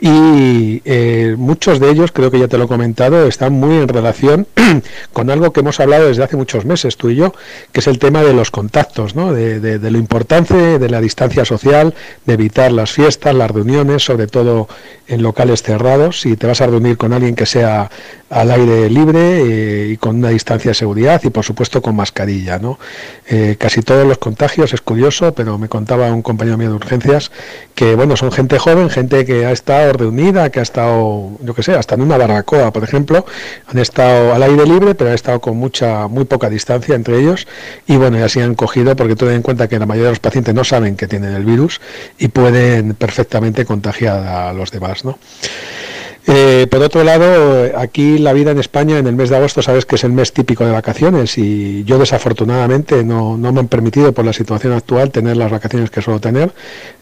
Y 0.00 0.80
eh, 0.84 1.34
muchos 1.36 1.80
de 1.80 1.90
ellos, 1.90 2.12
creo 2.12 2.30
que 2.30 2.38
ya 2.38 2.46
te 2.46 2.56
lo 2.56 2.64
he 2.64 2.68
comentado, 2.68 3.26
están 3.26 3.54
muy 3.54 3.76
en 3.76 3.88
relación 3.88 4.46
con 5.12 5.28
algo 5.28 5.52
que 5.52 5.60
hemos 5.60 5.80
hablado 5.80 6.06
desde 6.06 6.22
hace 6.22 6.36
muchos 6.36 6.64
meses, 6.64 6.96
tú 6.96 7.10
y 7.10 7.16
yo, 7.16 7.34
que 7.72 7.80
es 7.80 7.88
el 7.88 7.98
tema 7.98 8.22
de 8.22 8.32
los 8.32 8.52
contactos, 8.52 9.16
¿no? 9.16 9.32
de, 9.32 9.58
de 9.58 9.90
lo 9.90 9.98
importante 9.98 10.78
de 10.78 10.88
la 10.88 11.00
distancia 11.00 11.44
social, 11.44 11.94
de 12.26 12.34
evitar 12.34 12.70
las 12.70 12.92
fiestas, 12.92 13.34
las 13.34 13.50
reuniones, 13.50 14.04
sobre 14.04 14.28
todo 14.28 14.68
en 15.08 15.22
locales 15.22 15.62
cerrados. 15.62 16.20
Si 16.20 16.36
te 16.36 16.46
vas 16.46 16.60
a 16.60 16.66
reunir 16.66 16.96
con 16.96 17.12
alguien 17.12 17.34
que 17.34 17.46
sea 17.46 17.90
al 18.30 18.50
aire 18.50 18.90
libre 18.90 19.20
eh, 19.20 19.88
y 19.92 19.96
con 19.96 20.16
una 20.16 20.28
distancia 20.28 20.70
de 20.70 20.74
seguridad 20.74 21.20
y 21.24 21.30
por 21.30 21.44
supuesto 21.44 21.80
con 21.80 21.96
mascarilla. 21.96 22.58
¿no? 22.58 22.78
Eh, 23.26 23.56
casi 23.58 23.82
todos 23.82 24.06
los 24.06 24.18
contagios, 24.18 24.72
es 24.72 24.80
curioso, 24.80 25.32
pero 25.32 25.58
me 25.58 25.68
contaba 25.68 26.12
un 26.12 26.22
compañero 26.22 26.58
mío 26.58 26.68
de 26.68 26.74
urgencias 26.74 27.30
que 27.74 27.94
bueno, 27.94 28.16
son 28.16 28.32
gente 28.32 28.58
joven, 28.58 28.90
gente 28.90 29.24
que 29.24 29.46
ha 29.46 29.52
estado 29.52 29.87
reunida, 29.92 30.50
que 30.50 30.60
ha 30.60 30.62
estado, 30.62 31.30
yo 31.40 31.54
que 31.54 31.62
sé, 31.62 31.74
hasta 31.74 31.94
en 31.94 32.02
una 32.02 32.16
barbacoa, 32.16 32.72
por 32.72 32.84
ejemplo, 32.84 33.24
han 33.66 33.78
estado 33.78 34.34
al 34.34 34.42
aire 34.42 34.66
libre, 34.66 34.94
pero 34.94 35.10
han 35.10 35.14
estado 35.14 35.40
con 35.40 35.56
mucha, 35.56 36.08
muy 36.08 36.24
poca 36.24 36.50
distancia 36.50 36.94
entre 36.94 37.18
ellos 37.18 37.46
y 37.86 37.96
bueno, 37.96 38.18
ya 38.18 38.28
se 38.28 38.42
han 38.42 38.54
cogido 38.54 38.94
porque 38.96 39.16
ten 39.16 39.30
en 39.30 39.42
cuenta 39.42 39.68
que 39.68 39.78
la 39.78 39.86
mayoría 39.86 40.06
de 40.06 40.12
los 40.12 40.20
pacientes 40.20 40.54
no 40.54 40.64
saben 40.64 40.96
que 40.96 41.06
tienen 41.06 41.34
el 41.34 41.44
virus 41.44 41.80
y 42.18 42.28
pueden 42.28 42.94
perfectamente 42.94 43.64
contagiar 43.64 44.26
a 44.26 44.52
los 44.52 44.70
demás. 44.70 45.04
¿no? 45.04 45.18
Eh, 46.30 46.66
por 46.70 46.82
otro 46.82 47.04
lado, 47.04 47.70
aquí 47.78 48.18
la 48.18 48.34
vida 48.34 48.50
en 48.50 48.58
España 48.58 48.98
en 48.98 49.06
el 49.06 49.14
mes 49.14 49.30
de 49.30 49.36
agosto 49.36 49.62
sabes 49.62 49.86
que 49.86 49.94
es 49.94 50.04
el 50.04 50.12
mes 50.12 50.34
típico 50.34 50.62
de 50.66 50.72
vacaciones 50.72 51.38
y 51.38 51.84
yo 51.84 51.98
desafortunadamente 51.98 53.02
no, 53.02 53.38
no, 53.38 53.50
me 53.50 53.60
han 53.60 53.68
permitido 53.68 54.12
por 54.12 54.26
la 54.26 54.34
situación 54.34 54.74
actual 54.74 55.10
tener 55.10 55.38
las 55.38 55.50
vacaciones 55.50 55.88
que 55.90 56.02
suelo 56.02 56.20
tener. 56.20 56.52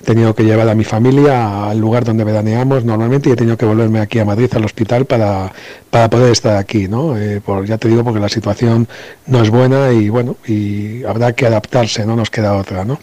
He 0.01 0.05
tenido 0.05 0.33
que 0.33 0.45
llevar 0.45 0.69
a 0.69 0.77
mi 0.77 0.85
familia 0.85 1.69
al 1.69 1.81
lugar 1.81 2.05
donde 2.05 2.23
veraneamos 2.23 2.85
normalmente 2.85 3.29
y 3.29 3.33
he 3.33 3.37
tenido 3.37 3.57
que 3.57 3.67
volverme 3.67 3.99
aquí 3.99 4.21
a 4.21 4.25
Madrid 4.25 4.49
al 4.55 4.65
hospital 4.65 5.07
para, 5.07 5.53
para 5.91 6.09
poder 6.09 6.31
estar 6.31 6.57
aquí, 6.57 6.87
¿no? 6.87 7.19
Eh, 7.19 7.41
por, 7.45 7.67
ya 7.67 7.79
te 7.79 7.89
digo 7.89 8.05
porque 8.05 8.21
la 8.21 8.29
situación 8.29 8.87
no 9.27 9.43
es 9.43 9.51
buena 9.51 9.91
y 9.91 10.09
bueno, 10.09 10.37
y 10.47 11.03
habrá 11.03 11.33
que 11.33 11.47
adaptarse, 11.47 12.07
no 12.07 12.15
nos 12.15 12.31
queda 12.31 12.55
otra, 12.55 12.85
¿no? 12.85 13.01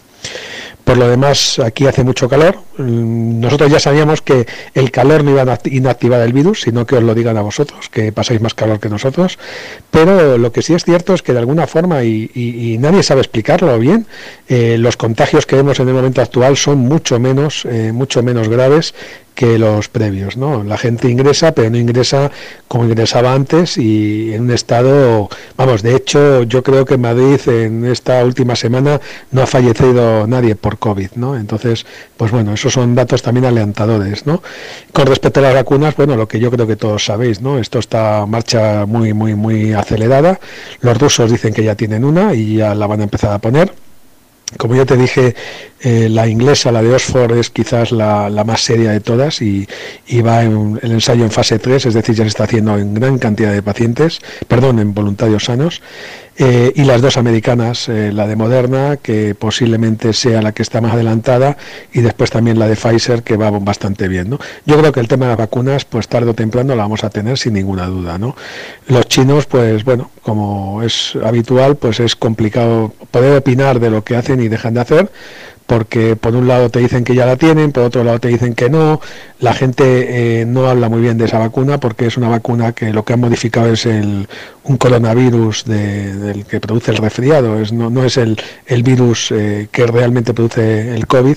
Por 0.84 0.98
lo 0.98 1.08
demás, 1.08 1.58
aquí 1.58 1.86
hace 1.86 2.04
mucho 2.04 2.28
calor. 2.28 2.58
Mm, 2.76 3.40
nosotros 3.40 3.72
ya 3.72 3.80
sabíamos 3.80 4.20
que 4.20 4.46
el 4.74 4.90
calor 4.90 5.24
no 5.24 5.30
iba 5.30 5.42
a 5.42 5.58
inactivar 5.64 6.20
el 6.20 6.34
virus, 6.34 6.60
sino 6.60 6.84
que 6.84 6.96
os 6.96 7.02
lo 7.02 7.14
digan 7.14 7.38
a 7.38 7.40
vosotros, 7.40 7.88
que 7.88 8.12
pasáis 8.12 8.42
más 8.42 8.52
calor 8.52 8.80
que 8.80 8.90
nosotros. 8.90 9.38
Pero 9.90 10.36
lo 10.36 10.52
que 10.52 10.60
sí 10.60 10.74
es 10.74 10.84
cierto 10.84 11.14
es 11.14 11.22
que 11.22 11.32
de 11.32 11.38
alguna 11.38 11.66
forma, 11.66 12.04
y, 12.04 12.76
nadie 12.78 13.02
sabe 13.02 13.22
explicarlo 13.22 13.78
bien, 13.78 14.06
eh, 14.48 14.76
los 14.78 14.98
contagios 14.98 15.46
que 15.46 15.56
vemos 15.56 15.80
en 15.80 15.88
el 15.88 15.94
momento 15.94 16.20
actual 16.20 16.56
son 16.58 16.78
mucho 16.78 17.18
menos, 17.18 17.64
eh, 17.64 17.90
mucho 17.92 18.22
menos 18.22 18.48
graves 18.48 18.94
que 19.34 19.58
los 19.58 19.88
previos, 19.88 20.36
¿no? 20.36 20.62
La 20.62 20.78
gente 20.78 21.08
ingresa, 21.08 21.52
pero 21.52 21.70
no 21.70 21.76
ingresa 21.76 22.30
como 22.68 22.84
ingresaba 22.84 23.34
antes 23.34 23.76
y 23.78 24.32
en 24.32 24.42
un 24.42 24.50
estado, 24.52 25.28
vamos, 25.56 25.82
de 25.82 25.96
hecho, 25.96 26.44
yo 26.44 26.62
creo 26.62 26.84
que 26.84 26.94
en 26.94 27.00
Madrid 27.00 27.40
en 27.46 27.84
esta 27.84 28.24
última 28.24 28.56
semana 28.56 29.00
no 29.32 29.42
ha 29.42 29.46
fallecido 29.46 30.26
nadie 30.26 30.54
por 30.54 30.78
COVID, 30.78 31.10
¿no? 31.16 31.36
Entonces, 31.36 31.84
pues 32.16 32.30
bueno, 32.30 32.54
esos 32.54 32.72
son 32.72 32.94
datos 32.94 33.22
también 33.22 33.46
alentadores, 33.46 34.26
¿no? 34.26 34.42
Con 34.92 35.06
respecto 35.06 35.40
a 35.40 35.44
las 35.44 35.54
vacunas, 35.54 35.96
bueno, 35.96 36.16
lo 36.16 36.28
que 36.28 36.38
yo 36.38 36.50
creo 36.50 36.66
que 36.66 36.76
todos 36.76 37.04
sabéis, 37.04 37.40
¿no? 37.40 37.58
Esto 37.58 37.78
está 37.78 38.26
marcha 38.26 38.86
muy, 38.86 39.12
muy, 39.12 39.34
muy 39.34 39.72
acelerada. 39.72 40.38
Los 40.80 40.98
rusos 40.98 41.30
dicen 41.30 41.52
que 41.52 41.64
ya 41.64 41.74
tienen 41.74 42.04
una 42.04 42.34
y 42.34 42.56
ya 42.56 42.74
la 42.74 42.86
van 42.86 43.00
a 43.00 43.04
empezar 43.04 43.32
a 43.32 43.38
poner. 43.38 43.83
Como 44.58 44.76
ya 44.76 44.84
te 44.84 44.96
dije, 44.96 45.34
eh, 45.80 46.08
la 46.08 46.28
inglesa, 46.28 46.70
la 46.70 46.82
de 46.82 46.94
Oxford, 46.94 47.36
es 47.38 47.50
quizás 47.50 47.92
la, 47.92 48.28
más 48.46 48.60
seria 48.60 48.90
de 48.90 49.00
todas 49.00 49.42
y, 49.42 49.66
va 50.20 50.42
en 50.42 50.78
el 50.82 50.92
ensayo 50.92 51.24
en 51.24 51.30
fase 51.30 51.58
3, 51.58 51.86
es 51.86 51.94
decir, 51.94 52.14
ya 52.14 52.24
se 52.24 52.28
está 52.28 52.44
haciendo 52.44 52.78
en 52.78 52.94
gran 52.94 53.18
cantidad 53.18 53.52
de 53.52 53.62
pacientes, 53.62 54.20
perdón, 54.46 54.78
en 54.78 54.94
voluntarios 54.94 55.44
sanos. 55.44 55.82
Eh, 56.36 56.72
y 56.74 56.84
las 56.84 57.00
dos 57.00 57.16
americanas, 57.16 57.88
eh, 57.88 58.10
la 58.12 58.26
de 58.26 58.34
Moderna, 58.34 58.96
que 58.96 59.36
posiblemente 59.36 60.12
sea 60.12 60.42
la 60.42 60.50
que 60.52 60.62
está 60.62 60.80
más 60.80 60.94
adelantada, 60.94 61.56
y 61.92 62.00
después 62.00 62.30
también 62.30 62.58
la 62.58 62.66
de 62.66 62.74
Pfizer, 62.74 63.22
que 63.22 63.36
va 63.36 63.50
bastante 63.50 64.08
bien. 64.08 64.30
¿no? 64.30 64.38
Yo 64.66 64.76
creo 64.78 64.90
que 64.90 64.98
el 64.98 65.06
tema 65.06 65.26
de 65.26 65.30
las 65.30 65.38
vacunas, 65.38 65.84
pues 65.84 66.08
tarde 66.08 66.30
o 66.30 66.34
temprano 66.34 66.74
la 66.74 66.82
vamos 66.82 67.04
a 67.04 67.10
tener 67.10 67.38
sin 67.38 67.54
ninguna 67.54 67.86
duda. 67.86 68.18
¿no? 68.18 68.34
Los 68.88 69.06
chinos, 69.06 69.46
pues 69.46 69.84
bueno, 69.84 70.10
como 70.22 70.82
es 70.82 71.16
habitual, 71.24 71.76
pues 71.76 72.00
es 72.00 72.16
complicado 72.16 72.92
poder 73.10 73.36
opinar 73.36 73.78
de 73.78 73.90
lo 73.90 74.02
que 74.02 74.16
hacen 74.16 74.42
y 74.42 74.48
dejan 74.48 74.74
de 74.74 74.80
hacer, 74.80 75.10
porque 75.66 76.16
por 76.16 76.36
un 76.36 76.46
lado 76.46 76.68
te 76.70 76.78
dicen 76.78 77.04
que 77.04 77.14
ya 77.14 77.26
la 77.26 77.36
tienen, 77.36 77.72
por 77.72 77.84
otro 77.84 78.04
lado 78.04 78.20
te 78.20 78.28
dicen 78.28 78.54
que 78.54 78.68
no, 78.68 79.00
la 79.40 79.54
gente 79.54 80.40
eh, 80.40 80.44
no 80.46 80.68
habla 80.68 80.88
muy 80.88 81.00
bien 81.00 81.18
de 81.18 81.24
esa 81.24 81.38
vacuna 81.38 81.78
porque 81.78 82.06
es 82.06 82.16
una 82.16 82.28
vacuna 82.28 82.72
que 82.72 82.92
lo 82.92 83.04
que 83.04 83.14
han 83.14 83.20
modificado 83.20 83.72
es 83.72 83.86
el, 83.86 84.28
un 84.64 84.76
coronavirus 84.76 85.64
del 85.64 86.44
que 86.44 86.60
produce 86.60 86.90
el 86.90 86.98
resfriado, 86.98 87.60
es, 87.60 87.72
no, 87.72 87.90
no 87.90 88.04
es 88.04 88.16
el, 88.16 88.36
el 88.66 88.82
virus 88.82 89.32
eh, 89.32 89.68
que 89.70 89.86
realmente 89.86 90.34
produce 90.34 90.94
el 90.94 91.06
COVID 91.06 91.36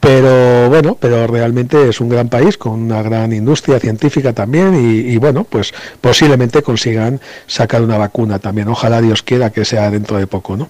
pero 0.00 0.68
bueno, 0.68 0.96
pero 1.00 1.26
realmente 1.26 1.88
es 1.88 2.00
un 2.00 2.08
gran 2.08 2.28
país 2.28 2.56
con 2.56 2.72
una 2.72 3.02
gran 3.02 3.32
industria 3.32 3.80
científica 3.80 4.32
también 4.32 4.74
y, 4.74 5.16
bueno, 5.16 5.44
pues 5.44 5.74
posiblemente 6.00 6.62
consigan 6.62 7.20
sacar 7.46 7.82
una 7.82 7.98
vacuna 7.98 8.38
también. 8.38 8.68
Ojalá 8.68 9.00
Dios 9.00 9.22
quiera 9.22 9.50
que 9.50 9.64
sea 9.64 9.90
dentro 9.90 10.18
de 10.18 10.26
poco, 10.26 10.56
¿no? 10.56 10.68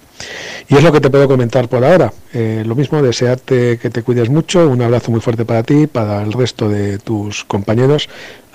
Y 0.68 0.76
es 0.76 0.82
lo 0.82 0.92
que 0.92 1.00
te 1.00 1.10
puedo 1.10 1.28
comentar 1.28 1.68
por 1.68 1.84
ahora. 1.84 2.12
Eh, 2.32 2.62
lo 2.64 2.74
mismo, 2.74 3.02
desearte 3.02 3.78
que 3.78 3.90
te 3.90 4.02
cuides 4.02 4.30
mucho, 4.30 4.68
un 4.68 4.80
abrazo 4.80 5.10
muy 5.10 5.20
fuerte 5.20 5.44
para 5.44 5.62
ti, 5.62 5.86
para 5.86 6.22
el 6.22 6.32
resto 6.32 6.68
de 6.68 6.98
tus 6.98 7.44
compañeros 7.44 8.08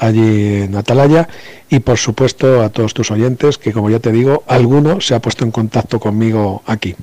allí 0.03 0.63
en 0.63 0.75
Atalaya 0.75 1.27
y 1.69 1.79
por 1.79 1.97
supuesto 1.97 2.61
a 2.61 2.69
todos 2.69 2.93
tus 2.93 3.09
oyentes 3.11 3.57
que 3.57 3.71
como 3.71 3.89
ya 3.89 3.99
te 3.99 4.11
digo, 4.11 4.43
alguno 4.47 5.01
se 5.01 5.15
ha 5.15 5.19
puesto 5.19 5.43
en 5.43 5.51
contacto 5.51 5.99
conmigo 5.99 6.61
aquí. 6.65 6.95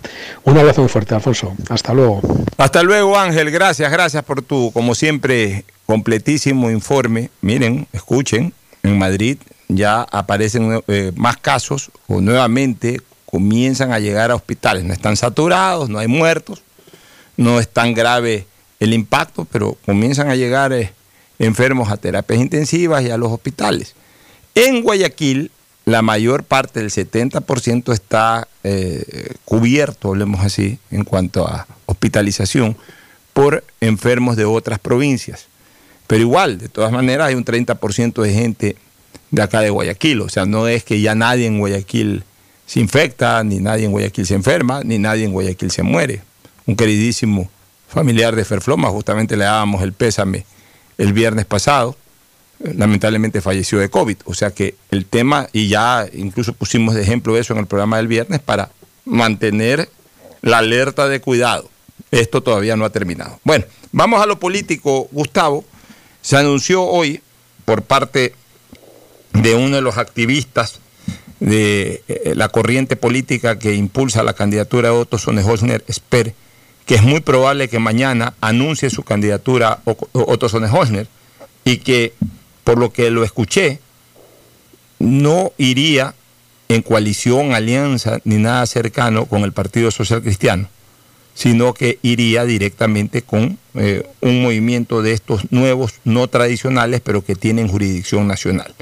Un 0.44 0.58
abrazo 0.58 0.82
muy 0.82 0.88
fuerte, 0.88 1.14
Alfonso. 1.14 1.54
Hasta 1.68 1.94
luego. 1.94 2.20
Hasta 2.56 2.82
luego, 2.82 3.18
Ángel. 3.18 3.50
Gracias, 3.50 3.90
gracias 3.90 4.22
por 4.22 4.42
tu, 4.42 4.70
como 4.72 4.94
siempre, 4.94 5.64
completísimo 5.86 6.70
informe. 6.70 7.30
Miren, 7.40 7.86
escuchen, 7.92 8.52
en 8.82 8.98
Madrid 8.98 9.38
ya 9.68 10.02
aparecen 10.02 10.82
eh, 10.88 11.12
más 11.16 11.36
casos 11.36 11.90
o 12.06 12.20
nuevamente 12.20 13.00
comienzan 13.24 13.92
a 13.92 13.98
llegar 13.98 14.30
a 14.30 14.34
hospitales. 14.34 14.84
No 14.84 14.92
están 14.92 15.16
saturados, 15.16 15.88
no 15.88 15.98
hay 15.98 16.08
muertos, 16.08 16.62
no 17.36 17.60
es 17.60 17.68
tan 17.68 17.94
grave 17.94 18.46
el 18.78 18.92
impacto, 18.92 19.46
pero 19.50 19.76
comienzan 19.86 20.28
a 20.28 20.36
llegar... 20.36 20.72
Eh, 20.72 20.92
enfermos 21.40 21.90
a 21.90 21.96
terapias 21.96 22.38
intensivas 22.38 23.02
y 23.02 23.10
a 23.10 23.16
los 23.16 23.32
hospitales. 23.32 23.94
En 24.54 24.82
Guayaquil, 24.82 25.50
la 25.86 26.02
mayor 26.02 26.44
parte 26.44 26.80
del 26.80 26.90
70% 26.90 27.92
está 27.92 28.46
eh, 28.62 29.34
cubierto, 29.44 30.08
hablemos 30.08 30.44
así, 30.44 30.78
en 30.90 31.04
cuanto 31.04 31.48
a 31.48 31.66
hospitalización, 31.86 32.76
por 33.32 33.64
enfermos 33.80 34.36
de 34.36 34.44
otras 34.44 34.78
provincias. 34.78 35.46
Pero 36.06 36.20
igual, 36.20 36.58
de 36.58 36.68
todas 36.68 36.92
maneras, 36.92 37.28
hay 37.28 37.34
un 37.34 37.44
30% 37.44 38.22
de 38.22 38.32
gente 38.32 38.76
de 39.30 39.42
acá 39.42 39.62
de 39.62 39.70
Guayaquil. 39.70 40.20
O 40.20 40.28
sea, 40.28 40.44
no 40.44 40.68
es 40.68 40.84
que 40.84 41.00
ya 41.00 41.14
nadie 41.14 41.46
en 41.46 41.58
Guayaquil 41.58 42.22
se 42.66 42.80
infecta, 42.80 43.42
ni 43.44 43.60
nadie 43.60 43.86
en 43.86 43.92
Guayaquil 43.92 44.26
se 44.26 44.34
enferma, 44.34 44.82
ni 44.84 44.98
nadie 44.98 45.24
en 45.24 45.32
Guayaquil 45.32 45.70
se 45.70 45.82
muere. 45.82 46.20
Un 46.66 46.76
queridísimo 46.76 47.48
familiar 47.88 48.36
de 48.36 48.44
Ferfloma, 48.44 48.90
justamente 48.90 49.36
le 49.36 49.44
dábamos 49.44 49.82
el 49.82 49.94
pésame 49.94 50.44
el 51.00 51.12
viernes 51.14 51.46
pasado. 51.46 51.96
Lamentablemente 52.58 53.40
falleció 53.40 53.78
de 53.78 53.88
COVID. 53.88 54.18
O 54.26 54.34
sea 54.34 54.50
que 54.50 54.74
el 54.90 55.06
tema, 55.06 55.48
y 55.52 55.68
ya 55.68 56.06
incluso 56.12 56.52
pusimos 56.52 56.94
de 56.94 57.02
ejemplo 57.02 57.36
eso 57.38 57.54
en 57.54 57.60
el 57.60 57.66
programa 57.66 57.96
del 57.96 58.06
viernes, 58.06 58.40
para 58.40 58.70
mantener 59.06 59.88
la 60.42 60.58
alerta 60.58 61.08
de 61.08 61.20
cuidado. 61.20 61.70
Esto 62.10 62.42
todavía 62.42 62.76
no 62.76 62.84
ha 62.84 62.90
terminado. 62.90 63.40
Bueno, 63.44 63.64
vamos 63.92 64.22
a 64.22 64.26
lo 64.26 64.38
político, 64.38 65.08
Gustavo. 65.10 65.64
Se 66.20 66.36
anunció 66.36 66.84
hoy 66.84 67.22
por 67.64 67.82
parte 67.82 68.34
de 69.32 69.54
uno 69.54 69.76
de 69.76 69.82
los 69.82 69.96
activistas 69.96 70.80
de 71.38 72.02
eh, 72.08 72.34
la 72.34 72.50
corriente 72.50 72.96
política 72.96 73.58
que 73.58 73.74
impulsa 73.74 74.22
la 74.22 74.34
candidatura 74.34 74.90
de 74.90 74.96
Otto 74.96 75.16
Sonnenholzner, 75.16 75.82
Sper, 75.90 76.34
que 76.90 76.96
es 76.96 77.04
muy 77.04 77.20
probable 77.20 77.68
que 77.68 77.78
mañana 77.78 78.34
anuncie 78.40 78.90
su 78.90 79.04
candidatura 79.04 79.78
Otto 79.84 80.48
Sonnenholzner 80.48 81.06
y 81.64 81.76
que, 81.76 82.14
por 82.64 82.78
lo 82.78 82.92
que 82.92 83.12
lo 83.12 83.22
escuché, 83.22 83.78
no 84.98 85.52
iría 85.56 86.16
en 86.68 86.82
coalición, 86.82 87.54
alianza 87.54 88.18
ni 88.24 88.38
nada 88.38 88.66
cercano 88.66 89.26
con 89.26 89.44
el 89.44 89.52
Partido 89.52 89.92
Social 89.92 90.20
Cristiano, 90.20 90.68
sino 91.32 91.74
que 91.74 92.00
iría 92.02 92.44
directamente 92.44 93.22
con 93.22 93.56
eh, 93.74 94.04
un 94.20 94.42
movimiento 94.42 95.00
de 95.00 95.12
estos 95.12 95.52
nuevos, 95.52 95.92
no 96.02 96.26
tradicionales, 96.26 97.00
pero 97.02 97.24
que 97.24 97.36
tienen 97.36 97.68
jurisdicción 97.68 98.26
nacional. 98.26 98.74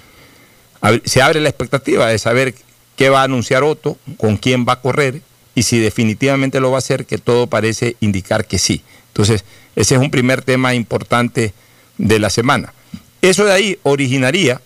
Se 1.05 1.21
abre 1.21 1.43
la 1.43 1.51
expectativa 1.51 2.07
de 2.07 2.19
saber 2.19 2.55
qué 2.97 3.11
va 3.11 3.21
a 3.21 3.25
anunciar 3.25 3.65
Otto, 3.65 3.99
con 4.17 4.39
quién 4.39 4.65
va 4.67 4.73
a 4.73 4.81
correr 4.81 5.21
y 5.59 5.65
si 5.65 5.81
definitivamente 5.81 6.61
lo 6.61 6.71
va 6.71 6.77
a 6.77 6.79
hacer, 6.79 7.05
que 7.05 7.19
todo 7.19 7.49
parece 7.49 7.97
indicar 7.99 8.47
que 8.47 8.61
sí. 8.61 8.83
Entonces, 9.09 9.45
ese 9.75 9.97
es 9.97 10.01
un 10.01 10.13
primer 10.13 10.43
tema 10.43 10.73
importante 10.73 11.53
de 11.97 12.21
la 12.21 12.31
semana. 12.31 12.73
Eso 13.23 13.45
de 13.45 13.53
ahí 13.55 13.79
originaría 13.83 14.61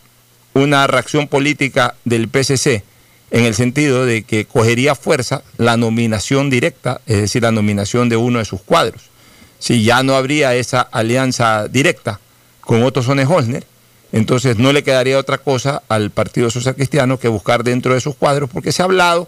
una 0.52 0.86
reacción 0.86 1.28
política 1.28 1.94
del 2.04 2.28
PCC 2.28 2.84
en 3.30 3.46
el 3.46 3.54
sentido 3.54 4.04
de 4.04 4.24
que 4.24 4.44
cogería 4.44 4.94
fuerza 4.94 5.42
la 5.56 5.78
nominación 5.78 6.50
directa, 6.50 7.00
es 7.06 7.22
decir, 7.22 7.42
la 7.42 7.52
nominación 7.52 8.10
de 8.10 8.18
uno 8.18 8.40
de 8.40 8.44
sus 8.44 8.60
cuadros. 8.60 9.04
Si 9.60 9.82
ya 9.84 10.02
no 10.02 10.14
habría 10.14 10.54
esa 10.54 10.82
alianza 10.82 11.68
directa 11.68 12.20
con 12.60 12.82
Otto 12.82 13.02
Sonne-Holzner, 13.02 13.64
entonces 14.12 14.58
no 14.58 14.74
le 14.74 14.82
quedaría 14.82 15.18
otra 15.18 15.38
cosa 15.38 15.82
al 15.88 16.10
Partido 16.10 16.50
Social 16.50 16.74
Cristiano 16.74 17.18
que 17.18 17.28
buscar 17.28 17.64
dentro 17.64 17.94
de 17.94 18.02
sus 18.02 18.14
cuadros, 18.14 18.50
porque 18.50 18.72
se 18.72 18.82
ha 18.82 18.84
hablado 18.84 19.26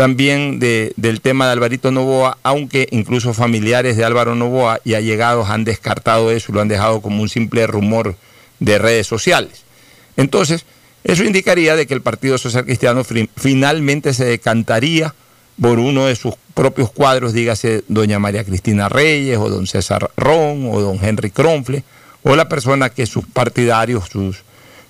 también 0.00 0.58
del 0.58 1.20
tema 1.20 1.44
de 1.44 1.52
Alvarito 1.52 1.90
Novoa, 1.90 2.38
aunque 2.42 2.88
incluso 2.90 3.34
familiares 3.34 3.98
de 3.98 4.04
Álvaro 4.06 4.34
Novoa 4.34 4.80
y 4.82 4.94
allegados 4.94 5.50
han 5.50 5.64
descartado 5.64 6.30
eso 6.30 6.54
lo 6.54 6.62
han 6.62 6.68
dejado 6.68 7.02
como 7.02 7.20
un 7.20 7.28
simple 7.28 7.66
rumor 7.66 8.16
de 8.60 8.78
redes 8.78 9.06
sociales. 9.06 9.62
Entonces, 10.16 10.64
eso 11.04 11.22
indicaría 11.22 11.76
de 11.76 11.86
que 11.86 11.92
el 11.92 12.00
Partido 12.00 12.38
Social 12.38 12.64
Cristiano 12.64 13.04
finalmente 13.36 14.14
se 14.14 14.24
decantaría 14.24 15.14
por 15.60 15.78
uno 15.78 16.06
de 16.06 16.16
sus 16.16 16.32
propios 16.54 16.90
cuadros, 16.90 17.34
dígase 17.34 17.84
doña 17.88 18.18
María 18.18 18.42
Cristina 18.42 18.88
Reyes 18.88 19.36
o 19.36 19.50
don 19.50 19.66
César 19.66 20.10
Ron 20.16 20.70
o 20.72 20.80
don 20.80 20.98
Henry 21.04 21.30
Cronfle, 21.30 21.84
o 22.22 22.36
la 22.36 22.48
persona 22.48 22.88
que 22.88 23.04
sus 23.04 23.26
partidarios, 23.26 24.08
sus, 24.10 24.44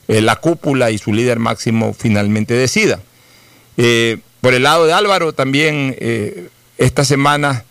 eh, 0.07 0.21
la 0.21 0.37
cúpula 0.37 0.93
y 0.93 0.99
su 0.99 1.13
líder 1.13 1.41
máximo 1.41 1.97
finalmente 1.99 2.55
decidan. 2.55 3.01
Eh, 3.77 4.19
por 4.41 4.55
el 4.55 4.63
lado 4.63 4.87
de 4.87 4.93
Álvaro 4.93 5.33
también 5.33 5.97
eh, 5.99 6.49
esta 6.79 7.05
semana 7.05 7.65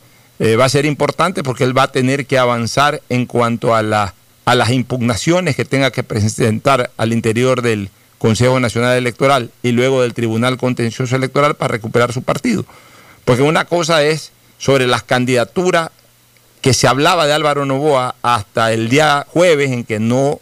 va 0.58 0.64
a 0.64 0.70
ser 0.70 0.86
importante 0.86 1.44
porque 1.44 1.66
él 1.66 1.78
va 1.78 1.84
a 1.84 1.92
tener 1.92 2.26
que 2.26 2.38
avanzar 2.38 3.02
en 3.10 3.26
cuanto 3.26 3.76
a, 3.76 3.80
a 4.46 4.56
las 4.56 4.70
impugnaciones 4.70 5.58
que 5.58 5.66
tenga 5.66 5.92
que 5.92 6.02
presentar 6.04 6.92
al 6.96 7.12
interior 7.12 7.62
del 7.62 7.90
Consejo 8.20 8.60
Nacional 8.60 8.98
Electoral 8.98 9.50
y 9.64 9.72
luego 9.72 10.02
del 10.02 10.14
Tribunal 10.14 10.58
Contencioso 10.58 11.16
Electoral 11.16 11.56
para 11.56 11.72
recuperar 11.72 12.14
su 12.14 12.22
partido. 12.22 12.66
Porque 13.26 13.42
una 13.42 13.66
cosa 13.66 14.04
es 14.04 14.32
sobre 14.58 14.88
las 14.88 15.04
candidaturas 15.04 15.90
que 16.62 16.74
se 16.74 16.88
hablaba 16.88 17.26
de 17.26 17.34
Álvaro 17.34 17.66
Novoa 17.66 18.16
hasta 18.22 18.74
el 18.74 18.90
día 18.90 19.26
jueves 19.30 19.72
en 19.72 19.86
que 19.86 20.00
no 20.00 20.40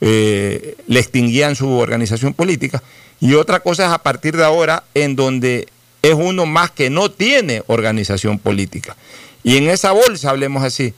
eh, 0.00 0.76
le 0.86 1.00
extinguían 1.00 1.56
su 1.56 1.70
organización 1.70 2.34
política, 2.34 2.82
y 3.20 3.34
otra 3.34 3.60
cosa 3.60 3.86
es 3.86 3.92
a 3.92 3.98
partir 3.98 4.36
de 4.36 4.44
ahora 4.44 4.84
en 4.94 5.16
donde 5.16 5.68
es 6.02 6.14
uno 6.14 6.46
más 6.46 6.70
que 6.70 6.90
no 6.90 7.10
tiene 7.10 7.62
organización 7.66 8.38
política. 8.38 8.96
Y 9.42 9.56
en 9.56 9.68
esa 9.68 9.92
bolsa, 9.92 10.30
hablemos 10.30 10.62
así, 10.62 10.94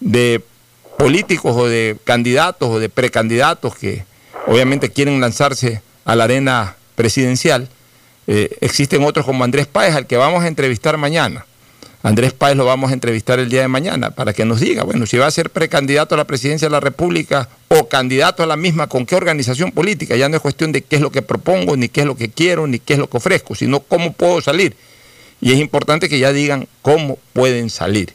de 0.00 0.42
políticos 0.96 1.54
o 1.56 1.66
de 1.66 1.96
candidatos 2.04 2.68
o 2.68 2.80
de 2.80 2.88
precandidatos 2.88 3.74
que 3.76 4.04
obviamente 4.46 4.90
quieren 4.90 5.20
lanzarse 5.20 5.82
a 6.04 6.16
la 6.16 6.24
arena 6.24 6.76
presidencial. 6.94 7.68
Eh, 8.26 8.56
existen 8.60 9.04
otros 9.04 9.24
como 9.24 9.44
Andrés 9.44 9.66
Páez, 9.66 9.94
al 9.94 10.06
que 10.06 10.16
vamos 10.16 10.44
a 10.44 10.48
entrevistar 10.48 10.96
mañana. 10.96 11.46
Andrés 12.08 12.32
Páez 12.32 12.56
lo 12.56 12.64
vamos 12.64 12.90
a 12.90 12.94
entrevistar 12.94 13.38
el 13.38 13.50
día 13.50 13.60
de 13.60 13.68
mañana 13.68 14.12
para 14.12 14.32
que 14.32 14.46
nos 14.46 14.60
diga, 14.60 14.82
bueno, 14.82 15.04
si 15.04 15.18
va 15.18 15.26
a 15.26 15.30
ser 15.30 15.50
precandidato 15.50 16.14
a 16.14 16.18
la 16.18 16.24
presidencia 16.24 16.66
de 16.66 16.72
la 16.72 16.80
República 16.80 17.50
o 17.68 17.86
candidato 17.86 18.42
a 18.42 18.46
la 18.46 18.56
misma, 18.56 18.86
¿con 18.86 19.04
qué 19.04 19.14
organización 19.14 19.72
política? 19.72 20.16
Ya 20.16 20.30
no 20.30 20.36
es 20.36 20.40
cuestión 20.40 20.72
de 20.72 20.80
qué 20.80 20.96
es 20.96 21.02
lo 21.02 21.12
que 21.12 21.20
propongo, 21.20 21.76
ni 21.76 21.90
qué 21.90 22.00
es 22.00 22.06
lo 22.06 22.16
que 22.16 22.30
quiero, 22.30 22.66
ni 22.66 22.78
qué 22.78 22.94
es 22.94 22.98
lo 22.98 23.10
que 23.10 23.18
ofrezco, 23.18 23.54
sino 23.54 23.80
cómo 23.80 24.14
puedo 24.14 24.40
salir. 24.40 24.74
Y 25.42 25.52
es 25.52 25.58
importante 25.58 26.08
que 26.08 26.18
ya 26.18 26.32
digan 26.32 26.66
cómo 26.80 27.18
pueden 27.34 27.68
salir. 27.68 28.14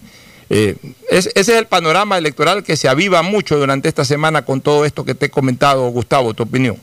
Eh, 0.49 0.75
ese 1.11 1.31
es 1.35 1.49
el 1.49 1.67
panorama 1.67 2.17
electoral 2.17 2.63
que 2.63 2.77
se 2.77 2.89
aviva 2.89 3.21
mucho 3.21 3.59
durante 3.59 3.89
esta 3.89 4.05
semana 4.05 4.43
con 4.43 4.61
todo 4.61 4.85
esto 4.85 5.05
que 5.05 5.13
te 5.13 5.27
he 5.27 5.29
comentado, 5.29 5.87
Gustavo, 5.89 6.33
tu 6.33 6.41
opinión. 6.41 6.77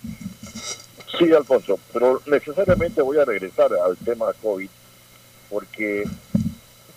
Sí, 1.18 1.32
Alfonso, 1.32 1.76
pero 1.92 2.22
necesariamente 2.26 3.02
voy 3.02 3.18
a 3.18 3.24
regresar 3.24 3.70
al 3.84 3.96
tema 3.96 4.26
COVID 4.40 4.68
porque 5.50 6.04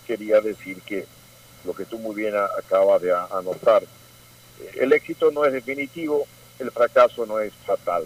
quería 0.05 0.41
decir 0.41 0.81
que 0.81 1.05
lo 1.65 1.73
que 1.73 1.85
tú 1.85 1.97
muy 1.97 2.15
bien 2.15 2.33
acabas 2.35 3.01
de 3.01 3.13
anotar, 3.13 3.83
el 4.75 4.93
éxito 4.93 5.31
no 5.31 5.45
es 5.45 5.53
definitivo, 5.53 6.27
el 6.59 6.71
fracaso 6.71 7.25
no 7.25 7.39
es 7.39 7.53
fatal. 7.65 8.03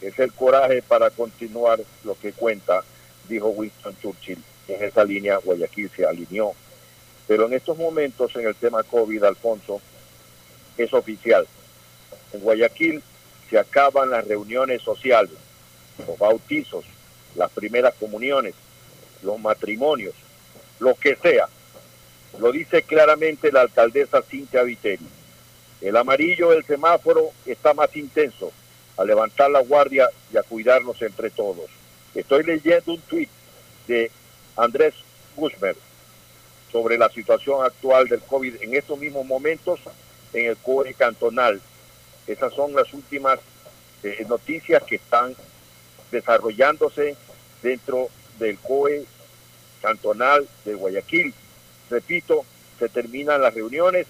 Es 0.00 0.18
el 0.18 0.32
coraje 0.32 0.82
para 0.82 1.10
continuar 1.10 1.80
lo 2.04 2.18
que 2.18 2.32
cuenta, 2.32 2.82
dijo 3.28 3.48
Winston 3.48 3.96
Churchill. 4.00 4.42
En 4.68 4.84
esa 4.84 5.04
línea 5.04 5.38
Guayaquil 5.38 5.90
se 5.94 6.06
alineó 6.06 6.54
pero 7.30 7.46
en 7.46 7.52
estos 7.52 7.78
momentos, 7.78 8.34
en 8.34 8.44
el 8.44 8.56
tema 8.56 8.82
COVID, 8.82 9.22
Alfonso, 9.22 9.80
es 10.76 10.92
oficial. 10.92 11.46
En 12.32 12.40
Guayaquil 12.40 13.00
se 13.48 13.56
acaban 13.56 14.10
las 14.10 14.26
reuniones 14.26 14.82
sociales, 14.82 15.36
los 16.08 16.18
bautizos, 16.18 16.84
las 17.36 17.48
primeras 17.52 17.94
comuniones, 18.00 18.56
los 19.22 19.38
matrimonios, 19.38 20.12
lo 20.80 20.94
que 20.94 21.14
sea. 21.16 21.46
Lo 22.38 22.50
dice 22.50 22.82
claramente 22.82 23.52
la 23.52 23.62
alcaldesa 23.62 24.22
Cintia 24.22 24.62
Viteri. 24.62 25.06
El 25.80 25.96
amarillo 25.96 26.50
del 26.50 26.64
semáforo 26.64 27.30
está 27.46 27.72
más 27.72 27.94
intenso, 27.96 28.52
a 28.96 29.04
levantar 29.04 29.50
la 29.50 29.60
guardia 29.60 30.08
y 30.32 30.36
a 30.36 30.42
cuidarnos 30.42 31.00
entre 31.00 31.30
todos. 31.30 31.70
Estoy 32.14 32.42
leyendo 32.42 32.92
un 32.92 33.00
tuit 33.02 33.30
de 33.86 34.10
Andrés 34.56 34.94
Guzmán, 35.36 35.74
sobre 36.70 36.98
la 36.98 37.08
situación 37.08 37.64
actual 37.64 38.08
del 38.08 38.20
COVID 38.20 38.62
en 38.62 38.74
estos 38.74 38.98
mismos 38.98 39.26
momentos 39.26 39.80
en 40.32 40.46
el 40.46 40.56
COE 40.56 40.94
cantonal. 40.94 41.60
Esas 42.26 42.52
son 42.54 42.74
las 42.74 42.92
últimas 42.92 43.40
eh, 44.02 44.24
noticias 44.28 44.82
que 44.84 44.96
están 44.96 45.34
desarrollándose 46.12 47.16
dentro 47.62 48.08
del 48.38 48.58
COE 48.58 49.04
cantonal 49.80 50.46
de 50.64 50.74
Guayaquil. 50.74 51.34
Repito, 51.90 52.44
se 52.78 52.88
terminan 52.88 53.42
las 53.42 53.54
reuniones, 53.54 54.06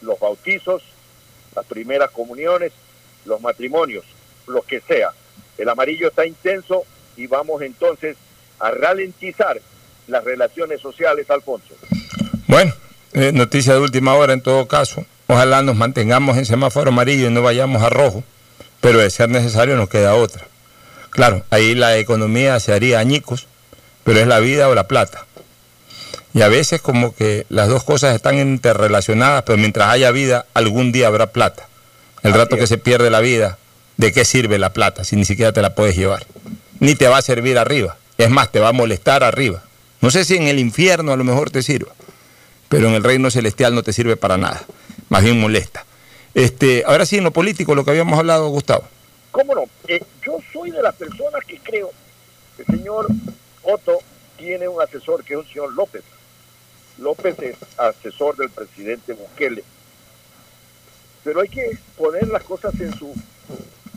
los 0.00 0.18
bautizos, 0.18 0.82
las 1.54 1.64
primeras 1.66 2.10
comuniones, 2.10 2.72
los 3.24 3.40
matrimonios, 3.40 4.04
lo 4.46 4.62
que 4.62 4.80
sea. 4.80 5.10
El 5.58 5.68
amarillo 5.68 6.08
está 6.08 6.26
intenso 6.26 6.84
y 7.16 7.26
vamos 7.26 7.62
entonces 7.62 8.16
a 8.58 8.70
ralentizar 8.70 9.60
las 10.06 10.24
relaciones 10.24 10.80
sociales, 10.80 11.28
Alfonso. 11.30 11.74
Bueno, 12.46 12.72
eh, 13.12 13.32
noticia 13.32 13.74
de 13.74 13.80
última 13.80 14.14
hora 14.14 14.32
en 14.32 14.40
todo 14.40 14.68
caso. 14.68 15.04
Ojalá 15.26 15.62
nos 15.62 15.74
mantengamos 15.74 16.36
en 16.36 16.46
semáforo 16.46 16.90
amarillo 16.90 17.26
y 17.26 17.30
no 17.30 17.42
vayamos 17.42 17.82
a 17.82 17.88
rojo, 17.88 18.22
pero 18.80 18.98
de 18.98 19.10
ser 19.10 19.28
necesario 19.28 19.76
nos 19.76 19.88
queda 19.88 20.14
otra. 20.14 20.46
Claro, 21.10 21.44
ahí 21.50 21.74
la 21.74 21.96
economía 21.96 22.60
se 22.60 22.72
haría 22.72 23.00
añicos, 23.00 23.48
pero 24.06 24.20
es 24.20 24.28
la 24.28 24.38
vida 24.38 24.68
o 24.68 24.74
la 24.76 24.86
plata. 24.86 25.26
Y 26.32 26.42
a 26.42 26.48
veces 26.48 26.80
como 26.80 27.12
que 27.12 27.44
las 27.48 27.68
dos 27.68 27.82
cosas 27.82 28.14
están 28.14 28.38
interrelacionadas, 28.38 29.42
pero 29.42 29.58
mientras 29.58 29.88
haya 29.88 30.12
vida, 30.12 30.46
algún 30.54 30.92
día 30.92 31.08
habrá 31.08 31.32
plata. 31.32 31.66
El 32.22 32.32
rato 32.32 32.56
que 32.56 32.68
se 32.68 32.78
pierde 32.78 33.10
la 33.10 33.18
vida, 33.18 33.58
¿de 33.96 34.12
qué 34.12 34.24
sirve 34.24 34.58
la 34.58 34.72
plata 34.72 35.02
si 35.02 35.16
ni 35.16 35.24
siquiera 35.24 35.52
te 35.52 35.60
la 35.60 35.74
puedes 35.74 35.96
llevar? 35.96 36.24
Ni 36.78 36.94
te 36.94 37.08
va 37.08 37.18
a 37.18 37.22
servir 37.22 37.58
arriba. 37.58 37.96
Es 38.16 38.30
más, 38.30 38.52
te 38.52 38.60
va 38.60 38.68
a 38.68 38.72
molestar 38.72 39.24
arriba. 39.24 39.64
No 40.00 40.12
sé 40.12 40.24
si 40.24 40.36
en 40.36 40.44
el 40.44 40.60
infierno 40.60 41.12
a 41.12 41.16
lo 41.16 41.24
mejor 41.24 41.50
te 41.50 41.64
sirva, 41.64 41.92
pero 42.68 42.86
en 42.86 42.94
el 42.94 43.02
reino 43.02 43.28
celestial 43.32 43.74
no 43.74 43.82
te 43.82 43.92
sirve 43.92 44.16
para 44.16 44.36
nada, 44.36 44.62
más 45.08 45.24
bien 45.24 45.40
molesta. 45.40 45.84
Este, 46.32 46.84
ahora 46.86 47.06
sí, 47.06 47.16
en 47.16 47.24
lo 47.24 47.32
político, 47.32 47.74
lo 47.74 47.84
que 47.84 47.90
habíamos 47.90 48.16
hablado, 48.16 48.46
Gustavo. 48.50 48.84
¿Cómo 49.32 49.52
no? 49.56 49.64
Eh, 49.88 50.00
yo 50.24 50.38
soy 50.52 50.70
de 50.70 50.80
las 50.80 50.94
personas 50.94 51.44
que 51.44 51.58
creo 51.58 51.90
que 52.56 52.62
el 52.62 52.78
señor 52.78 53.08
Otto 53.66 53.98
tiene 54.36 54.68
un 54.68 54.80
asesor 54.80 55.24
que 55.24 55.34
es 55.34 55.40
un 55.40 55.46
señor 55.46 55.72
López. 55.72 56.04
López 56.98 57.36
es 57.40 57.56
asesor 57.76 58.36
del 58.36 58.48
presidente 58.48 59.12
Bukele. 59.12 59.64
Pero 61.24 61.40
hay 61.40 61.48
que 61.48 61.76
poner 61.96 62.28
las 62.28 62.44
cosas 62.44 62.78
en 62.80 62.96
su 62.96 63.12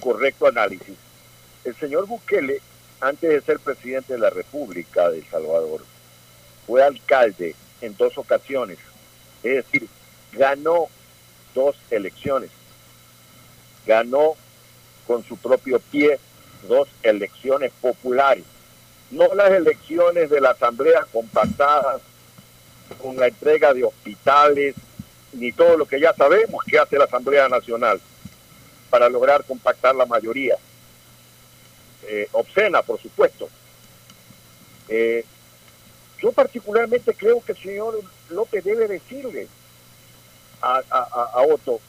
correcto 0.02 0.48
análisis. 0.48 0.98
El 1.64 1.76
señor 1.76 2.08
Bukele, 2.08 2.62
antes 3.00 3.30
de 3.30 3.42
ser 3.42 3.60
presidente 3.60 4.14
de 4.14 4.20
la 4.20 4.32
República 4.32 5.10
de 5.10 5.20
El 5.20 5.26
Salvador, 5.28 5.86
fue 6.66 6.84
alcalde 6.84 7.56
en 7.82 7.96
dos 7.96 8.18
ocasiones. 8.18 8.80
Es 9.44 9.66
decir, 9.66 9.88
ganó 10.32 10.88
dos 11.54 11.76
elecciones. 11.92 12.50
Ganó 13.86 14.34
con 15.06 15.24
su 15.24 15.38
propio 15.38 15.80
pie 15.80 16.20
dos 16.68 16.90
elecciones 17.04 17.72
populares. 17.80 18.46
No 19.12 19.34
las 19.34 19.52
elecciones 19.52 20.30
de 20.30 20.42
la 20.42 20.52
Asamblea 20.52 21.06
compactadas 21.12 22.02
con 23.02 23.16
la 23.18 23.28
entrega 23.28 23.74
de 23.74 23.84
hospitales, 23.84 24.76
ni 25.34 25.52
todo 25.52 25.78
lo 25.78 25.86
que 25.86 26.00
ya 26.00 26.14
sabemos 26.14 26.64
que 26.66 26.80
hace 26.80 26.98
la 26.98 27.06
Asamblea 27.06 27.48
Nacional 27.50 28.00
para 28.90 29.10
lograr 29.10 29.44
compactar 29.44 29.96
la 29.96 30.06
mayoría. 30.06 30.58
Eh, 32.04 32.28
obscena, 32.32 32.82
por 32.82 33.00
supuesto. 33.00 33.50
Eh, 34.88 35.24
yo 36.22 36.32
particularmente 36.32 37.14
creo 37.14 37.42
que 37.42 37.54
el 37.54 37.58
señor 37.58 38.02
López 38.30 38.64
debe 38.64 38.88
decirle 38.88 39.48
a, 40.62 40.82
a, 40.90 41.42
Otto 41.44 41.80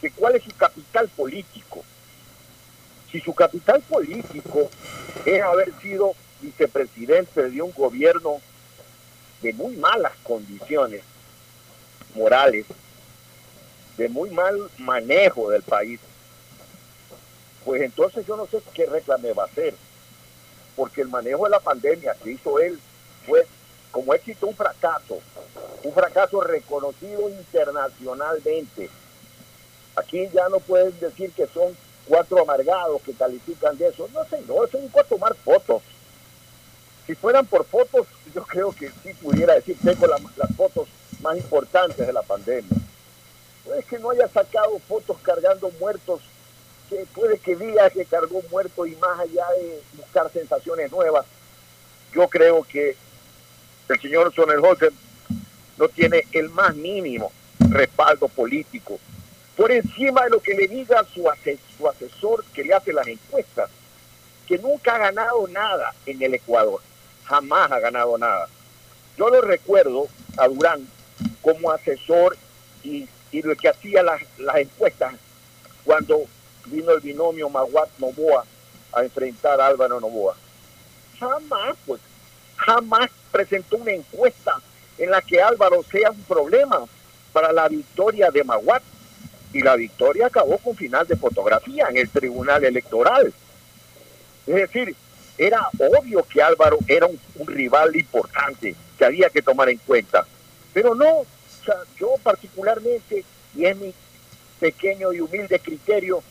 que 0.00 0.10
cuál 0.10 0.36
es 0.36 0.42
su 0.42 0.50
capital 0.56 1.08
político. 1.08 1.84
Si 3.12 3.20
su 3.20 3.34
capital 3.34 3.80
político 3.82 4.68
es 5.24 5.42
haber 5.42 5.72
sido 5.80 6.14
vicepresidente 6.44 7.48
de 7.48 7.62
un 7.62 7.72
gobierno 7.72 8.40
de 9.42 9.52
muy 9.52 9.76
malas 9.76 10.12
condiciones 10.22 11.02
morales, 12.14 12.66
de 13.96 14.08
muy 14.08 14.30
mal 14.30 14.70
manejo 14.78 15.50
del 15.50 15.62
país, 15.62 16.00
pues 17.64 17.82
entonces 17.82 18.26
yo 18.26 18.36
no 18.36 18.46
sé 18.46 18.60
qué 18.74 18.86
reclame 18.86 19.32
va 19.32 19.44
a 19.44 19.46
hacer, 19.46 19.74
porque 20.76 21.00
el 21.00 21.08
manejo 21.08 21.44
de 21.44 21.50
la 21.50 21.60
pandemia 21.60 22.14
que 22.22 22.32
hizo 22.32 22.58
él 22.58 22.78
fue 23.26 23.46
como 23.90 24.12
éxito 24.12 24.46
un 24.46 24.56
fracaso, 24.56 25.20
un 25.82 25.92
fracaso 25.92 26.40
reconocido 26.40 27.28
internacionalmente. 27.28 28.90
Aquí 29.96 30.28
ya 30.32 30.48
no 30.48 30.58
pueden 30.58 30.98
decir 30.98 31.30
que 31.30 31.46
son 31.46 31.76
cuatro 32.06 32.40
amargados 32.40 33.00
que 33.02 33.12
califican 33.12 33.78
de 33.78 33.88
eso. 33.88 34.08
No, 34.12 34.24
señor, 34.24 34.68
son 34.70 34.88
cuatro 34.88 35.16
tomar 35.16 35.34
fotos. 35.36 35.82
Si 37.06 37.14
fueran 37.14 37.46
por 37.46 37.64
fotos, 37.66 38.06
yo 38.34 38.42
creo 38.44 38.72
que 38.72 38.90
sí 39.02 39.12
pudiera 39.20 39.54
decir, 39.54 39.76
tengo 39.84 40.06
las 40.06 40.56
fotos 40.56 40.88
más 41.20 41.36
importantes 41.36 42.06
de 42.06 42.12
la 42.12 42.22
pandemia. 42.22 42.78
Es 43.78 43.84
que 43.86 43.98
no 43.98 44.10
haya 44.10 44.28
sacado 44.28 44.78
fotos 44.88 45.16
cargando 45.22 45.70
muertos, 45.80 46.20
que 46.88 47.06
puede 47.14 47.38
que 47.38 47.56
diga 47.56 47.90
que 47.90 48.04
cargó 48.04 48.42
muertos 48.50 48.88
y 48.88 48.96
más 48.96 49.20
allá 49.20 49.46
de 49.58 49.82
buscar 49.96 50.30
sensaciones 50.30 50.90
nuevas, 50.92 51.26
yo 52.14 52.28
creo 52.28 52.62
que 52.62 52.96
el 53.88 54.00
señor 54.00 54.34
Sonnenholzer 54.34 54.92
no 55.76 55.88
tiene 55.88 56.24
el 56.32 56.48
más 56.50 56.74
mínimo 56.74 57.32
respaldo 57.70 58.28
político. 58.28 58.98
Por 59.56 59.72
encima 59.72 60.24
de 60.24 60.30
lo 60.30 60.40
que 60.40 60.54
le 60.54 60.68
diga 60.68 61.04
su 61.14 61.28
asesor 61.28 62.44
que 62.54 62.64
le 62.64 62.74
hace 62.74 62.92
las 62.92 63.06
encuestas, 63.06 63.70
que 64.46 64.58
nunca 64.58 64.96
ha 64.96 64.98
ganado 64.98 65.46
nada 65.48 65.94
en 66.06 66.22
el 66.22 66.34
Ecuador, 66.34 66.80
jamás 67.26 67.70
ha 67.72 67.80
ganado 67.80 68.16
nada. 68.18 68.48
Yo 69.16 69.28
lo 69.28 69.40
recuerdo 69.40 70.08
a 70.36 70.48
Durán 70.48 70.86
como 71.42 71.70
asesor 71.70 72.36
y, 72.82 73.08
lo 73.32 73.56
que 73.56 73.68
hacía 73.68 74.02
las, 74.02 74.22
las 74.38 74.56
encuestas 74.56 75.14
cuando 75.84 76.22
vino 76.66 76.92
el 76.92 77.00
binomio 77.00 77.48
Maguat 77.48 77.88
Novoa 77.98 78.44
a 78.92 79.02
enfrentar 79.02 79.60
a 79.60 79.66
Álvaro 79.66 80.00
Novoa. 80.00 80.36
Jamás, 81.18 81.76
pues, 81.84 82.00
jamás 82.56 83.10
presentó 83.32 83.76
una 83.76 83.92
encuesta 83.92 84.60
en 84.98 85.10
la 85.10 85.20
que 85.20 85.42
Álvaro 85.42 85.82
sea 85.90 86.10
un 86.10 86.22
problema 86.22 86.84
para 87.32 87.52
la 87.52 87.68
victoria 87.68 88.30
de 88.30 88.44
Maguat. 88.44 88.82
Y 89.52 89.60
la 89.60 89.76
victoria 89.76 90.26
acabó 90.26 90.58
con 90.58 90.74
final 90.74 91.06
de 91.06 91.16
fotografía 91.16 91.86
en 91.88 91.96
el 91.96 92.08
Tribunal 92.08 92.64
Electoral. 92.64 93.32
Es 94.46 94.54
decir, 94.54 94.96
era 95.36 95.68
obvio 95.78 96.24
que 96.24 96.42
Álvaro 96.42 96.78
era 96.86 97.06
un, 97.06 97.46
rival 97.46 97.94
importante 97.96 98.74
que 98.96 99.04
había 99.04 99.30
que 99.30 99.42
tomar 99.42 99.68
en 99.68 99.78
cuenta. 99.78 100.26
Pero 100.72 100.94
no, 100.94 101.18
o 101.18 101.26
sea, 101.64 101.76
yo 101.98 102.14
particularmente, 102.22 103.24
y 103.54 103.64
es 103.64 103.76
mi 103.76 103.94
pequeño 104.60 105.12
y 105.12 105.20
humilde 105.20 105.58
criterio, 105.58 106.22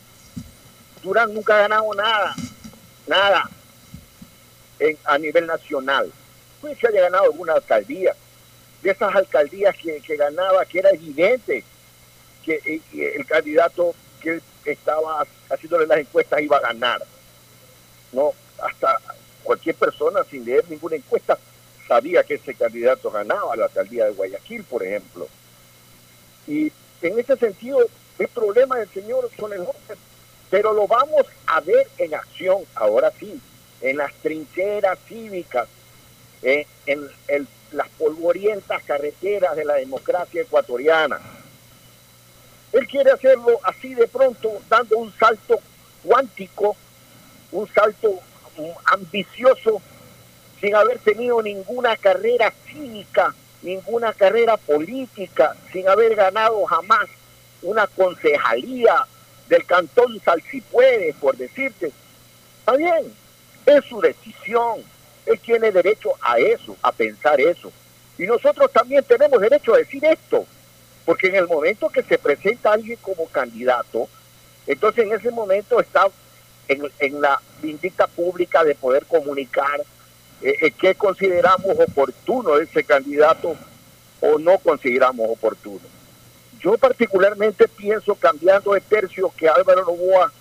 Durán 1.01 1.33
nunca 1.33 1.55
ha 1.55 1.61
ganado 1.61 1.93
nada, 1.93 2.35
nada 3.07 3.49
a 5.05 5.17
nivel 5.17 5.47
nacional 5.47 6.11
pues 6.63 6.79
se 6.79 6.87
haya 6.87 7.01
ganado 7.01 7.25
alguna 7.25 7.53
alcaldía. 7.53 8.15
De 8.81 8.91
esas 8.91 9.13
alcaldías 9.13 9.75
que, 9.75 10.15
ganaba, 10.15 10.63
que 10.65 10.79
era 10.79 10.91
evidente 10.91 11.61
que 12.41 12.55
eh, 12.65 13.13
el 13.17 13.25
candidato 13.25 13.93
que 14.21 14.41
estaba 14.63 15.27
haciéndole 15.49 15.87
las 15.87 15.97
encuestas 15.97 16.41
iba 16.41 16.55
a 16.55 16.61
ganar. 16.61 17.03
No, 18.13 18.31
hasta 18.66 18.99
cualquier 19.43 19.76
persona 19.76 20.24
sin 20.30 20.45
leer 20.45 20.64
ninguna 20.70 20.95
encuesta 20.95 21.38
sabía 21.88 22.24
que 22.24 22.36
ese 22.36 22.55
candidato 22.55 23.11
ganaba 23.11 23.55
la 23.55 23.66
alcaldía 23.66 24.05
de 24.05 24.11
Guayaquil, 24.11 24.64
por 24.64 24.84
ejemplo. 24.84 25.28
Y 26.47 26.72
en 27.01 27.20
ese 27.20 27.36
sentido, 27.38 27.80
el 28.20 28.28
problema 28.30 28.78
del 28.78 28.89
señor 28.89 29.30
son 29.38 29.53
el 29.53 29.66
pero 30.49 30.72
lo 30.72 30.88
vamos 30.88 31.26
a 31.47 31.61
ver 31.61 31.88
en 31.97 32.14
acción, 32.14 32.59
ahora 32.76 33.11
sí, 33.20 33.41
en 33.82 33.97
las 33.97 34.14
trincheras 34.16 34.99
cívicas 35.07 35.68
eh, 36.43 36.68
en 36.86 37.09
las 37.72 37.89
polvorientas 37.97 38.84
carreteras 38.84 39.55
de 39.55 39.66
la 39.66 39.76
democracia 39.76 40.41
ecuatoriana. 40.43 41.20
Él 42.72 42.88
quiere 42.88 43.11
hacerlo 43.11 43.59
así 43.64 43.93
de 43.93 44.07
pronto, 44.07 44.61
dando 44.70 44.97
un 44.97 45.11
salto 45.14 45.59
cuántico, 46.03 46.76
un 47.51 47.68
salto 47.74 48.20
ambicioso, 48.85 49.81
sin 50.59 50.75
haber 50.75 50.99
tenido 50.99 51.41
ninguna 51.41 51.97
carrera 51.97 52.53
cívica, 52.65 53.33
ninguna 53.61 54.13
carrera 54.13 54.57
política, 54.57 55.55
sin 55.71 55.87
haber 55.87 56.15
ganado 56.15 56.63
jamás 56.65 57.07
una 57.61 57.87
concejalía 57.87 59.05
del 59.47 59.65
cantón 59.65 60.19
Salsipuedes, 60.23 61.15
por 61.15 61.37
decirte. 61.37 61.91
Está 62.59 62.75
bien, 62.75 63.13
es 63.65 63.85
su 63.85 63.99
decisión, 64.01 64.83
él 65.25 65.39
tiene 65.39 65.71
derecho 65.71 66.11
a 66.21 66.37
eso, 66.39 66.75
a 66.81 66.91
pensar 66.91 67.39
eso. 67.39 67.71
Y 68.17 68.23
nosotros 68.23 68.71
también 68.71 69.03
tenemos 69.03 69.39
derecho 69.41 69.73
a 69.73 69.77
decir 69.77 70.03
esto, 70.05 70.45
porque 71.05 71.27
en 71.27 71.35
el 71.35 71.47
momento 71.47 71.89
que 71.89 72.03
se 72.03 72.17
presenta 72.17 72.73
alguien 72.73 72.97
como 73.01 73.27
candidato, 73.27 74.07
entonces 74.67 75.05
en 75.05 75.13
ese 75.13 75.31
momento 75.31 75.79
está 75.79 76.07
en, 76.68 77.22
la 77.22 77.41
vindicta 77.61 78.07
pública 78.07 78.64
de 78.64 78.76
poder 78.76 79.05
comunicar 79.05 79.82
eh, 80.41 80.55
eh, 80.61 80.72
qué 80.72 80.95
consideramos 80.95 81.78
oportuno 81.80 82.57
ese 82.57 82.84
candidato 82.84 83.55
o 84.22 84.39
no 84.39 84.57
consideramos 84.57 85.30
oportuno. 85.30 85.82
Yo 86.59 86.78
particularmente 86.78 87.68
pienso, 87.68 88.16
cambiando 88.16 88.74
de 88.74 88.82
tercio, 88.82 89.32
que 89.36 89.49
Álvaro 89.49 89.82
Novoa 89.82 90.32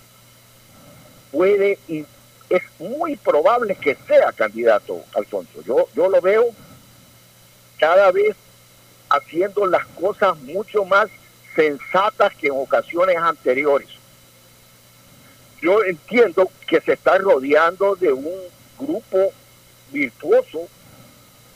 puede 1.31 1.77
y 1.87 2.05
es 2.49 2.63
muy 2.79 3.15
probable 3.15 3.75
que 3.75 3.95
sea 4.07 4.31
candidato, 4.31 5.03
Alfonso. 5.15 5.61
Yo, 5.65 5.87
yo 5.95 6.07
lo 6.07 6.21
veo 6.21 6.45
cada 7.79 8.11
vez 8.11 8.35
haciendo 9.09 9.65
las 9.65 9.85
cosas 9.87 10.37
mucho 10.39 10.85
más 10.85 11.09
sensatas 11.55 12.33
que 12.35 12.47
en 12.47 12.53
ocasiones 12.55 13.17
anteriores. 13.17 13.89
Yo 15.63 15.81
entiendo 15.81 16.51
que 16.67 16.81
se 16.81 16.91
está 16.91 17.17
rodeando 17.17 17.95
de 17.95 18.11
un 18.11 18.35
grupo 18.77 19.31
virtuoso 19.93 20.67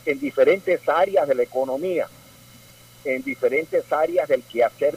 en 0.06 0.18
diferentes 0.18 0.88
áreas 0.88 1.28
de 1.28 1.34
la 1.34 1.42
economía, 1.42 2.08
en 3.04 3.22
diferentes 3.22 3.92
áreas 3.92 4.26
del 4.26 4.42
quehacer 4.44 4.94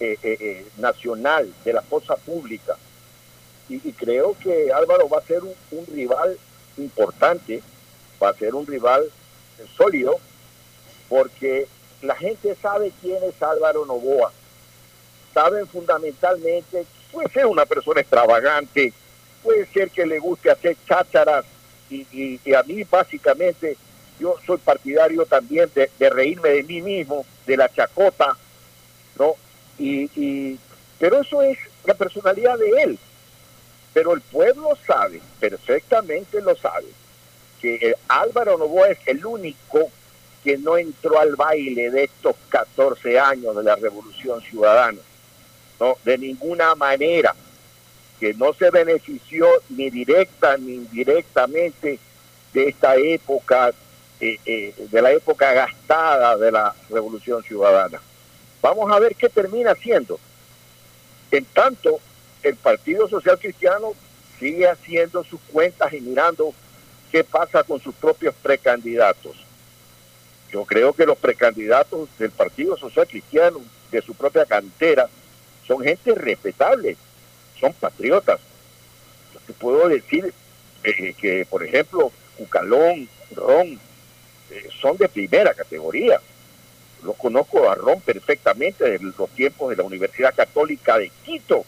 eh, 0.00 0.18
eh, 0.20 0.36
eh, 0.40 0.66
nacional, 0.78 1.54
de 1.64 1.72
la 1.74 1.82
cosa 1.82 2.16
pública 2.16 2.76
y, 3.68 3.92
creo 3.92 4.36
que 4.42 4.72
Álvaro 4.72 5.08
va 5.08 5.18
a 5.18 5.26
ser 5.26 5.40
un, 5.44 5.86
rival 5.86 6.36
importante, 6.78 7.62
va 8.20 8.30
a 8.30 8.34
ser 8.34 8.52
un 8.56 8.66
rival 8.66 9.08
sólido, 9.76 10.18
porque 11.08 11.68
la 12.02 12.16
gente 12.16 12.56
sabe 12.60 12.92
quién 13.00 13.22
es 13.22 13.40
Álvaro 13.40 13.86
Novoa. 13.86 14.32
Saben 15.32 15.68
fundamentalmente, 15.68 16.84
puede 17.12 17.28
ser 17.28 17.46
una 17.46 17.66
persona 17.66 18.00
extravagante, 18.00 18.92
puede 19.42 19.66
ser 19.66 19.90
que 19.90 20.06
le 20.06 20.18
guste 20.18 20.50
hacer 20.50 20.76
chácharas, 20.88 21.44
y, 21.90 22.54
a 22.54 22.62
mí 22.62 22.84
básicamente 22.84 23.76
yo 24.18 24.36
soy 24.46 24.56
partidario 24.58 25.26
también 25.26 25.70
de, 25.74 26.10
reírme 26.10 26.48
de 26.48 26.62
mí 26.62 26.80
mismo, 26.80 27.26
de 27.46 27.56
la 27.56 27.68
chacota, 27.68 28.36
¿no? 29.18 29.34
Y, 29.78 30.58
pero 30.98 31.20
eso 31.20 31.42
es 31.42 31.58
la 31.84 31.94
personalidad 31.94 32.56
de 32.58 32.70
él. 32.82 32.98
Pero 33.92 34.14
el 34.14 34.22
pueblo 34.22 34.70
sabe, 34.86 35.20
perfectamente 35.38 36.40
lo 36.40 36.56
sabe, 36.56 36.86
que 37.60 37.94
Álvaro 38.08 38.56
Novoa 38.56 38.88
es 38.88 38.98
el 39.06 39.26
único 39.26 39.90
que 40.42 40.56
no 40.56 40.78
entró 40.78 41.18
al 41.20 41.36
baile 41.36 41.90
de 41.90 42.04
estos 42.04 42.36
14 42.48 43.18
años 43.18 43.54
de 43.54 43.62
la 43.62 43.76
Revolución 43.76 44.40
Ciudadana. 44.40 44.98
No, 45.82 45.98
de 46.04 46.16
ninguna 46.16 46.76
manera, 46.76 47.34
que 48.20 48.32
no 48.34 48.52
se 48.52 48.70
benefició 48.70 49.48
ni 49.68 49.90
directa 49.90 50.56
ni 50.56 50.74
indirectamente 50.74 51.98
de 52.54 52.68
esta 52.68 52.94
época, 52.94 53.72
eh, 54.20 54.38
eh, 54.46 54.74
de 54.78 55.02
la 55.02 55.10
época 55.10 55.52
gastada 55.52 56.36
de 56.36 56.52
la 56.52 56.72
Revolución 56.88 57.42
Ciudadana. 57.42 58.00
Vamos 58.62 58.92
a 58.92 59.00
ver 59.00 59.16
qué 59.16 59.28
termina 59.28 59.72
haciendo. 59.72 60.20
En 61.32 61.44
tanto, 61.46 61.98
el 62.44 62.54
Partido 62.54 63.08
Social 63.08 63.36
Cristiano 63.40 63.92
sigue 64.38 64.68
haciendo 64.68 65.24
sus 65.24 65.40
cuentas 65.52 65.92
y 65.92 66.00
mirando 66.00 66.54
qué 67.10 67.24
pasa 67.24 67.64
con 67.64 67.80
sus 67.80 67.96
propios 67.96 68.36
precandidatos. 68.40 69.34
Yo 70.52 70.64
creo 70.64 70.92
que 70.92 71.06
los 71.06 71.18
precandidatos 71.18 72.08
del 72.20 72.30
Partido 72.30 72.76
Social 72.76 73.08
Cristiano, 73.08 73.60
de 73.90 74.00
su 74.00 74.14
propia 74.14 74.46
cantera, 74.46 75.08
son 75.72 75.82
gente 75.82 76.14
respetable, 76.14 76.96
son 77.58 77.72
patriotas. 77.72 78.40
Yo 79.32 79.40
te 79.46 79.52
puedo 79.54 79.88
decir 79.88 80.32
eh, 80.84 81.14
que, 81.14 81.46
por 81.48 81.64
ejemplo, 81.64 82.12
Cucalón, 82.36 83.08
Ron, 83.34 83.78
eh, 84.50 84.68
son 84.80 84.96
de 84.98 85.08
primera 85.08 85.54
categoría. 85.54 86.20
Lo 87.02 87.14
conozco 87.14 87.68
a 87.70 87.74
Ron 87.74 88.00
perfectamente 88.00 88.84
de 88.84 88.98
los 88.98 89.30
tiempos 89.30 89.70
de 89.70 89.76
la 89.76 89.82
Universidad 89.82 90.34
Católica 90.34 90.98
de 90.98 91.10
Quito, 91.24 91.64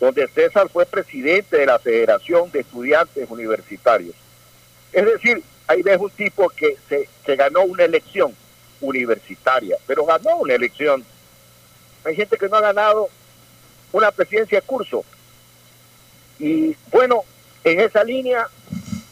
donde 0.00 0.28
César 0.28 0.68
fue 0.68 0.84
presidente 0.84 1.58
de 1.58 1.66
la 1.66 1.78
Federación 1.78 2.50
de 2.50 2.60
Estudiantes 2.60 3.30
Universitarios. 3.30 4.14
Es 4.92 5.04
decir, 5.04 5.42
ahí 5.68 5.82
ves 5.82 5.98
un 5.98 6.10
tipo 6.10 6.48
que 6.50 6.76
se 6.88 7.36
ganó 7.36 7.62
una 7.62 7.84
elección 7.84 8.34
universitaria, 8.80 9.76
pero 9.86 10.04
ganó 10.04 10.36
una 10.38 10.54
elección. 10.54 11.04
Hay 12.06 12.14
gente 12.14 12.36
que 12.36 12.48
no 12.48 12.56
ha 12.56 12.60
ganado 12.60 13.08
una 13.92 14.10
presidencia 14.10 14.60
de 14.60 14.66
curso. 14.66 15.04
Y 16.38 16.76
bueno, 16.92 17.24
en 17.64 17.80
esa 17.80 18.04
línea, 18.04 18.46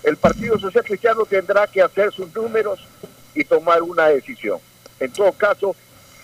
el 0.05 0.17
Partido 0.17 0.59
Social 0.59 0.85
Cristiano 0.85 1.25
tendrá 1.25 1.67
que 1.67 1.83
hacer 1.83 2.13
sus 2.13 2.33
números 2.35 2.81
y 3.35 3.45
tomar 3.45 3.83
una 3.83 4.07
decisión. 4.09 4.59
En 5.01 5.11
todo 5.11 5.33
caso, 5.33 5.75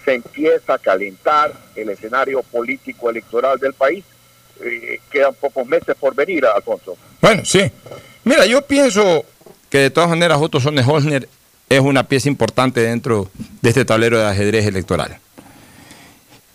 se 0.05 0.14
empieza 0.14 0.75
a 0.75 0.79
calentar 0.79 1.53
el 1.75 1.89
escenario 1.89 2.43
político 2.43 3.11
electoral 3.11 3.59
del 3.59 3.75
país. 3.75 4.05
Eh, 4.62 5.01
quedan 5.11 5.35
pocos 5.35 5.66
meses 5.66 5.97
por 5.99 6.14
venir, 6.14 6.47
Alfonso. 6.47 6.97
Bueno, 7.21 7.45
sí. 7.45 7.71
Mira, 8.25 8.47
yo 8.47 8.62
pienso 8.62 9.25
que 9.68 9.79
de 9.79 9.91
todas 9.91 10.11
maneras 10.11 10.39
Otto 10.41 10.61
Sonnenholzner 10.61 11.29
es 11.68 11.81
una 11.81 12.07
pieza 12.07 12.29
importante 12.29 12.81
dentro 12.81 13.31
de 13.61 13.68
este 13.68 13.85
tablero 13.85 14.18
de 14.18 14.27
ajedrez 14.27 14.66
electoral. 14.66 15.18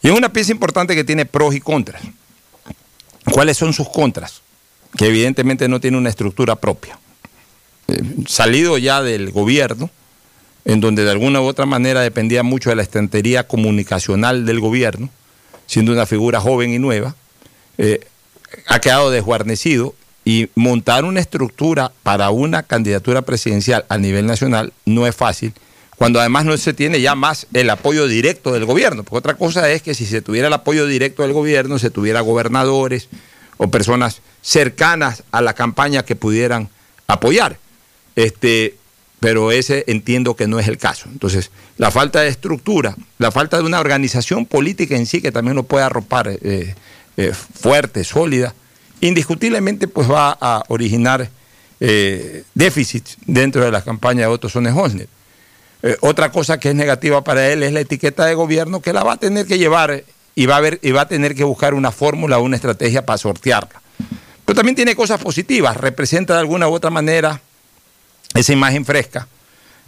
Y 0.06 0.10
es 0.10 0.14
una 0.16 0.32
pieza 0.32 0.52
importante 0.52 0.94
que 0.94 1.04
tiene 1.04 1.26
pros 1.26 1.56
y 1.56 1.60
contras. 1.60 2.04
¿Cuáles 3.32 3.58
son 3.58 3.74
sus 3.74 3.90
contras? 3.90 4.44
Que 4.96 5.08
evidentemente 5.08 5.68
no 5.68 5.80
tiene 5.80 5.98
una 5.98 6.10
estructura 6.10 6.56
propia. 6.56 7.00
Eh, 7.88 8.04
salido 8.28 8.78
ya 8.78 9.02
del 9.02 9.32
gobierno, 9.32 9.90
en 10.64 10.80
donde 10.80 11.06
de 11.06 11.10
alguna 11.10 11.42
u 11.42 11.46
otra 11.46 11.66
manera 11.66 12.02
dependía 12.02 12.44
mucho 12.44 12.70
de 12.70 12.76
la 12.76 12.84
estantería 12.84 13.48
comunicacional 13.48 14.46
del 14.46 14.60
gobierno, 14.60 15.10
siendo 15.66 15.92
una 15.92 16.06
figura 16.06 16.40
joven 16.40 16.70
y 16.70 16.78
nueva, 16.78 17.16
eh, 17.80 18.06
ha 18.68 18.80
quedado 18.82 19.10
desguarnecido 19.10 19.96
y 20.24 20.50
montar 20.54 21.04
una 21.04 21.20
estructura 21.20 21.92
para 22.04 22.30
una 22.30 22.62
candidatura 22.62 23.24
presidencial 23.24 23.86
a 23.90 23.98
nivel 23.98 24.28
nacional 24.28 24.72
no 24.86 25.08
es 25.08 25.16
fácil, 25.16 25.52
cuando 25.98 26.20
además 26.20 26.46
no 26.46 26.58
se 26.58 26.74
tiene 26.74 27.02
ya 27.02 27.16
más 27.16 27.48
el 27.54 27.70
apoyo 27.70 28.08
directo 28.08 28.52
del 28.52 28.66
gobierno. 28.66 29.04
Porque 29.04 29.20
otra 29.20 29.34
cosa 29.36 29.70
es 29.72 29.82
que 29.82 29.94
si 29.94 30.06
se 30.06 30.22
tuviera 30.22 30.48
el 30.48 30.54
apoyo 30.54 30.86
directo 30.88 31.24
del 31.24 31.34
gobierno, 31.34 31.80
se 31.80 31.90
tuviera 31.90 32.22
gobernadores 32.22 33.08
o 33.58 33.70
personas 33.70 34.22
cercanas 34.42 35.24
a 35.32 35.42
la 35.42 35.54
campaña 35.54 36.04
que 36.04 36.16
pudieran 36.16 36.70
apoyar. 37.08 37.58
Este, 38.16 38.76
pero 39.20 39.52
ese 39.52 39.86
entiendo 39.88 40.36
que 40.36 40.48
no 40.48 40.60
es 40.60 40.68
el 40.68 40.78
caso. 40.78 41.08
Entonces, 41.12 41.52
la 41.78 41.92
falta 41.92 42.22
de 42.22 42.28
estructura, 42.28 42.96
la 43.18 43.32
falta 43.32 43.58
de 43.58 43.64
una 43.64 43.80
organización 43.80 44.46
política 44.46 44.96
en 44.96 45.06
sí 45.06 45.22
que 45.22 45.32
también 45.32 45.56
lo 45.56 45.64
pueda 45.64 45.88
arropar 45.88 46.28
eh, 46.30 46.76
eh, 47.18 47.32
fuerte, 47.34 48.04
sólida, 48.04 48.54
indiscutiblemente 49.02 49.88
pues 49.88 50.10
va 50.10 50.38
a 50.40 50.64
originar 50.68 51.30
eh, 51.80 52.44
déficits 52.54 53.18
dentro 53.26 53.64
de 53.64 53.72
la 53.72 53.82
campaña 53.82 54.22
de 54.22 54.28
Otto 54.28 54.50
Sonne 54.50 54.72
eh, 55.84 55.98
otra 56.02 56.32
cosa 56.32 56.60
que 56.60 56.70
es 56.70 56.76
negativa 56.76 57.24
para 57.24 57.48
él 57.52 57.64
es 57.64 57.74
la 57.74 57.82
etiqueta 57.82 58.26
de 58.26 58.34
gobierno 58.34 58.82
que 58.82 58.94
la 58.94 59.04
va 59.04 59.14
a 59.14 59.18
tener 59.18 59.46
que 59.46 59.58
llevar 59.58 60.04
y 60.36 60.46
va 60.46 60.58
a, 60.58 60.62
ver, 60.62 60.80
y 60.82 60.92
va 60.92 61.02
a 61.02 61.08
tener 61.08 61.36
que 61.36 61.44
buscar 61.44 61.74
una 61.74 61.92
fórmula 61.92 62.40
una 62.40 62.56
estrategia 62.56 63.06
para 63.06 63.18
sortearla. 63.18 63.82
Pero 64.46 64.56
también 64.56 64.76
tiene 64.76 64.96
cosas 64.96 65.22
positivas, 65.22 65.78
representa 65.78 66.34
de 66.34 66.40
alguna 66.40 66.68
u 66.68 66.74
otra 66.74 66.90
manera 66.90 67.42
esa 68.34 68.54
imagen 68.54 68.86
fresca. 68.86 69.28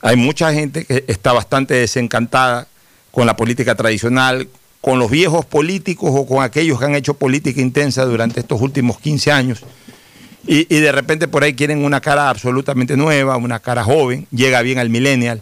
Hay 0.01 0.15
mucha 0.15 0.53
gente 0.53 0.85
que 0.85 1.03
está 1.07 1.33
bastante 1.33 1.73
desencantada 1.73 2.67
con 3.11 3.25
la 3.25 3.35
política 3.35 3.75
tradicional, 3.75 4.47
con 4.81 4.99
los 4.99 5.11
viejos 5.11 5.45
políticos 5.45 6.11
o 6.13 6.25
con 6.25 6.43
aquellos 6.43 6.79
que 6.79 6.85
han 6.85 6.95
hecho 6.95 7.15
política 7.15 7.59
intensa 7.61 8.05
durante 8.05 8.39
estos 8.39 8.61
últimos 8.61 8.99
15 8.99 9.31
años. 9.31 9.63
Y, 10.49 10.63
de 10.63 10.91
repente 10.93 11.27
por 11.27 11.43
ahí 11.43 11.53
quieren 11.53 11.83
una 11.83 11.99
cara 11.99 12.29
absolutamente 12.29 12.95
nueva, 12.95 13.35
una 13.35 13.59
cara 13.59 13.83
joven, 13.83 14.27
llega 14.31 14.61
bien 14.61 14.77
al 14.79 14.89
millennial, 14.89 15.41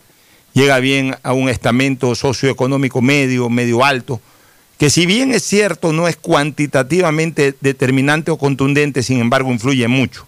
llega 0.56 0.80
bien 0.80 1.16
a 1.22 1.34
un 1.34 1.50
estamento 1.50 2.16
socioeconómico 2.16 3.02
medio, 3.02 3.50
medio 3.50 3.86
alto, 3.86 4.22
que 4.80 4.90
si 4.90 5.06
bien 5.06 5.32
es 5.32 5.44
cierto 5.44 5.94
no 5.94 6.08
es 6.08 6.16
cuantitativamente 6.16 7.54
determinante 7.62 8.32
o 8.32 8.38
contundente, 8.38 9.04
sin 9.04 9.20
embargo 9.20 9.52
influye 9.52 9.88
mucho, 9.88 10.26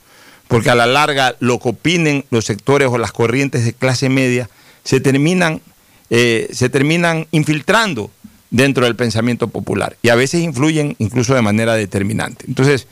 porque 0.48 0.70
a 0.70 0.76
la 0.76 0.86
larga 0.86 1.36
lo 1.40 1.60
que 1.60 1.70
opinen 1.70 2.26
los 2.30 2.46
sectores 2.46 2.90
o 2.90 2.98
las 2.98 3.14
corrientes 3.14 3.66
de 3.66 3.74
clase 3.74 4.10
media 4.10 4.50
se 4.84 5.00
terminan, 5.00 5.62
eh, 6.10 6.50
se 6.52 6.70
terminan 6.70 7.26
infiltrando 7.32 8.12
dentro 8.50 8.84
del 8.86 8.96
pensamiento 8.96 9.48
popular 9.48 9.98
y 10.02 10.10
a 10.10 10.16
veces 10.16 10.42
influyen 10.42 10.96
incluso 11.00 11.36
de 11.36 11.42
manera 11.42 11.74
determinante. 11.76 12.46
Entonces, 12.48 12.88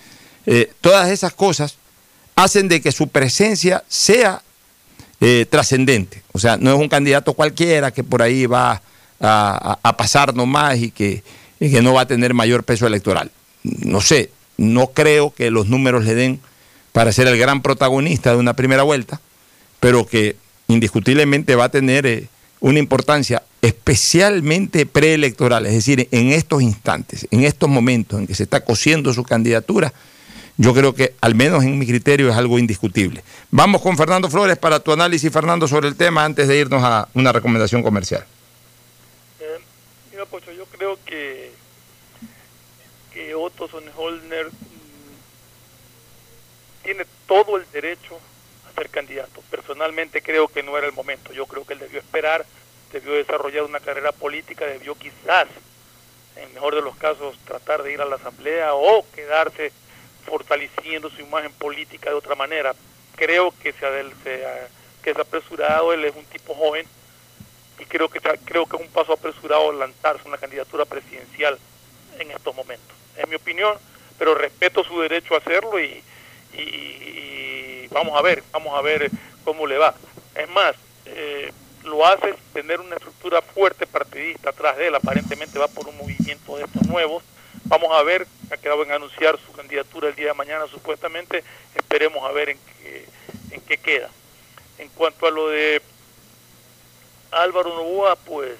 eh, 0.45 0.71
todas 0.79 1.09
esas 1.09 1.33
cosas 1.33 1.75
hacen 2.35 2.69
de 2.69 2.81
que 2.81 2.93
su 2.93 3.09
presencia 3.09 3.83
sea 3.89 4.41
eh, 5.21 5.45
trascendente. 5.49 6.23
O 6.31 6.39
sea, 6.39 6.57
no 6.57 6.73
es 6.73 6.79
un 6.79 6.89
candidato 6.89 7.33
cualquiera 7.33 7.91
que 7.91 8.03
por 8.03 8.21
ahí 8.21 8.45
va 8.45 8.81
a, 9.19 9.95
pasar 9.97 10.35
nomás 10.35 10.77
y 10.77 10.91
que, 10.91 11.23
y 11.59 11.71
que 11.71 11.81
no 11.81 11.93
va 11.93 12.01
a 12.01 12.07
tener 12.07 12.33
mayor 12.33 12.63
peso 12.63 12.85
electoral. 12.85 13.31
No 13.63 14.01
sé, 14.01 14.29
no 14.57 14.87
creo 14.87 15.33
que 15.33 15.51
los 15.51 15.67
números 15.67 16.05
le 16.05 16.15
den 16.15 16.39
para 16.91 17.11
ser 17.11 17.27
el 17.27 17.37
gran 17.37 17.61
protagonista 17.61 18.31
de 18.31 18.37
una 18.37 18.53
primera 18.53 18.83
vuelta, 18.83 19.19
pero 19.79 20.05
que 20.05 20.35
indiscutiblemente 20.67 21.55
va 21.55 21.65
a 21.65 21.69
tener 21.69 22.05
eh, 22.05 22.27
una 22.59 22.79
importancia 22.79 23.43
especialmente 23.61 24.85
preelectoral, 24.85 25.65
es 25.65 25.73
decir, 25.73 26.07
en 26.11 26.31
estos 26.31 26.61
instantes, 26.61 27.27
en 27.31 27.43
estos 27.43 27.69
momentos 27.69 28.19
en 28.19 28.27
que 28.27 28.35
se 28.35 28.43
está 28.43 28.63
cosiendo 28.63 29.13
su 29.13 29.23
candidatura, 29.23 29.91
yo 30.57 30.73
creo 30.73 30.93
que 30.93 31.15
al 31.21 31.35
menos 31.35 31.63
en 31.63 31.77
mi 31.77 31.85
criterio 31.85 32.29
es 32.29 32.35
algo 32.35 32.59
indiscutible. 32.59 33.23
Vamos 33.51 33.81
con 33.81 33.97
Fernando 33.97 34.29
Flores 34.29 34.57
para 34.57 34.79
tu 34.79 34.91
análisis, 34.91 35.31
Fernando, 35.31 35.67
sobre 35.67 35.87
el 35.87 35.95
tema 35.95 36.23
antes 36.23 36.47
de 36.47 36.57
irnos 36.57 36.83
a 36.83 37.07
una 37.13 37.31
recomendación 37.31 37.83
comercial. 37.83 38.25
Eh, 39.39 39.59
mira, 40.11 40.25
Pocho, 40.25 40.51
yo 40.51 40.65
creo 40.65 40.97
que, 41.05 41.51
que 43.13 43.35
Otto 43.35 43.67
Sonnenholner 43.67 44.47
mm, 44.47 44.51
tiene 46.83 47.05
todo 47.27 47.57
el 47.57 47.65
derecho 47.73 48.17
a 48.69 48.73
ser 48.75 48.89
candidato. 48.89 49.41
Personalmente 49.49 50.21
creo 50.21 50.47
que 50.47 50.63
no 50.63 50.77
era 50.77 50.87
el 50.87 50.93
momento. 50.93 51.33
Yo 51.33 51.45
creo 51.45 51.65
que 51.65 51.73
él 51.73 51.79
debió 51.79 51.99
esperar 51.99 52.45
debió 52.95 53.13
desarrollar 53.13 53.63
una 53.63 53.81
carrera 53.81 54.13
política, 54.13 54.65
debió 54.65 54.95
quizás, 54.95 55.47
en 56.37 56.53
mejor 56.53 56.75
de 56.75 56.81
los 56.81 56.95
casos, 56.95 57.37
tratar 57.45 57.83
de 57.83 57.91
ir 57.93 58.01
a 58.01 58.05
la 58.05 58.15
asamblea 58.15 58.73
o 58.73 59.05
quedarse 59.13 59.73
fortaleciendo 60.25 61.09
su 61.09 61.21
imagen 61.21 61.51
política 61.53 62.09
de 62.09 62.15
otra 62.15 62.35
manera. 62.35 62.73
Creo 63.15 63.53
que 63.61 63.71
se, 63.73 63.85
ha, 63.85 63.91
que 65.03 65.11
es 65.11 65.17
apresurado, 65.17 65.93
él 65.93 66.05
es 66.05 66.15
un 66.15 66.25
tipo 66.25 66.53
joven 66.53 66.85
y 67.79 67.85
creo 67.85 68.09
que 68.09 68.19
creo 68.19 68.65
que 68.65 68.77
es 68.77 68.81
un 68.81 68.89
paso 68.89 69.13
apresurado 69.13 69.71
lanzarse 69.71 70.27
una 70.27 70.37
candidatura 70.37 70.85
presidencial 70.85 71.57
en 72.19 72.31
estos 72.31 72.55
momentos. 72.55 72.95
Es 73.17 73.27
mi 73.27 73.35
opinión, 73.35 73.77
pero 74.17 74.35
respeto 74.35 74.83
su 74.83 74.99
derecho 75.01 75.35
a 75.35 75.39
hacerlo 75.39 75.79
y, 75.79 76.03
y, 76.53 77.87
vamos 77.91 78.17
a 78.17 78.21
ver, 78.21 78.43
vamos 78.51 78.77
a 78.77 78.81
ver 78.81 79.09
cómo 79.43 79.67
le 79.67 79.77
va. 79.77 79.93
Es 80.35 80.49
más, 80.49 80.75
eh, 81.05 81.51
lo 81.83 82.05
hace 82.05 82.35
tener 82.53 82.79
una 82.81 82.95
estructura 82.95 83.41
fuerte 83.41 83.85
partidista 83.85 84.49
atrás 84.49 84.77
de 84.77 84.87
él, 84.87 84.95
aparentemente 84.95 85.59
va 85.59 85.67
por 85.67 85.87
un 85.87 85.97
movimiento 85.97 86.57
de 86.57 86.63
estos 86.65 86.87
nuevos, 86.87 87.23
vamos 87.65 87.91
a 87.91 88.03
ver, 88.03 88.27
acabo 88.51 88.85
de 88.85 88.93
anunciar 88.93 89.39
su 89.39 89.51
candidatura 89.51 90.09
el 90.09 90.15
día 90.15 90.27
de 90.27 90.33
mañana 90.33 90.67
supuestamente, 90.67 91.43
esperemos 91.75 92.23
a 92.23 92.31
ver 92.31 92.49
en 92.49 92.59
qué, 92.59 93.05
en 93.51 93.61
qué 93.61 93.77
queda. 93.77 94.09
En 94.77 94.89
cuanto 94.89 95.25
a 95.27 95.31
lo 95.31 95.49
de 95.49 95.81
Álvaro 97.31 97.75
Novoa, 97.75 98.15
pues 98.15 98.55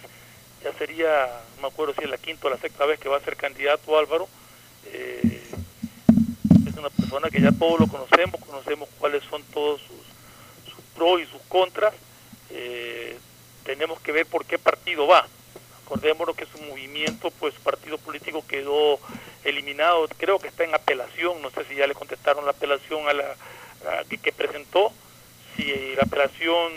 ya 0.64 0.74
sería, 0.74 1.42
no 1.56 1.64
me 1.64 1.68
acuerdo 1.68 1.94
si 1.94 2.04
es 2.04 2.10
la 2.10 2.18
quinta 2.18 2.48
o 2.48 2.50
la 2.50 2.58
sexta 2.58 2.86
vez 2.86 3.00
que 3.00 3.10
va 3.10 3.18
a 3.18 3.22
ser 3.22 3.36
candidato 3.36 3.98
Álvaro. 3.98 4.28
Eh, 4.86 5.44
es 6.68 6.76
una 6.78 6.90
persona 6.90 7.30
que 7.30 7.42
ya 7.42 7.52
todos 7.52 7.80
lo 7.80 7.88
conocemos, 7.88 8.42
conocemos 8.42 8.90
cuáles 8.98 9.24
son 9.26 9.44
todos 9.54 9.82
sus, 9.82 10.74
sus 10.74 10.84
pros 10.96 11.22
y 11.22 11.26
sus 11.26 11.42
contras. 11.48 11.94
Eh, 12.50 13.18
tenemos 13.64 14.00
que 14.00 14.12
ver 14.12 14.26
por 14.26 14.46
qué 14.46 14.58
partido 14.58 15.08
va. 15.08 15.28
Acordémonos 15.86 16.36
que 16.36 16.48
su 16.48 16.58
movimiento, 16.64 17.30
pues 17.40 17.54
partido 17.64 18.00
político 18.00 18.44
quedó 18.48 19.00
eliminado, 19.44 20.08
creo 20.18 20.40
que 20.40 20.48
está 20.48 20.64
en 20.64 20.74
apelación, 20.74 21.40
no 21.44 21.52
sé 21.52 21.64
si 21.66 21.76
ya 21.76 21.86
le 21.86 21.94
contestaron 21.94 22.44
la 22.44 22.52
apelación 22.52 23.08
a 23.08 23.14
la 23.14 23.36
que, 24.10 24.32
presentó, 24.32 24.92
si 25.56 25.96
la 25.96 26.02
apelación 26.02 26.74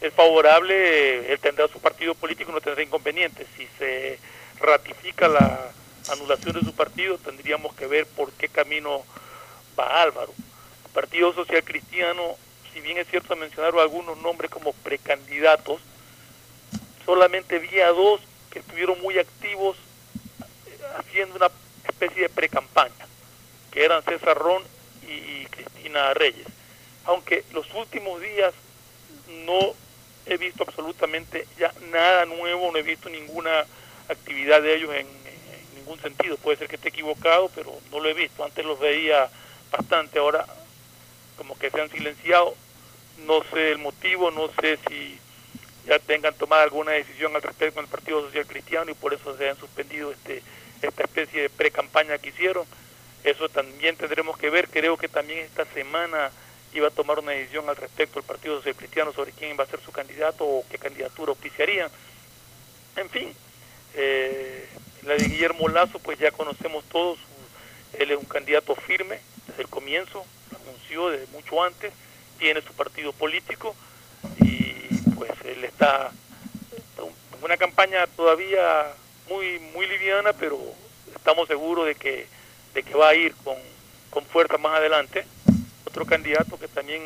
es 0.00 0.14
favorable, 0.14 1.32
él 1.32 1.38
tendrá 1.40 1.66
su 1.66 1.80
partido 1.80 2.14
político 2.14 2.52
no 2.52 2.60
tendrá 2.60 2.80
inconvenientes. 2.80 3.48
Si 3.56 3.66
se 3.76 4.20
ratifica 4.60 5.26
la 5.26 5.72
anulación 6.08 6.60
de 6.60 6.60
su 6.60 6.72
partido, 6.74 7.18
tendríamos 7.18 7.74
que 7.74 7.88
ver 7.88 8.06
por 8.06 8.30
qué 8.32 8.48
camino 8.48 9.02
va 9.76 10.00
Álvaro. 10.00 10.32
Partido 10.94 11.32
Social 11.34 11.64
Cristiano, 11.64 12.36
si 12.72 12.80
bien 12.80 12.98
es 12.98 13.08
cierto 13.08 13.34
mencionaron 13.34 13.80
algunos 13.80 14.16
nombres 14.18 14.48
como 14.48 14.72
precandidatos, 14.72 15.80
solamente 17.08 17.58
vi 17.58 17.80
a 17.80 17.88
dos 17.88 18.20
que 18.50 18.58
estuvieron 18.58 19.00
muy 19.00 19.18
activos 19.18 19.78
eh, 20.66 20.78
haciendo 20.98 21.36
una 21.36 21.50
especie 21.88 22.24
de 22.24 22.28
pre-campaña, 22.28 23.06
que 23.70 23.82
eran 23.82 24.02
César 24.02 24.36
Ron 24.36 24.62
y 25.08 25.46
Cristina 25.46 26.12
Reyes. 26.12 26.46
Aunque 27.06 27.44
los 27.54 27.66
últimos 27.72 28.20
días 28.20 28.52
no 29.46 29.72
he 30.26 30.36
visto 30.36 30.64
absolutamente 30.64 31.46
ya 31.58 31.72
nada 31.90 32.26
nuevo, 32.26 32.70
no 32.70 32.76
he 32.76 32.82
visto 32.82 33.08
ninguna 33.08 33.64
actividad 34.10 34.60
de 34.60 34.76
ellos 34.76 34.90
en, 34.90 35.06
en, 35.06 35.74
ningún 35.76 35.98
sentido. 36.02 36.36
Puede 36.36 36.58
ser 36.58 36.68
que 36.68 36.76
esté 36.76 36.90
equivocado, 36.90 37.50
pero 37.54 37.72
no 37.90 38.00
lo 38.00 38.08
he 38.10 38.12
visto. 38.12 38.44
Antes 38.44 38.66
los 38.66 38.78
veía 38.78 39.30
bastante, 39.72 40.18
ahora 40.18 40.44
como 41.38 41.58
que 41.58 41.70
se 41.70 41.80
han 41.80 41.88
silenciado. 41.88 42.54
No 43.24 43.42
sé 43.44 43.70
el 43.70 43.78
motivo, 43.78 44.30
no 44.30 44.50
sé 44.60 44.78
si 44.86 45.18
ya 45.88 45.98
tengan 45.98 46.34
tomado 46.34 46.62
alguna 46.62 46.92
decisión 46.92 47.34
al 47.34 47.42
respecto 47.42 47.76
con 47.76 47.84
el 47.84 47.90
Partido 47.90 48.22
Social 48.22 48.46
Cristiano 48.46 48.90
y 48.90 48.94
por 48.94 49.14
eso 49.14 49.36
se 49.36 49.48
han 49.48 49.56
suspendido 49.56 50.12
este 50.12 50.42
esta 50.82 51.02
especie 51.02 51.42
de 51.42 51.50
pre-campaña 51.50 52.18
que 52.18 52.28
hicieron. 52.28 52.64
Eso 53.24 53.48
también 53.48 53.96
tendremos 53.96 54.38
que 54.38 54.50
ver. 54.50 54.68
Creo 54.68 54.96
que 54.96 55.08
también 55.08 55.40
esta 55.40 55.64
semana 55.66 56.30
iba 56.72 56.88
a 56.88 56.92
tomar 56.92 57.18
una 57.18 57.32
decisión 57.32 57.68
al 57.68 57.76
respecto 57.76 58.18
el 58.18 58.24
Partido 58.24 58.58
Social 58.58 58.76
Cristiano 58.76 59.12
sobre 59.12 59.32
quién 59.32 59.58
va 59.58 59.64
a 59.64 59.66
ser 59.66 59.80
su 59.80 59.90
candidato 59.90 60.44
o 60.44 60.64
qué 60.70 60.78
candidatura 60.78 61.32
oficiaría. 61.32 61.90
En 62.96 63.10
fin, 63.10 63.34
eh, 63.94 64.68
la 65.02 65.14
de 65.14 65.24
Guillermo 65.24 65.68
Lazo, 65.68 65.98
pues 65.98 66.18
ya 66.18 66.30
conocemos 66.30 66.84
todos. 66.84 67.18
Él 67.98 68.10
es 68.10 68.18
un 68.18 68.26
candidato 68.26 68.74
firme 68.74 69.18
desde 69.46 69.62
el 69.62 69.68
comienzo, 69.68 70.24
lo 70.52 70.58
anunció 70.58 71.08
desde 71.10 71.26
mucho 71.32 71.62
antes, 71.62 71.92
tiene 72.38 72.60
su 72.60 72.72
partido 72.74 73.12
político 73.12 73.74
y 74.40 74.57
pues 75.18 75.32
él 75.44 75.64
está 75.64 76.10
en 76.96 77.44
una 77.44 77.56
campaña 77.56 78.06
todavía 78.06 78.86
muy 79.28 79.58
muy 79.74 79.86
liviana, 79.86 80.32
pero 80.32 80.58
estamos 81.14 81.48
seguros 81.48 81.86
de 81.86 81.94
que 81.96 82.26
de 82.74 82.82
que 82.82 82.94
va 82.94 83.08
a 83.08 83.14
ir 83.14 83.34
con, 83.44 83.56
con 84.10 84.24
fuerza 84.24 84.56
más 84.58 84.76
adelante. 84.76 85.26
Otro 85.84 86.06
candidato 86.06 86.58
que 86.58 86.68
también 86.68 87.02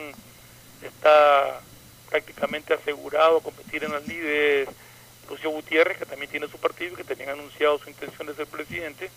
está 0.83 1.61
prácticamente 2.11 2.75
asegurado 2.75 3.39
a 3.39 3.43
competir 3.43 3.85
en 3.85 3.93
las 3.93 4.07
líderes, 4.07 4.69
Lucio 5.31 5.51
Gutiérrez, 5.51 5.97
que 5.97 6.05
también 6.05 6.31
tiene 6.31 6.49
su 6.49 6.59
partido 6.59 6.93
y 6.93 6.97
que 6.97 7.05
también 7.05 7.31
ha 7.31 7.33
anunciado 7.33 7.79
su 7.79 7.89
intención 7.89 8.27
de 8.27 8.35
ser 8.35 8.47
presidente. 8.47 9.11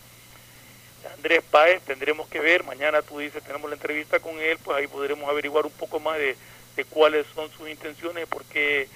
Andrés 1.14 1.44
Páez, 1.52 1.82
tendremos 1.84 2.28
que 2.30 2.40
ver, 2.40 2.64
mañana 2.64 3.02
tú 3.02 3.20
dices, 3.20 3.44
tenemos 3.44 3.70
la 3.70 3.76
entrevista 3.76 4.20
con 4.20 4.40
él, 4.40 4.58
pues 4.64 4.78
ahí 4.78 4.88
podremos 4.88 5.30
averiguar 5.30 5.66
un 5.66 5.72
poco 5.74 6.00
más 6.00 6.18
de, 6.18 6.36
de 6.76 6.86
cuáles 6.86 7.26
son 7.34 7.50
sus 7.52 7.70
intenciones, 7.70 8.28
por 8.28 8.44
qué 8.46 8.88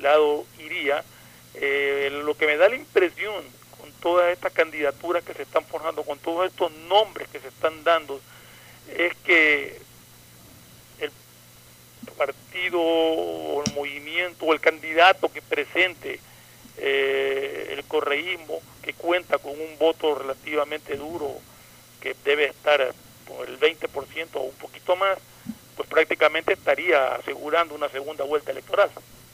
lado 0.00 0.46
iría. 0.58 1.04
Eh, 1.54 2.10
lo 2.24 2.36
que 2.36 2.46
me 2.46 2.56
da 2.56 2.68
la 2.68 2.76
impresión 2.76 3.44
con 3.78 3.90
todas 4.00 4.32
estas 4.32 4.52
candidaturas 4.52 5.24
que 5.24 5.34
se 5.34 5.42
están 5.42 5.64
forjando, 5.64 6.04
con 6.04 6.18
todos 6.18 6.46
estos 6.46 6.70
nombres 6.88 7.28
que 7.28 7.40
se 7.40 7.48
están 7.48 7.82
dando, 7.84 8.20
es 8.96 9.14
que 9.24 9.80
el 11.00 11.10
partido 12.16 12.80
o 12.80 13.62
el 13.64 13.74
movimiento 13.74 14.46
o 14.46 14.52
el 14.52 14.60
candidato 14.60 15.30
que 15.32 15.42
presente 15.42 16.20
eh, 16.76 17.74
el 17.76 17.84
correísmo, 17.84 18.60
que 18.82 18.94
cuenta 18.94 19.38
con 19.38 19.52
un 19.52 19.78
voto 19.78 20.14
relativamente 20.14 20.96
duro, 20.96 21.36
que 22.00 22.14
debe 22.24 22.46
estar 22.46 22.94
por 23.26 23.48
el 23.48 23.58
20% 23.58 24.28
o 24.34 24.40
un 24.40 24.54
poquito 24.54 24.96
más, 24.96 25.18
pues 25.78 25.88
prácticamente 25.88 26.54
estaría 26.54 27.14
asegurando 27.14 27.72
una 27.72 27.88
segunda 27.88 28.24
vuelta 28.24 28.50
electoral. 28.50 28.90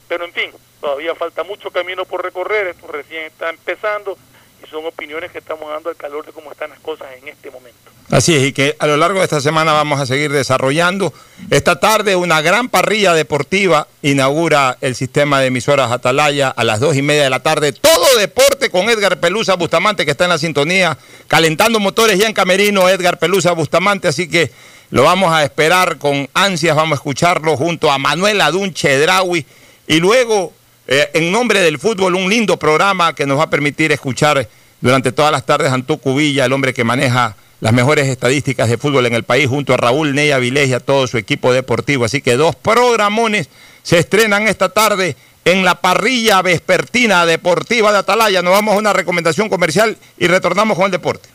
Pero 0.07 0.25
en 0.25 0.31
fin, 0.31 0.51
todavía 0.79 1.15
falta 1.15 1.43
mucho 1.43 1.71
camino 1.71 2.05
por 2.05 2.23
recorrer, 2.23 2.67
esto 2.67 2.85
recién 2.85 3.23
está 3.23 3.49
empezando 3.49 4.15
y 4.63 4.69
son 4.69 4.85
opiniones 4.85 5.31
que 5.31 5.39
estamos 5.39 5.67
dando 5.71 5.89
al 5.89 5.95
calor 5.95 6.23
de 6.23 6.31
cómo 6.31 6.51
están 6.51 6.69
las 6.69 6.79
cosas 6.81 7.07
en 7.19 7.29
este 7.29 7.49
momento. 7.49 7.79
Así 8.11 8.35
es, 8.35 8.43
y 8.43 8.53
que 8.53 8.75
a 8.77 8.85
lo 8.85 8.95
largo 8.95 9.17
de 9.17 9.23
esta 9.23 9.41
semana 9.41 9.73
vamos 9.73 9.99
a 9.99 10.05
seguir 10.05 10.31
desarrollando. 10.31 11.11
Esta 11.49 11.79
tarde 11.79 12.15
una 12.15 12.41
gran 12.41 12.69
parrilla 12.69 13.15
deportiva 13.15 13.87
inaugura 14.03 14.77
el 14.81 14.93
sistema 14.93 15.41
de 15.41 15.47
emisoras 15.47 15.91
Atalaya 15.91 16.49
a 16.49 16.63
las 16.63 16.79
dos 16.79 16.95
y 16.95 17.01
media 17.01 17.23
de 17.23 17.31
la 17.31 17.41
tarde. 17.41 17.73
Todo 17.73 18.19
deporte 18.19 18.69
con 18.69 18.87
Edgar 18.87 19.19
Pelusa 19.19 19.55
Bustamante 19.55 20.05
que 20.05 20.11
está 20.11 20.25
en 20.25 20.29
la 20.29 20.37
sintonía, 20.37 20.95
calentando 21.27 21.79
motores 21.79 22.19
ya 22.19 22.27
en 22.27 22.33
Camerino, 22.33 22.87
Edgar 22.87 23.17
Pelusa 23.17 23.53
Bustamante, 23.53 24.07
así 24.07 24.29
que 24.29 24.51
lo 24.91 25.03
vamos 25.03 25.31
a 25.33 25.43
esperar 25.43 25.97
con 25.97 26.29
ansias, 26.33 26.75
vamos 26.75 26.93
a 26.93 26.95
escucharlo 26.95 27.57
junto 27.57 27.91
a 27.91 27.97
Manuel 27.97 28.41
Adunche 28.41 28.97
Draui 28.99 29.45
y 29.87 29.99
luego, 29.99 30.53
eh, 30.87 31.09
en 31.13 31.31
nombre 31.31 31.61
del 31.61 31.79
fútbol, 31.79 32.15
un 32.15 32.29
lindo 32.29 32.57
programa 32.57 33.13
que 33.13 33.25
nos 33.25 33.39
va 33.39 33.43
a 33.43 33.49
permitir 33.49 33.91
escuchar 33.91 34.47
durante 34.81 35.11
todas 35.11 35.31
las 35.31 35.45
tardes 35.45 35.71
a 35.71 35.75
Antú 35.75 35.97
Cubilla, 35.97 36.45
el 36.45 36.53
hombre 36.53 36.73
que 36.73 36.83
maneja 36.83 37.35
las 37.61 37.73
mejores 37.73 38.07
estadísticas 38.07 38.69
de 38.69 38.77
fútbol 38.77 39.05
en 39.05 39.13
el 39.13 39.23
país, 39.23 39.47
junto 39.47 39.73
a 39.73 39.77
Raúl 39.77 40.13
Neya 40.13 40.37
Vilés 40.37 40.69
y 40.69 40.73
a 40.73 40.79
todo 40.79 41.07
su 41.07 41.17
equipo 41.17 41.53
deportivo. 41.53 42.05
Así 42.05 42.21
que 42.21 42.35
dos 42.35 42.55
programones 42.55 43.49
se 43.81 43.97
estrenan 43.97 44.47
esta 44.47 44.69
tarde 44.69 45.15
en 45.45 45.63
la 45.63 45.75
parrilla 45.75 46.41
vespertina 46.41 47.25
deportiva 47.25 47.91
de 47.91 47.99
Atalaya. 47.99 48.41
Nos 48.41 48.53
vamos 48.53 48.75
a 48.75 48.77
una 48.77 48.93
recomendación 48.93 49.47
comercial 49.49 49.97
y 50.17 50.27
retornamos 50.27 50.75
con 50.75 50.85
el 50.85 50.91
deporte. 50.91 51.29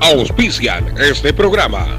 Auspician 0.00 0.94
este 0.98 1.32
programa. 1.32 1.96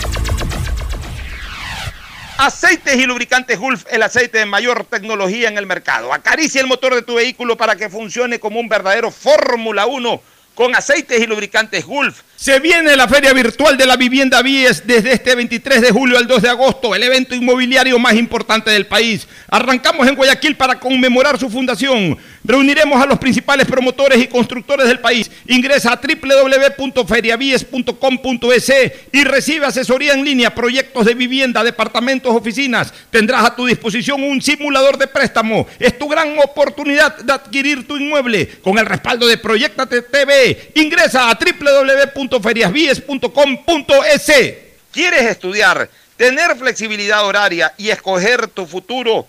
Aceites 2.42 2.96
y 2.96 3.06
lubricantes 3.06 3.60
Gulf, 3.60 3.86
el 3.92 4.02
aceite 4.02 4.38
de 4.38 4.46
mayor 4.46 4.86
tecnología 4.86 5.50
en 5.50 5.58
el 5.58 5.66
mercado. 5.66 6.14
Acaricia 6.14 6.62
el 6.62 6.68
motor 6.68 6.96
de 6.96 7.02
tu 7.02 7.16
vehículo 7.16 7.58
para 7.58 7.76
que 7.76 7.90
funcione 7.90 8.40
como 8.40 8.62
un 8.62 8.70
verdadero 8.70 9.12
Fórmula 9.12 9.88
1 9.88 10.22
con 10.60 10.76
aceites 10.76 11.22
y 11.22 11.26
lubricantes 11.26 11.86
Gulf. 11.86 12.24
Se 12.36 12.60
viene 12.60 12.97
la 12.97 13.07
Feria 13.07 13.32
Virtual 13.32 13.78
de 13.78 13.86
la 13.86 13.95
Vivienda 13.95 14.41
Vies 14.41 14.86
desde 14.86 15.14
este 15.14 15.34
23 15.36 15.82
de 15.82 15.91
julio 15.91 16.18
al 16.18 16.28
2 16.28 16.41
de 16.41 16.49
agosto, 16.49 16.93
el 16.95 17.03
evento 17.03 17.34
inmobiliario 17.34 17.97
más 17.97 18.16
importante 18.16 18.70
del 18.72 18.86
país. 18.86 19.26
Arrancamos 19.49 20.05
en 20.07 20.16
Guayaquil 20.16 20.57
para 20.57 20.78
conmemorar 20.80 21.39
su 21.39 21.49
fundación. 21.49 22.18
Reuniremos 22.43 23.01
a 23.01 23.05
los 23.05 23.20
principales 23.20 23.68
promotores 23.68 24.22
y 24.22 24.28
constructores 24.28 24.88
del 24.88 24.99
país. 24.99 25.32
Ingresa 25.47 25.91
a 25.91 26.01
www.feriavies.com.es 26.01 28.74
y 29.12 29.24
recibe 29.26 29.66
asesoría 29.66 30.14
en 30.14 30.24
línea, 30.24 30.55
proyectos 30.55 31.05
de 31.05 31.14
vivienda, 31.14 31.62
departamentos, 31.64 32.34
oficinas. 32.34 32.93
Tendrás 33.12 33.43
a 33.45 33.53
tu 33.55 33.66
disposición 33.66 34.24
un 34.24 34.41
simulador 34.41 34.97
de 34.97 35.07
préstamo. 35.07 35.68
Es 35.78 35.99
tu 35.99 36.07
gran 36.07 36.39
oportunidad 36.39 37.18
de 37.18 37.34
adquirir 37.34 37.86
tu 37.86 37.97
inmueble 37.97 38.47
con 38.62 38.78
el 38.78 38.86
respaldo 38.86 39.28
de 39.28 39.38
Proyectate 39.38 40.03
TV. 40.03 40.49
Ingresa 40.76 41.30
a 41.30 41.36
www.feriasvies.com.es. 41.36 44.32
¿Quieres 44.91 45.22
estudiar, 45.24 45.89
tener 46.18 46.58
flexibilidad 46.58 47.26
horaria 47.26 47.74
y 47.78 47.89
escoger 47.89 48.47
tu 48.47 48.66
futuro? 48.66 49.28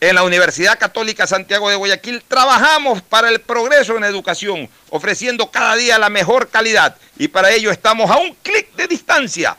En 0.00 0.14
la 0.14 0.22
Universidad 0.22 0.78
Católica 0.78 1.26
Santiago 1.26 1.68
de 1.68 1.76
Guayaquil 1.76 2.22
trabajamos 2.26 3.02
para 3.02 3.28
el 3.28 3.42
progreso 3.42 3.98
en 3.98 4.04
educación, 4.04 4.70
ofreciendo 4.88 5.50
cada 5.50 5.76
día 5.76 5.98
la 5.98 6.08
mejor 6.08 6.48
calidad 6.48 6.96
y 7.18 7.28
para 7.28 7.50
ello 7.50 7.70
estamos 7.70 8.10
a 8.10 8.16
un 8.16 8.34
clic 8.42 8.74
de 8.76 8.88
distancia. 8.88 9.58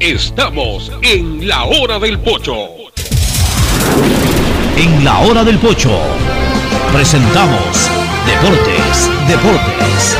Estamos 0.00 0.92
en 1.02 1.48
la 1.48 1.64
hora 1.64 1.98
del 1.98 2.18
pocho. 2.18 2.54
En 4.76 5.04
la 5.04 5.20
hora 5.20 5.42
del 5.42 5.58
pocho 5.58 5.98
presentamos 6.92 7.90
Deportes, 8.26 9.10
Deportes. 9.28 10.16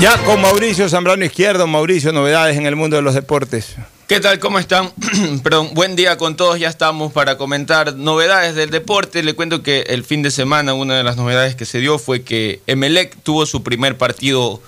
Ya 0.00 0.16
con 0.24 0.40
Mauricio 0.40 0.88
Zambrano 0.88 1.24
Izquierdo, 1.24 1.66
Mauricio, 1.66 2.12
novedades 2.12 2.56
en 2.56 2.66
el 2.66 2.76
mundo 2.76 2.96
de 2.96 3.02
los 3.02 3.14
deportes. 3.14 3.76
¿Qué 4.06 4.18
tal? 4.18 4.38
¿Cómo 4.38 4.58
están? 4.58 4.90
Perdón, 5.44 5.70
buen 5.72 5.94
día 5.94 6.16
con 6.16 6.36
todos. 6.36 6.58
Ya 6.58 6.68
estamos 6.68 7.12
para 7.12 7.36
comentar 7.36 7.94
novedades 7.94 8.54
del 8.54 8.70
deporte. 8.70 9.22
Le 9.22 9.34
cuento 9.34 9.62
que 9.62 9.82
el 9.82 10.02
fin 10.02 10.22
de 10.22 10.30
semana 10.30 10.74
una 10.74 10.96
de 10.96 11.04
las 11.04 11.16
novedades 11.16 11.54
que 11.54 11.64
se 11.64 11.78
dio 11.78 11.98
fue 11.98 12.22
que 12.22 12.60
Emelec 12.66 13.16
tuvo 13.22 13.46
su 13.46 13.62
primer 13.62 13.98
partido 13.98 14.60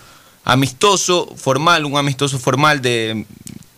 amistoso, 0.44 1.32
formal, 1.36 1.84
un 1.84 1.96
amistoso 1.96 2.38
formal 2.38 2.82
de 2.82 3.26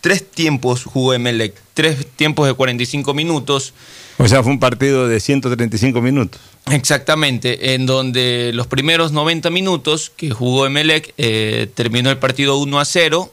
tres 0.04 0.30
tiempos 0.30 0.84
jugó 0.84 1.14
Emelec, 1.14 1.54
tres 1.72 2.06
tiempos 2.16 2.46
de 2.46 2.52
45 2.52 3.14
minutos. 3.14 3.72
O 4.18 4.28
sea, 4.28 4.42
fue 4.42 4.52
un 4.52 4.60
partido 4.60 5.08
de 5.08 5.18
135 5.18 6.02
minutos. 6.02 6.40
Exactamente, 6.70 7.74
en 7.74 7.86
donde 7.86 8.50
los 8.52 8.66
primeros 8.66 9.12
90 9.12 9.48
minutos 9.48 10.12
que 10.14 10.30
jugó 10.30 10.66
Emelec 10.66 11.14
eh, 11.16 11.68
terminó 11.74 12.10
el 12.10 12.18
partido 12.18 12.58
1 12.58 12.80
a 12.80 12.84
0, 12.84 13.32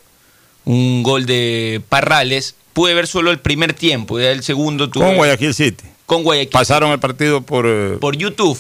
un 0.64 1.04
gol 1.04 1.26
de 1.26 1.82
Parrales. 1.90 2.56
Pude 2.72 2.94
ver 2.94 3.08
solo 3.08 3.32
el 3.32 3.40
primer 3.40 3.74
tiempo, 3.74 4.18
ya 4.18 4.32
el 4.32 4.42
segundo 4.44 4.90
tuvo. 4.90 5.04
Con 5.04 5.18
Guayaquil 5.18 5.54
City. 5.54 5.84
Con 6.06 6.24
Guayaquil. 6.24 6.52
Pasaron 6.52 6.92
el 6.92 7.00
partido 7.00 7.42
por. 7.42 7.66
Eh, 7.68 7.98
por 8.00 8.16
YouTube. 8.16 8.58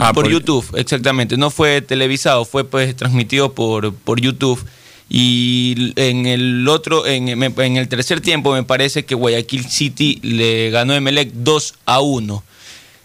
Ah, 0.00 0.12
por, 0.12 0.28
YouTube, 0.28 0.66
exactamente. 0.76 1.36
No 1.36 1.50
fue 1.50 1.82
televisado, 1.82 2.44
fue 2.44 2.64
pues 2.64 2.94
transmitido 2.96 3.52
por, 3.52 3.94
por 3.94 4.20
YouTube. 4.20 4.64
Y 5.08 5.92
en 5.96 6.26
el 6.26 6.66
otro, 6.68 7.06
en, 7.06 7.28
en, 7.28 7.76
el 7.76 7.88
tercer 7.88 8.20
tiempo, 8.20 8.52
me 8.52 8.62
parece 8.62 9.04
que 9.04 9.14
Guayaquil 9.14 9.68
City 9.68 10.18
le 10.22 10.70
ganó 10.70 10.94
a 10.94 10.96
Emelec 10.96 11.30
2 11.32 11.74
a 11.86 12.00
1. 12.00 12.42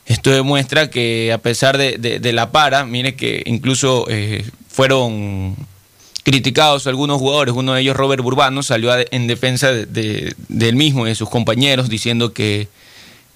Esto 0.05 0.32
demuestra 0.32 0.89
que 0.89 1.32
a 1.32 1.38
pesar 1.38 1.77
de, 1.77 2.32
la 2.34 2.51
para, 2.51 2.84
mire 2.86 3.15
que 3.15 3.43
incluso 3.45 4.07
eh, 4.09 4.43
fueron 4.67 5.55
criticados 6.23 6.88
algunos 6.88 7.19
jugadores, 7.19 7.53
uno 7.55 7.73
de 7.73 7.82
ellos 7.82 7.95
Robert 7.95 8.23
Burbano 8.23 8.63
salió 8.63 8.91
en 9.11 9.27
defensa 9.27 9.71
de, 9.71 10.34
del 10.47 10.75
mismo 10.75 11.05
y 11.05 11.09
de 11.09 11.15
sus 11.15 11.30
compañeros 11.30 11.89
diciendo 11.89 12.34
que, 12.34 12.67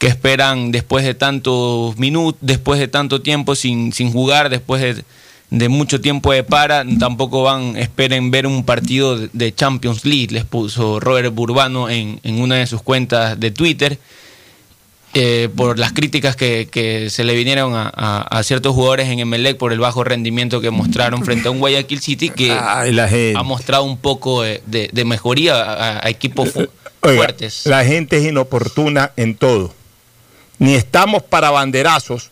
que 0.03 0.09
esperan 0.09 0.73
después 0.73 1.05
de 1.05 1.13
tantos 1.13 1.97
minutos, 1.97 2.37
después 2.41 2.77
de 2.77 2.89
tanto 2.89 3.21
tiempo 3.21 3.55
sin, 3.55 3.93
sin 3.93 4.11
jugar, 4.11 4.49
después 4.49 4.81
de 4.81 5.01
de 5.49 5.69
mucho 5.69 6.01
tiempo 6.01 6.33
de 6.33 6.43
para, 6.43 6.83
tampoco 6.99 7.43
van, 7.43 7.77
esperen 7.77 8.31
ver 8.31 8.47
un 8.47 8.65
partido 8.65 9.17
de 9.31 9.55
Champions 9.55 10.03
League, 10.03 10.29
les 10.31 10.43
puso 10.43 10.99
Robert 10.99 11.33
Burbano 11.33 11.89
en, 11.89 12.19
una 12.25 12.55
de 12.55 12.67
sus 12.67 12.81
cuentas 12.81 13.39
de 13.39 13.51
Twitter, 13.51 13.97
eh, 15.13 15.47
por 15.55 15.79
las 15.79 15.93
críticas 15.93 16.35
que, 16.35 17.07
se 17.09 17.23
le 17.23 17.35
vinieron 17.35 17.71
a, 17.75 18.41
ciertos 18.43 18.73
jugadores 18.73 19.07
en 19.07 19.19
Emelec 19.19 19.55
por 19.57 19.71
el 19.71 19.79
bajo 19.79 20.03
rendimiento 20.03 20.59
que 20.59 20.71
mostraron 20.71 21.23
frente 21.23 21.47
a 21.47 21.51
un 21.51 21.59
Guayaquil 21.59 22.01
City 22.01 22.29
que 22.29 22.51
ha 23.37 23.43
mostrado 23.43 23.85
un 23.85 23.97
poco 23.97 24.41
de, 24.41 25.03
mejoría 25.05 25.99
a, 26.03 26.09
equipos 26.09 26.49
fuertes. 26.99 27.67
La 27.67 27.85
gente 27.85 28.17
es 28.17 28.25
inoportuna 28.25 29.11
en 29.15 29.35
todo. 29.35 29.71
Ni 30.59 30.75
estamos 30.75 31.23
para 31.23 31.51
banderazos, 31.51 32.29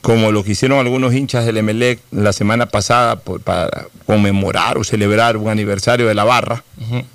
como 0.00 0.32
lo 0.32 0.42
que 0.42 0.52
hicieron 0.52 0.78
algunos 0.78 1.12
hinchas 1.12 1.44
del 1.44 1.58
Emelec 1.58 2.00
la 2.10 2.32
semana 2.32 2.66
pasada 2.66 3.16
para 3.16 3.88
conmemorar 4.06 4.78
o 4.78 4.84
celebrar 4.84 5.36
un 5.36 5.48
aniversario 5.48 6.06
de 6.06 6.14
la 6.14 6.24
barra. 6.24 6.64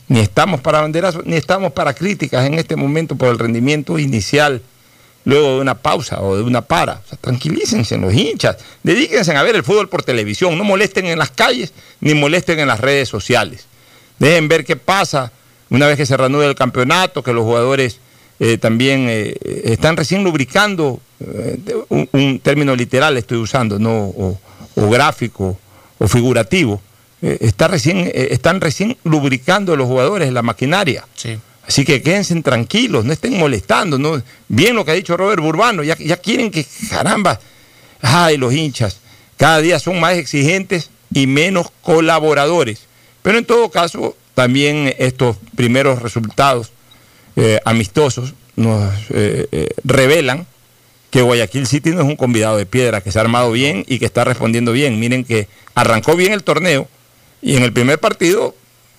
Ni 0.07 0.19
estamos 0.19 0.61
para 0.61 0.81
banderas, 0.81 1.17
ni 1.25 1.36
estamos 1.36 1.71
para 1.73 1.93
críticas 1.93 2.45
en 2.45 2.55
este 2.55 2.75
momento 2.75 3.15
por 3.15 3.29
el 3.29 3.39
rendimiento 3.39 3.97
inicial, 3.97 4.61
luego 5.23 5.55
de 5.55 5.61
una 5.61 5.75
pausa 5.75 6.21
o 6.21 6.36
de 6.36 6.43
una 6.43 6.61
para. 6.61 7.01
tranquilícense 7.21 7.97
los 7.97 8.13
hinchas, 8.13 8.57
dedíquense 8.83 9.36
a 9.36 9.41
ver 9.41 9.55
el 9.55 9.63
fútbol 9.63 9.89
por 9.89 10.03
televisión, 10.03 10.57
no 10.57 10.63
molesten 10.63 11.07
en 11.07 11.17
las 11.17 11.31
calles 11.31 11.73
ni 12.01 12.13
molesten 12.13 12.59
en 12.59 12.67
las 12.67 12.79
redes 12.79 13.09
sociales. 13.09 13.65
Dejen 14.19 14.47
ver 14.47 14.63
qué 14.63 14.75
pasa 14.75 15.31
una 15.69 15.88
vez 15.88 15.97
que 15.97 16.05
se 16.05 16.15
reanude 16.15 16.47
el 16.47 16.55
campeonato, 16.55 17.23
que 17.23 17.33
los 17.33 17.43
jugadores 17.43 17.99
eh, 18.39 18.57
también 18.57 19.07
eh, 19.09 19.33
están 19.65 19.95
recién 19.95 20.23
lubricando, 20.23 20.99
eh, 21.21 21.57
un, 21.89 22.39
término 22.39 22.75
literal 22.75 23.15
estoy 23.17 23.38
usando, 23.38 23.79
no 23.79 23.93
o, 23.95 24.39
gráfico 24.89 25.57
o 25.97 26.07
figurativo. 26.07 26.81
está 27.21 27.69
recién, 27.69 28.11
están 28.13 28.59
recién 28.59 28.97
lubricando 29.05 29.75
los 29.75 29.88
jugadores 29.88 30.31
la 30.33 30.41
maquinaria. 30.41 31.05
Así 31.65 31.86
que 31.86 32.01
quédense 32.01 32.39
tranquilos, 32.41 33.05
no 33.05 33.13
estén 33.13 33.39
molestando. 33.39 33.97
¿no? 33.97 34.21
Bien 34.49 34.75
lo 34.75 34.83
que 34.83 34.91
ha 34.91 34.95
dicho 34.95 35.15
Robert 35.15 35.41
Burbano, 35.41 35.81
ya, 35.81 35.97
ya 35.97 36.17
quieren 36.17 36.51
que, 36.51 36.65
caramba, 36.89 37.39
ay, 38.01 38.38
los 38.38 38.53
hinchas, 38.53 38.99
cada 39.38 39.59
día 39.61 39.79
son 39.79 39.99
más 39.99 40.17
exigentes 40.17 40.89
y 41.13 41.25
menos 41.25 41.67
colaboradores. 41.81 42.82
Pero 43.21 43.37
en 43.37 43.45
todo 43.45 43.71
caso, 43.71 44.16
también 44.36 44.93
estos 44.99 45.37
primeros 45.55 46.01
resultados 46.01 46.71
eh, 47.36 47.59
amistosos 47.66 48.33
nos 48.55 48.93
eh, 49.09 49.47
eh, 49.51 49.70
revelan 49.83 50.47
que 51.12 51.21
Guayaquil 51.21 51.67
City 51.67 51.91
no 51.91 52.01
es 52.01 52.07
un 52.07 52.16
convidado 52.16 52.57
de 52.57 52.66
piedra, 52.66 53.01
que 53.01 53.12
se 53.12 53.20
ha 53.20 53.21
armado 53.21 53.51
bien 53.51 53.86
y 53.87 53.99
que 53.99 54.05
está 54.05 54.24
respondiendo 54.24 54.71
bien. 54.71 54.99
Miren 54.99 55.24
que 55.24 55.47
arrancó 55.74 56.16
bien 56.16 56.33
el 56.33 56.43
torneo 56.43 56.87
y 57.41 57.57
en 57.57 57.63
el 57.63 57.74
primer 57.74 57.99
partido 57.99 58.55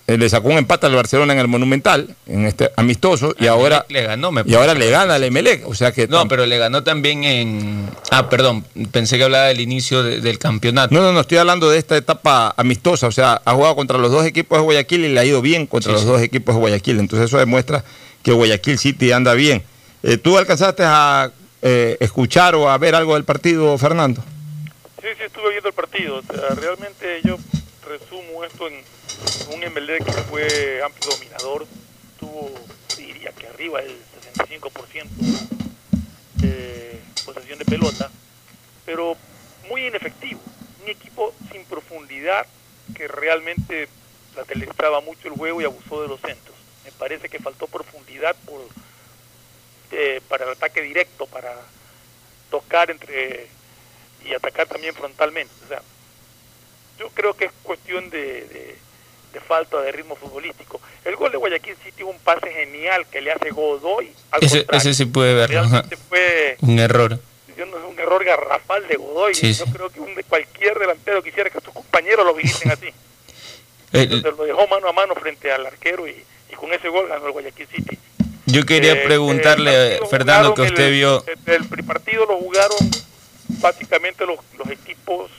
le 0.07 0.29
sacó 0.29 0.47
un 0.47 0.57
empate 0.57 0.85
al 0.85 0.95
Barcelona 0.95 1.33
en 1.33 1.39
el 1.39 1.49
Monumental, 1.49 2.15
en 2.27 2.45
este 2.45 2.71
amistoso, 2.77 3.35
y 3.37 3.47
ahora, 3.47 3.85
le 3.89 4.03
ganó, 4.03 4.31
y 4.45 4.53
ahora 4.53 4.73
le 4.73 4.89
gana 4.89 5.15
al 5.15 5.23
Emelec. 5.25 5.67
O 5.67 5.75
sea 5.75 5.91
que 5.91 6.07
no, 6.07 6.29
pero 6.29 6.45
le 6.45 6.57
ganó 6.57 6.81
también 6.81 7.25
en. 7.25 7.89
Ah, 8.09 8.29
perdón, 8.29 8.63
pensé 8.91 9.17
que 9.17 9.25
hablaba 9.25 9.47
del 9.47 9.59
inicio 9.59 10.03
del 10.03 10.39
campeonato. 10.39 10.95
No, 10.95 11.01
no, 11.01 11.11
no, 11.11 11.19
estoy 11.19 11.39
hablando 11.39 11.69
de 11.69 11.77
esta 11.77 11.97
etapa 11.97 12.53
amistosa. 12.55 13.07
O 13.07 13.11
sea, 13.11 13.41
ha 13.43 13.53
jugado 13.53 13.75
contra 13.75 13.97
los 13.97 14.09
dos 14.09 14.25
equipos 14.25 14.57
de 14.57 14.63
Guayaquil 14.63 15.03
y 15.03 15.09
le 15.09 15.19
ha 15.19 15.25
ido 15.25 15.41
bien 15.41 15.67
contra 15.67 15.91
los 15.91 16.05
dos 16.05 16.21
equipos 16.21 16.55
de 16.55 16.61
Guayaquil. 16.61 16.99
Entonces, 16.99 17.27
eso 17.27 17.37
demuestra 17.37 17.83
que 18.27 18.33
Guayaquil 18.33 18.77
City 18.77 19.13
anda 19.13 19.33
bien. 19.35 19.63
Eh, 20.03 20.17
¿Tú 20.17 20.37
alcanzaste 20.37 20.83
a 20.85 21.31
eh, 21.61 21.95
escuchar 22.01 22.55
o 22.55 22.69
a 22.69 22.77
ver 22.77 22.93
algo 22.93 23.13
del 23.13 23.23
partido, 23.23 23.77
Fernando? 23.77 24.21
Sí, 25.01 25.07
sí, 25.17 25.23
estuve 25.23 25.51
viendo 25.51 25.69
el 25.69 25.73
partido. 25.73 26.21
realmente 26.57 27.21
yo 27.23 27.37
resumo 27.87 28.43
esto 28.43 28.67
en 28.67 28.73
un 29.53 29.61
MLD 29.61 30.03
que 30.03 30.11
fue 30.29 30.81
amplio 30.83 31.11
dominador. 31.11 31.67
Tuvo, 32.19 32.51
diría 32.97 33.31
que 33.31 33.47
arriba 33.47 33.81
del 33.81 33.95
65% 34.35 35.07
de 36.33 36.99
posesión 37.25 37.59
de 37.59 37.63
pelota, 37.63 38.11
pero 38.85 39.15
muy 39.69 39.87
inefectivo. 39.87 40.41
Un 40.83 40.89
equipo 40.89 41.33
sin 41.49 41.63
profundidad 41.63 42.45
que 42.93 43.07
realmente 43.07 43.87
la 44.35 44.43
mucho 44.99 45.29
el 45.29 45.33
juego 45.33 45.61
y 45.61 45.63
abusó 45.63 46.01
de 46.01 46.09
los 46.09 46.19
centros 46.19 46.56
parece 46.97 47.29
que 47.29 47.39
faltó 47.39 47.67
profundidad 47.67 48.35
por, 48.45 48.61
eh, 49.91 50.21
para 50.27 50.45
el 50.45 50.51
ataque 50.51 50.81
directo, 50.81 51.25
para 51.27 51.53
tocar 52.49 52.91
entre 52.91 53.47
y 54.25 54.33
atacar 54.33 54.67
también 54.67 54.93
frontalmente. 54.93 55.53
O 55.65 55.67
sea, 55.67 55.81
yo 56.99 57.09
creo 57.09 57.33
que 57.33 57.45
es 57.45 57.51
cuestión 57.63 58.09
de, 58.09 58.77
falta 59.47 59.79
de 59.81 59.91
ritmo 59.91 60.15
futbolístico. 60.15 60.81
El 61.05 61.15
gol 61.15 61.31
de 61.31 61.37
Guayaquil 61.37 61.75
City 61.83 62.01
un 62.01 62.17
pase 62.19 62.51
genial 62.51 63.05
que 63.07 63.21
le 63.21 63.31
hace 63.31 63.51
Godoy. 63.51 64.11
ese, 64.41 64.65
ese 64.71 64.93
sí 64.95 65.05
puede 65.05 65.35
ver. 65.35 65.51
Realmente 65.51 65.95
fue 65.95 66.57
un 66.61 66.79
error. 66.79 67.19
un 67.55 67.99
error 67.99 68.25
garrafal 68.25 68.87
de 68.87 68.95
Godoy. 68.95 69.33
Yo 69.33 69.65
creo 69.65 69.89
que 69.91 69.99
un, 69.99 70.15
cualquier 70.27 70.79
delantero 70.79 71.21
quisiera 71.21 71.51
que 71.51 71.61
sus 71.61 71.71
compañeros 71.71 72.25
lo 72.25 72.33
viviesen 72.33 72.71
así. 72.71 72.89
Entonces 73.93 74.35
lo 74.35 74.43
dejó 74.43 74.67
mano 74.67 74.89
a 74.89 74.93
mano 74.93 75.13
frente 75.13 75.51
al 75.51 75.67
arquero 75.67 76.07
y, 76.07 76.25
con 76.57 76.73
ese 76.73 76.89
gol 76.89 77.07
ganó 77.07 77.27
el 77.27 77.31
Guayaquil 77.31 77.67
City. 77.67 77.97
Yo 78.45 78.65
quería 78.65 78.93
eh, 78.93 79.05
preguntarle, 79.05 79.99
Fernando, 80.09 80.53
que 80.53 80.61
usted 80.63 80.91
vio... 80.91 81.23
El, 81.45 81.67
el 81.77 81.83
partido 81.83 82.25
lo 82.25 82.37
jugaron 82.37 82.77
básicamente 83.59 84.25
los, 84.25 84.39
los 84.57 84.69
equipos 84.69 85.31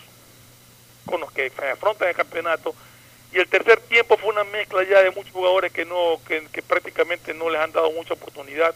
con 1.04 1.20
los 1.20 1.32
que 1.32 1.50
se 1.50 1.70
afrontan 1.70 2.08
el 2.08 2.14
campeonato. 2.14 2.74
Y 3.32 3.38
el 3.38 3.48
tercer 3.48 3.80
tiempo 3.80 4.16
fue 4.16 4.30
una 4.30 4.44
mezcla 4.44 4.82
ya 4.84 5.02
de 5.02 5.10
muchos 5.10 5.32
jugadores 5.32 5.72
que 5.72 5.84
no 5.84 6.18
que, 6.26 6.46
que 6.50 6.62
prácticamente 6.62 7.34
no 7.34 7.50
les 7.50 7.60
han 7.60 7.72
dado 7.72 7.90
mucha 7.92 8.14
oportunidad. 8.14 8.74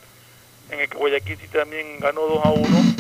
En 0.71 0.81
el 0.81 0.89
que 0.89 0.97
Guayaquil 0.97 1.39
sí 1.39 1.49
también 1.49 1.99
ganó 2.01 2.23
2 2.23 2.45
a 2.45 2.51
1 2.51 2.93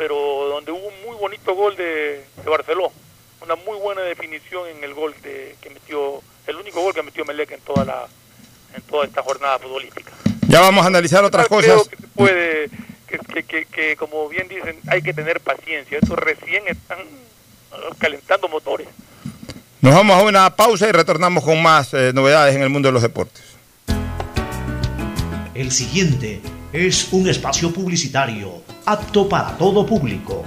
pero 0.00 0.16
donde 0.48 0.72
hubo 0.72 0.88
un 0.88 1.02
muy 1.04 1.14
bonito 1.16 1.54
gol 1.54 1.76
de, 1.76 2.24
de 2.42 2.50
Barceló. 2.50 2.90
Una 3.42 3.54
muy 3.54 3.76
buena 3.76 4.00
definición 4.00 4.66
en 4.66 4.82
el 4.82 4.94
gol 4.94 5.14
de, 5.22 5.54
que 5.60 5.68
metió 5.68 6.22
el 6.46 6.56
único 6.56 6.80
gol 6.80 6.94
que 6.94 7.02
metió 7.02 7.22
Melec 7.26 7.50
en 7.50 7.60
toda 7.60 7.84
la 7.84 8.08
en 8.74 8.82
toda 8.82 9.06
esta 9.06 9.22
jornada 9.22 9.58
futbolística. 9.58 10.12
Ya 10.48 10.60
vamos 10.60 10.84
a 10.84 10.88
analizar 10.88 11.24
otras 11.24 11.46
cosas. 11.48 11.88
que 11.88 11.96
se 11.96 12.06
puede 12.08 12.70
que, 13.06 13.42
que, 13.42 13.64
que, 13.66 13.96
como 13.96 14.28
bien 14.28 14.48
dicen 14.48 14.78
hay 14.88 15.02
que 15.02 15.12
tener 15.12 15.40
paciencia. 15.40 15.98
Estos 16.00 16.18
recién 16.18 16.62
están 16.68 16.98
calentando 17.98 18.48
motores. 18.48 18.88
Nos 19.80 19.94
vamos 19.94 20.16
a 20.18 20.22
una 20.22 20.54
pausa 20.54 20.88
y 20.88 20.92
retornamos 20.92 21.42
con 21.42 21.62
más 21.62 21.94
eh, 21.94 22.12
novedades 22.12 22.54
en 22.54 22.62
el 22.62 22.68
mundo 22.68 22.88
de 22.88 22.92
los 22.92 23.02
deportes. 23.02 23.42
El 25.54 25.70
siguiente 25.70 26.40
es 26.72 27.08
un 27.12 27.28
espacio 27.28 27.72
publicitario 27.72 28.62
apto 28.86 29.28
para 29.28 29.56
todo 29.56 29.86
público. 29.86 30.44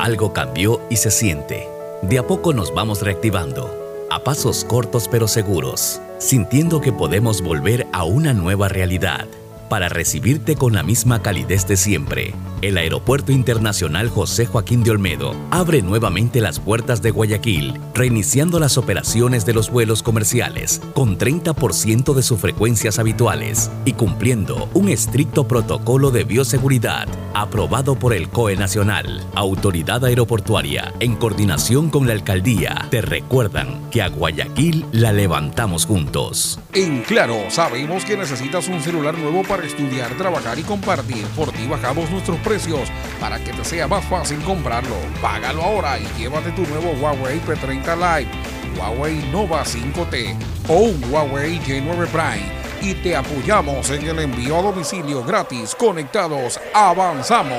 Algo 0.00 0.32
cambió 0.32 0.80
y 0.90 0.96
se 0.96 1.10
siente. 1.10 1.68
De 2.02 2.18
a 2.18 2.26
poco 2.26 2.52
nos 2.52 2.74
vamos 2.74 3.00
reactivando, 3.00 4.06
a 4.10 4.22
pasos 4.24 4.64
cortos 4.64 5.08
pero 5.08 5.28
seguros, 5.28 6.00
sintiendo 6.18 6.80
que 6.80 6.92
podemos 6.92 7.42
volver 7.42 7.86
a 7.92 8.04
una 8.04 8.34
nueva 8.34 8.68
realidad 8.68 9.26
para 9.70 9.88
recibirte 9.88 10.56
con 10.56 10.74
la 10.74 10.82
misma 10.82 11.22
calidez 11.22 11.66
de 11.66 11.76
siempre. 11.76 12.34
El 12.60 12.76
Aeropuerto 12.76 13.32
Internacional 13.32 14.08
José 14.08 14.46
Joaquín 14.46 14.84
de 14.84 14.90
Olmedo 14.90 15.34
abre 15.50 15.80
nuevamente 15.80 16.40
las 16.40 16.60
puertas 16.60 17.00
de 17.00 17.10
Guayaquil, 17.10 17.80
reiniciando 17.94 18.60
las 18.60 18.76
operaciones 18.76 19.46
de 19.46 19.54
los 19.54 19.70
vuelos 19.70 20.02
comerciales 20.02 20.80
con 20.92 21.18
30% 21.18 22.14
de 22.14 22.22
sus 22.22 22.38
frecuencias 22.38 22.98
habituales 22.98 23.70
y 23.84 23.94
cumpliendo 23.94 24.68
un 24.74 24.88
estricto 24.88 25.48
protocolo 25.48 26.10
de 26.10 26.24
bioseguridad 26.24 27.08
aprobado 27.34 27.96
por 27.96 28.14
el 28.14 28.28
COE 28.28 28.56
Nacional. 28.56 29.24
Autoridad 29.34 30.04
Aeroportuaria, 30.04 30.94
en 31.00 31.16
coordinación 31.16 31.90
con 31.90 32.06
la 32.06 32.12
Alcaldía, 32.12 32.86
te 32.90 33.02
recuerdan 33.02 33.90
que 33.90 34.02
a 34.02 34.08
Guayaquil 34.08 34.86
la 34.92 35.12
levantamos 35.12 35.86
juntos. 35.86 36.58
En 36.72 37.02
Claro, 37.02 37.50
sabemos 37.50 38.04
que 38.04 38.16
necesitas 38.16 38.66
un 38.68 38.80
celular 38.80 39.16
nuevo 39.18 39.42
para 39.42 39.66
estudiar, 39.66 40.10
trabajar 40.16 40.58
y 40.58 40.62
compartir. 40.62 41.24
Por 41.36 41.52
ti 41.52 41.66
bajamos 41.66 42.10
nuestros 42.10 42.38
precios 42.38 42.88
para 43.20 43.38
que 43.42 43.52
te 43.52 43.64
sea 43.64 43.86
más 43.86 44.04
fácil 44.06 44.38
comprarlo. 44.38 44.96
Págalo 45.20 45.62
ahora 45.62 45.98
y 45.98 46.06
llévate 46.18 46.50
tu 46.52 46.62
nuevo 46.62 46.92
Huawei 47.00 47.40
P30 47.40 47.94
Lite, 47.96 48.30
Huawei 48.78 49.16
Nova 49.30 49.64
5T 49.64 50.36
o 50.68 50.74
un 50.74 51.12
Huawei 51.12 51.58
J9 51.60 52.06
Prime 52.08 52.63
y 52.84 52.94
te 52.94 53.16
apoyamos 53.16 53.90
en 53.90 54.06
el 54.06 54.18
envío 54.18 54.58
a 54.58 54.62
domicilio 54.62 55.24
gratis. 55.24 55.74
Conectados, 55.74 56.60
avanzamos. 56.74 57.58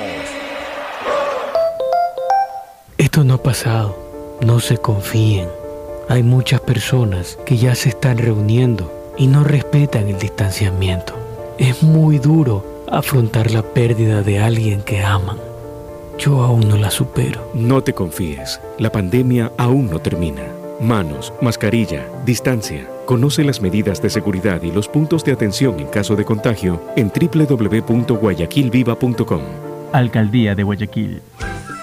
Esto 2.98 3.24
no 3.24 3.36
ha 3.36 3.44
pasado, 3.44 3.98
no 4.42 4.60
se 4.60 4.78
confíen. 4.78 5.50
Hay 6.10 6.22
muchas 6.22 6.62
personas 6.62 7.40
que 7.46 7.58
ya 7.58 7.74
se 7.74 7.90
están 7.90 8.20
reuniendo 8.20 9.14
y 9.18 9.26
no 9.26 9.44
respetan 9.44 10.08
el 10.08 10.20
distanciamiento. 10.20 11.16
Es 11.58 11.82
muy 11.82 12.20
duro 12.20 12.84
afrontar 12.88 13.50
la 13.50 13.64
pérdida 13.64 14.22
de 14.22 14.40
alguien 14.40 14.84
que 14.84 15.04
aman. 15.04 15.40
Yo 16.20 16.44
aún 16.44 16.70
no 16.70 16.78
la 16.78 16.92
supero. 16.92 17.50
No 17.56 17.84
te 17.84 17.94
confíes, 17.94 18.62
la 18.78 18.92
pandemia 18.92 19.52
aún 19.58 19.90
no 19.90 20.00
termina. 20.00 20.44
Manos, 20.80 21.34
mascarilla, 21.42 22.06
distancia. 22.26 22.88
Conoce 23.06 23.44
las 23.44 23.62
medidas 23.62 24.02
de 24.02 24.10
seguridad 24.10 24.64
y 24.64 24.72
los 24.72 24.88
puntos 24.88 25.24
de 25.24 25.32
atención 25.32 25.80
en 25.80 25.86
caso 25.88 26.16
de 26.16 26.26
contagio 26.26 26.82
en 26.96 27.10
www.guayaquilviva.com. 27.10 29.42
Alcaldía 29.92 30.56
de 30.56 30.64
Guayaquil. 30.64 31.22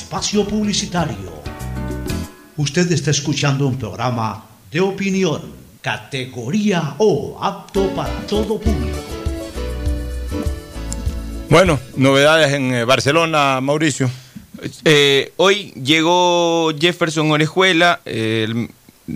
espacio 0.00 0.46
publicitario. 0.46 1.30
Usted 2.56 2.90
está 2.90 3.10
escuchando 3.10 3.66
un 3.66 3.76
programa 3.76 4.46
de 4.70 4.80
opinión, 4.80 5.42
categoría 5.82 6.94
O, 6.98 7.38
apto 7.40 7.88
para 7.94 8.10
todo 8.26 8.58
público. 8.58 8.98
Bueno, 11.50 11.78
novedades 11.96 12.52
en 12.54 12.72
eh, 12.72 12.84
Barcelona, 12.84 13.60
Mauricio. 13.60 14.10
Eh, 14.84 15.32
hoy 15.36 15.72
llegó 15.72 16.72
Jefferson 16.78 17.30
Orejuela. 17.30 18.00
eh, 18.06 18.68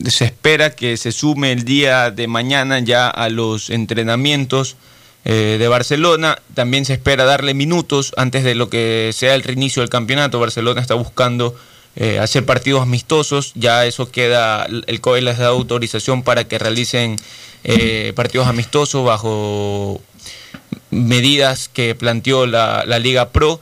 se 0.06 0.24
espera 0.24 0.74
que 0.74 0.96
se 0.96 1.12
sume 1.12 1.52
el 1.52 1.64
día 1.64 2.10
de 2.10 2.26
mañana 2.26 2.80
ya 2.80 3.08
a 3.08 3.28
los 3.28 3.70
entrenamientos 3.70 4.76
eh, 5.24 5.56
de 5.58 5.68
Barcelona. 5.68 6.38
También 6.54 6.84
se 6.84 6.94
espera 6.94 7.24
darle 7.24 7.54
minutos 7.54 8.12
antes 8.16 8.44
de 8.44 8.54
lo 8.54 8.68
que 8.68 9.10
sea 9.14 9.34
el 9.34 9.42
reinicio 9.42 9.82
del 9.82 9.90
campeonato. 9.90 10.40
Barcelona 10.40 10.80
está 10.80 10.94
buscando 10.94 11.54
eh, 11.96 12.18
hacer 12.18 12.44
partidos 12.44 12.82
amistosos. 12.82 13.52
Ya 13.54 13.86
eso 13.86 14.10
queda, 14.10 14.66
el 14.86 15.00
COE 15.00 15.22
les 15.22 15.38
da 15.38 15.48
autorización 15.48 16.22
para 16.22 16.44
que 16.44 16.58
realicen 16.58 17.16
eh, 17.64 18.12
partidos 18.14 18.46
amistosos 18.46 19.04
bajo 19.04 20.00
medidas 20.90 21.68
que 21.68 21.94
planteó 21.94 22.46
la, 22.46 22.84
la 22.86 22.98
Liga 22.98 23.30
Pro 23.30 23.60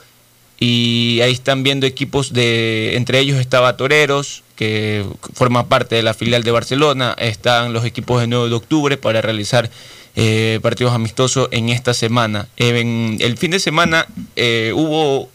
y 0.65 1.21
ahí 1.23 1.33
están 1.33 1.65
viendo 1.65 1.87
equipos 1.87 2.33
de, 2.33 2.95
entre 2.95 3.19
ellos 3.19 3.41
estaba 3.41 3.77
Toreros, 3.77 4.45
que 4.55 5.05
forma 5.35 5.67
parte 5.67 5.97
de 5.97 6.05
la 6.05 6.15
filial 6.15 6.45
de 6.45 6.53
Barcelona, 6.53 7.17
están 7.19 7.73
los 7.73 7.85
equipos 7.85 8.21
de 8.21 8.29
9 8.29 8.49
de 8.49 8.55
octubre 8.55 8.97
para 8.97 9.21
realizar 9.21 9.71
eh, 10.15 10.59
partidos 10.63 10.93
amistosos 10.93 11.49
en 11.53 11.69
esta 11.69 11.95
semana. 11.95 12.49
En 12.57 13.17
el 13.21 13.39
fin 13.39 13.51
de 13.51 13.61
semana 13.61 14.07
eh, 14.37 14.73
hubo 14.75 15.31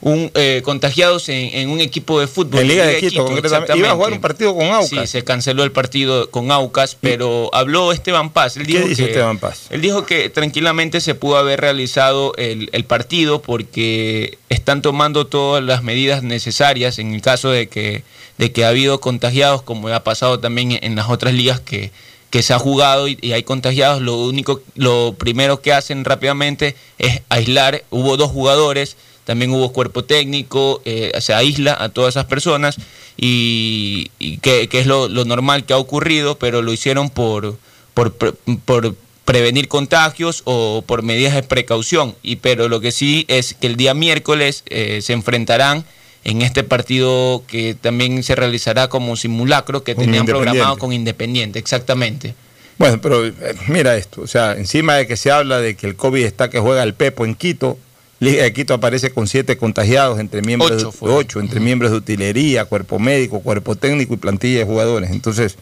un, 0.00 0.30
eh, 0.34 0.62
contagiados 0.64 1.28
en, 1.28 1.54
en 1.54 1.70
un 1.70 1.80
equipo 1.80 2.20
de 2.20 2.26
fútbol. 2.26 2.60
En 2.60 2.68
Liga 2.68 2.86
de 2.86 2.98
Quito, 2.98 3.24
concretamente. 3.24 3.76
Iba 3.76 3.90
a 3.90 3.94
jugar 3.94 4.12
un 4.12 4.20
partido 4.20 4.54
con 4.54 4.66
Aucas. 4.66 4.88
Sí, 4.88 5.06
se 5.06 5.24
canceló 5.24 5.64
el 5.64 5.72
partido 5.72 6.30
con 6.30 6.50
Aucas, 6.50 6.96
pero 7.00 7.50
habló 7.52 7.92
Esteban 7.92 8.30
Paz. 8.30 8.56
Él 8.56 8.66
¿Qué 8.66 8.74
dijo 8.74 8.88
dice 8.88 9.04
que, 9.04 9.10
Esteban 9.10 9.38
Paz? 9.38 9.66
Él 9.70 9.80
dijo 9.80 10.04
que 10.04 10.30
tranquilamente 10.30 11.00
se 11.00 11.14
pudo 11.14 11.36
haber 11.36 11.60
realizado 11.60 12.32
el, 12.36 12.70
el 12.72 12.84
partido 12.84 13.42
porque 13.42 14.38
están 14.48 14.82
tomando 14.82 15.26
todas 15.26 15.62
las 15.64 15.82
medidas 15.82 16.22
necesarias 16.22 16.98
en 16.98 17.14
el 17.14 17.22
caso 17.22 17.50
de 17.50 17.68
que, 17.68 18.04
de 18.36 18.52
que 18.52 18.64
ha 18.64 18.68
habido 18.68 19.00
contagiados, 19.00 19.62
como 19.62 19.88
ha 19.88 20.04
pasado 20.04 20.38
también 20.38 20.78
en 20.80 20.94
las 20.94 21.08
otras 21.08 21.34
ligas 21.34 21.60
que, 21.60 21.90
que 22.30 22.42
se 22.42 22.52
ha 22.52 22.58
jugado 22.58 23.08
y, 23.08 23.32
hay 23.32 23.42
contagiados. 23.42 24.02
Lo 24.02 24.16
único, 24.16 24.62
lo 24.74 25.14
primero 25.18 25.60
que 25.60 25.72
hacen 25.72 26.04
rápidamente 26.04 26.76
es 26.98 27.22
aislar. 27.28 27.84
Hubo 27.90 28.16
dos 28.16 28.30
jugadores 28.30 28.96
también 29.28 29.50
hubo 29.50 29.74
cuerpo 29.74 30.04
técnico, 30.04 30.80
eh, 30.86 31.12
se 31.20 31.34
aísla 31.34 31.76
a 31.78 31.90
todas 31.90 32.14
esas 32.14 32.24
personas 32.24 32.78
y, 33.18 34.10
y 34.18 34.38
que, 34.38 34.70
que 34.70 34.80
es 34.80 34.86
lo, 34.86 35.06
lo 35.06 35.26
normal 35.26 35.66
que 35.66 35.74
ha 35.74 35.76
ocurrido, 35.76 36.38
pero 36.38 36.62
lo 36.62 36.72
hicieron 36.72 37.10
por, 37.10 37.58
por, 37.92 38.14
por 38.14 38.94
prevenir 39.26 39.68
contagios 39.68 40.40
o 40.46 40.82
por 40.86 41.02
medidas 41.02 41.34
de 41.34 41.42
precaución. 41.42 42.16
Y, 42.22 42.36
pero 42.36 42.70
lo 42.70 42.80
que 42.80 42.90
sí 42.90 43.26
es 43.28 43.52
que 43.52 43.66
el 43.66 43.76
día 43.76 43.92
miércoles 43.92 44.62
eh, 44.70 45.00
se 45.02 45.12
enfrentarán 45.12 45.84
en 46.28 46.42
este 46.42 46.62
partido 46.62 47.42
que 47.46 47.74
también 47.74 48.22
se 48.22 48.34
realizará 48.34 48.88
como 48.88 49.16
simulacro 49.16 49.82
que 49.82 49.94
Con 49.94 50.04
tenían 50.04 50.26
programado 50.26 50.76
con 50.76 50.92
Independiente, 50.92 51.58
exactamente. 51.58 52.34
Bueno, 52.76 53.00
pero 53.00 53.26
eh, 53.26 53.34
mira 53.68 53.96
esto, 53.96 54.20
o 54.20 54.26
sea, 54.26 54.52
encima 54.52 54.94
de 54.96 55.06
que 55.06 55.16
se 55.16 55.30
habla 55.30 55.58
de 55.58 55.74
que 55.74 55.86
el 55.86 55.96
COVID 55.96 56.22
está 56.22 56.50
que 56.50 56.60
juega 56.60 56.82
el 56.82 56.92
Pepo 56.92 57.24
en 57.24 57.34
Quito, 57.34 57.78
Liga 58.20 58.42
de 58.42 58.52
Quito 58.52 58.74
aparece 58.74 59.10
con 59.10 59.26
siete 59.26 59.56
contagiados 59.56 60.18
entre 60.18 60.42
miembros 60.42 60.84
Ocho 60.84 61.06
de, 61.06 61.12
ocho, 61.14 61.40
entre 61.40 61.60
miembros 61.60 61.92
de 61.92 61.96
utilería, 61.96 62.66
cuerpo 62.66 62.98
médico, 62.98 63.40
cuerpo 63.40 63.76
técnico 63.76 64.14
y 64.14 64.16
plantilla 64.18 64.58
de 64.58 64.64
jugadores. 64.64 65.10
Entonces, 65.10 65.56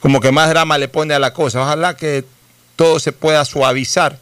como 0.00 0.20
que 0.20 0.32
más 0.32 0.48
drama 0.48 0.78
le 0.78 0.88
pone 0.88 1.14
a 1.14 1.18
la 1.18 1.34
cosa. 1.34 1.60
Ojalá 1.60 1.94
que 1.94 2.24
todo 2.74 2.98
se 2.98 3.12
pueda 3.12 3.44
suavizar 3.44 4.18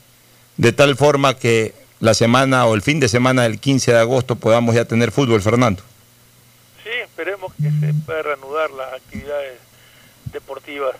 de 0.56 0.72
tal 0.72 0.96
forma 0.96 1.34
que 1.34 1.72
la 2.02 2.14
semana 2.14 2.66
o 2.66 2.74
el 2.74 2.82
fin 2.82 2.98
de 2.98 3.08
semana 3.08 3.44
del 3.44 3.60
15 3.60 3.92
de 3.92 3.98
agosto 4.00 4.34
podamos 4.34 4.74
ya 4.74 4.84
tener 4.84 5.12
fútbol, 5.12 5.40
Fernando. 5.40 5.84
Sí, 6.82 6.90
esperemos 6.90 7.52
que 7.54 7.70
se 7.70 7.94
pueda 8.04 8.22
reanudar 8.22 8.72
las 8.72 8.94
actividades 8.94 9.60
deportivas. 10.32 10.96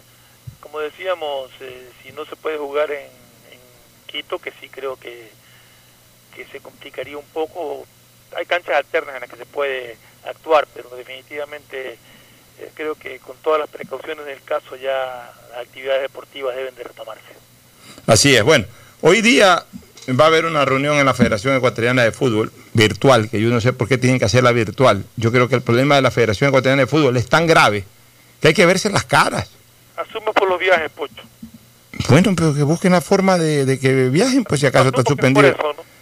Como 0.60 0.78
decíamos, 0.78 1.50
eh, 1.58 1.90
si 2.02 2.12
no 2.12 2.24
se 2.24 2.36
puede 2.36 2.56
jugar 2.56 2.92
en, 2.92 3.00
en 3.00 3.58
Quito, 4.06 4.38
que 4.38 4.52
sí 4.60 4.68
creo 4.68 4.94
que, 4.94 5.28
que 6.36 6.44
se 6.46 6.60
complicaría 6.60 7.18
un 7.18 7.26
poco, 7.32 7.84
hay 8.36 8.46
canchas 8.46 8.76
alternas 8.76 9.16
en 9.16 9.22
las 9.22 9.30
que 9.30 9.38
se 9.38 9.46
puede 9.46 9.96
actuar, 10.24 10.68
pero 10.72 10.88
definitivamente 10.90 11.98
eh, 12.60 12.70
creo 12.74 12.94
que 12.94 13.18
con 13.18 13.36
todas 13.38 13.58
las 13.58 13.68
precauciones 13.68 14.24
del 14.24 14.40
caso 14.44 14.76
ya 14.76 15.32
las 15.50 15.66
actividades 15.66 16.02
deportivas 16.02 16.54
deben 16.54 16.76
de 16.76 16.84
retomarse. 16.84 17.34
Así 18.06 18.36
es, 18.36 18.44
bueno, 18.44 18.66
hoy 19.00 19.20
día 19.20 19.66
va 20.08 20.24
a 20.24 20.26
haber 20.26 20.44
una 20.44 20.64
reunión 20.64 20.96
en 20.96 21.06
la 21.06 21.14
Federación 21.14 21.56
Ecuatoriana 21.56 22.02
de 22.02 22.12
Fútbol 22.12 22.52
virtual, 22.72 23.28
que 23.30 23.40
yo 23.40 23.48
no 23.50 23.60
sé 23.60 23.72
por 23.72 23.88
qué 23.88 23.98
tienen 23.98 24.18
que 24.18 24.24
hacerla 24.24 24.52
virtual. 24.52 25.04
Yo 25.16 25.30
creo 25.30 25.48
que 25.48 25.54
el 25.54 25.62
problema 25.62 25.94
de 25.94 26.02
la 26.02 26.10
Federación 26.10 26.48
Ecuatoriana 26.48 26.82
de 26.82 26.86
Fútbol 26.86 27.16
es 27.16 27.28
tan 27.28 27.46
grave 27.46 27.84
que 28.40 28.48
hay 28.48 28.54
que 28.54 28.66
verse 28.66 28.90
las 28.90 29.04
caras. 29.04 29.48
Asume 29.96 30.32
por 30.32 30.48
los 30.48 30.58
viajes, 30.58 30.90
Pocho. 30.90 31.22
Bueno, 32.08 32.34
pero 32.36 32.54
que 32.54 32.62
busquen 32.62 32.92
la 32.92 33.00
forma 33.00 33.38
de, 33.38 33.78
que 33.78 34.08
viajen, 34.08 34.44
pues 34.44 34.60
si 34.60 34.66
acaso 34.66 34.88
está 34.88 35.02
suspendido. 35.02 35.54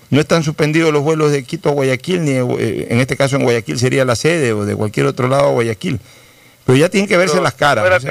¿no? 0.08 0.20
están 0.20 0.42
suspendidos 0.42 0.92
los 0.92 1.02
vuelos 1.02 1.30
de 1.30 1.44
Quito 1.44 1.68
a 1.68 1.72
Guayaquil, 1.72 2.24
ni 2.24 2.32
eh, 2.32 2.86
en 2.90 3.00
este 3.00 3.16
caso 3.16 3.36
en 3.36 3.42
Guayaquil 3.42 3.78
sería 3.78 4.04
la 4.04 4.16
sede 4.16 4.52
o 4.52 4.64
de 4.64 4.74
cualquier 4.74 5.06
otro 5.06 5.28
lado 5.28 5.48
a 5.48 5.50
Guayaquil. 5.50 6.00
Pero 6.64 6.78
ya 6.78 6.88
tienen 6.88 7.08
que 7.08 7.16
verse 7.16 7.40
las 7.40 7.54
caras. 7.54 8.04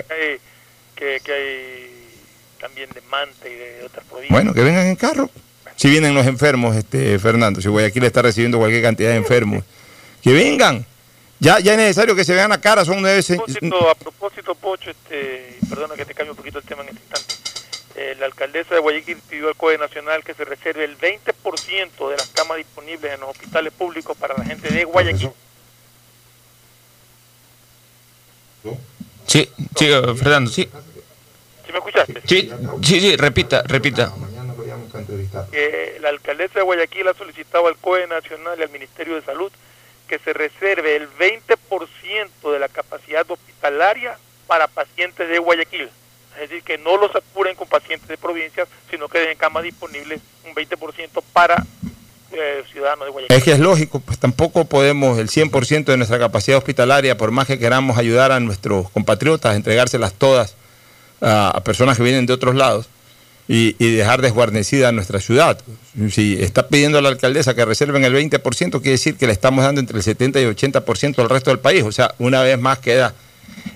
que, 0.95 1.21
hay, 1.33 2.09
también 2.59 2.89
de 2.93 3.01
Manta 3.09 3.47
y 3.47 3.55
de 3.55 3.83
otras 3.85 4.05
provincias. 4.05 4.31
Bueno, 4.31 4.53
que 4.53 4.61
vengan 4.61 4.85
en 4.85 4.95
carro. 4.95 5.29
Si 5.80 5.89
vienen 5.89 6.14
los 6.14 6.27
enfermos, 6.27 6.76
este 6.76 7.18
Fernando, 7.19 7.61
si 7.61 7.69
Guayaquil 7.69 8.03
está 8.03 8.22
recibiendo 8.22 8.57
cualquier 8.57 8.81
cantidad 8.81 9.11
de 9.11 9.15
enfermos, 9.15 9.64
que 10.22 10.34
vengan. 10.34 10.85
Ya, 11.39 11.60
ya 11.60 11.72
es 11.72 11.77
necesario 11.77 12.18
que 12.18 12.26
se 12.26 12.34
vean 12.34 12.49
la 12.49 12.60
cara, 12.60 12.84
son 12.84 13.01
nueve... 13.01 13.22
A 13.22 13.95
propósito, 13.95 14.56
Pocho, 14.56 14.89
este, 14.89 15.57
perdona 15.69 15.95
que 15.95 16.03
te 16.03 16.14
cambie 16.14 16.31
un 16.31 16.35
poquito 16.35 16.60
el 16.60 16.65
tema 16.65 16.81
en 16.81 16.89
este 16.89 17.01
instante. 17.01 17.34
Eh, 17.95 18.14
la 18.19 18.26
alcaldesa 18.26 18.76
de 18.76 18.81
Guayaquil 18.81 19.19
pidió 19.30 19.47
al 19.47 19.56
COE 19.56 19.77
Nacional 19.77 20.22
que 20.22 20.34
se 20.34 20.43
reserve 20.43 20.84
el 20.84 20.97
20% 20.97 22.10
de 22.10 22.18
las 22.18 22.27
camas 22.27 22.57
disponibles 22.57 23.14
en 23.14 23.22
los 23.22 23.30
hospitales 23.30 23.72
públicos 23.72 24.18
para 24.18 24.38
la 24.38 24.43
gente 24.43 24.68
de 24.73 24.84
Guayaquil. 24.84 25.31
Sí, 29.27 29.49
sí, 29.77 29.88
Fernando, 30.18 30.51
sí. 30.51 30.68
¿Sí 31.65 31.72
me 31.72 31.77
escuchaste? 31.77 32.22
Sí, 32.26 32.51
sí, 32.84 32.99
sí, 32.99 33.15
repita, 33.15 33.64
repita. 33.64 34.14
La 36.01 36.09
alcaldesa 36.09 36.59
de 36.59 36.63
Guayaquil 36.63 37.07
ha 37.07 37.13
solicitado 37.13 37.67
al 37.67 37.77
COE 37.77 38.07
Nacional 38.07 38.59
y 38.59 38.63
al 38.63 38.69
Ministerio 38.69 39.15
de 39.15 39.21
Salud 39.21 39.51
que 40.07 40.19
se 40.19 40.34
reserve 40.34 40.95
el 40.95 41.07
20% 41.17 42.51
de 42.51 42.59
la 42.59 42.67
capacidad 42.67 43.30
hospitalaria 43.30 44.17
para 44.47 44.67
pacientes 44.67 45.30
de 45.30 45.38
Guayaquil. 45.38 45.89
Es 46.35 46.49
decir, 46.49 46.63
que 46.63 46.77
no 46.77 46.97
los 46.97 47.15
apuren 47.15 47.55
con 47.55 47.67
pacientes 47.67 48.07
de 48.07 48.17
provincias, 48.17 48.67
sino 48.89 49.07
que 49.07 49.19
dejen 49.19 49.38
camas 49.38 49.63
disponibles 49.63 50.19
un 50.45 50.55
20% 50.55 51.21
para 51.31 51.63
eh, 52.31 52.63
ciudadanos 52.71 53.05
de 53.05 53.11
Guayaquil. 53.11 53.38
Es 53.38 53.43
que 53.43 53.51
es 53.51 53.59
lógico, 53.59 53.99
pues 53.99 54.17
tampoco 54.17 54.65
podemos 54.65 55.19
el 55.19 55.30
100% 55.30 55.85
de 55.85 55.97
nuestra 55.97 56.17
capacidad 56.17 56.57
hospitalaria, 56.57 57.17
por 57.17 57.31
más 57.31 57.45
que 57.45 57.59
queramos 57.59 57.97
ayudar 57.97 58.31
a 58.31 58.39
nuestros 58.39 58.89
compatriotas, 58.89 59.55
entregárselas 59.55 60.13
todas 60.13 60.55
a, 61.21 61.61
personas 61.63 61.97
que 61.97 62.03
vienen 62.03 62.26
de 62.26 62.34
otros 62.34 62.55
lados 62.55 62.89
y, 63.51 63.73
dejar 63.73 64.21
desguarnecida 64.21 64.91
nuestra 64.91 65.19
ciudad. 65.19 65.59
Si 66.11 66.38
está 66.39 66.67
pidiendo 66.67 66.99
a 66.99 67.01
la 67.01 67.09
alcaldesa 67.09 67.55
que 67.55 67.65
reserven 67.65 68.05
el 68.05 68.13
20%, 68.13 68.71
quiere 68.73 68.91
decir 68.91 69.17
que 69.17 69.26
le 69.26 69.34
estamos 69.34 69.65
dando 69.65 69.81
entre 69.81 69.97
el 69.97 70.03
70 70.03 70.39
y 70.39 70.45
80% 70.45 71.17
al 71.17 71.30
resto 71.30 71.49
del 71.49 71.57
país. 71.57 71.84
O 71.84 71.91
sea, 71.91 72.13
una 72.19 72.43
vez 72.43 72.59
más 72.59 72.77
queda 72.77 73.15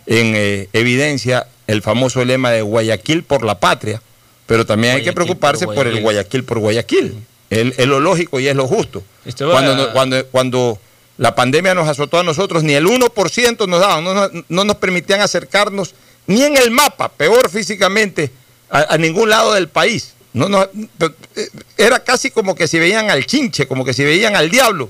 en 0.06 0.34
eh, 0.36 0.70
evidencia 0.74 1.48
el 1.66 1.82
famoso 1.82 2.24
lema 2.24 2.52
de 2.52 2.62
Guayaquil 2.62 3.24
por 3.24 3.44
la 3.44 3.60
patria, 3.60 4.00
pero 4.46 4.64
también 4.64 4.98
hay 4.98 5.04
que 5.04 5.12
preocuparse 5.12 5.66
por, 5.66 5.88
el 5.88 6.02
Guayaquil 6.02 6.44
por 6.44 6.60
Guayaquil. 6.60 7.16
Es, 7.50 7.88
lo 7.88 8.00
lógico 8.00 8.40
y 8.40 8.48
es 8.48 8.56
lo 8.56 8.68
justo. 8.68 9.04
Cuando, 9.38 9.92
cuando, 9.92 10.26
cuando 10.28 10.80
la 11.18 11.34
pandemia 11.34 11.74
nos 11.74 11.88
azotó 11.88 12.20
a 12.20 12.24
nosotros, 12.24 12.64
ni 12.64 12.74
el 12.74 12.86
1% 12.86 13.68
nos 13.68 13.80
daban, 13.80 14.04
no, 14.50 14.64
nos 14.64 14.76
permitían 14.76 15.22
acercarnos 15.22 15.96
ni 16.28 16.44
en 16.44 16.58
el 16.58 16.70
mapa, 16.70 17.10
peor 17.10 17.50
físicamente, 17.50 18.32
a, 18.74 18.98
ningún 18.98 19.30
lado 19.30 19.54
del 19.54 19.70
país. 19.70 20.14
No, 20.34 20.50
no, 20.50 20.64
eh, 20.64 21.50
era 21.78 22.04
casi 22.04 22.32
como 22.32 22.56
que 22.56 22.68
si 22.68 22.80
veían 22.80 23.10
al 23.12 23.26
chinche, 23.26 23.68
como 23.68 23.86
que 23.86 23.94
si 23.94 24.04
veían 24.04 24.36
al 24.36 24.50
diablo, 24.50 24.90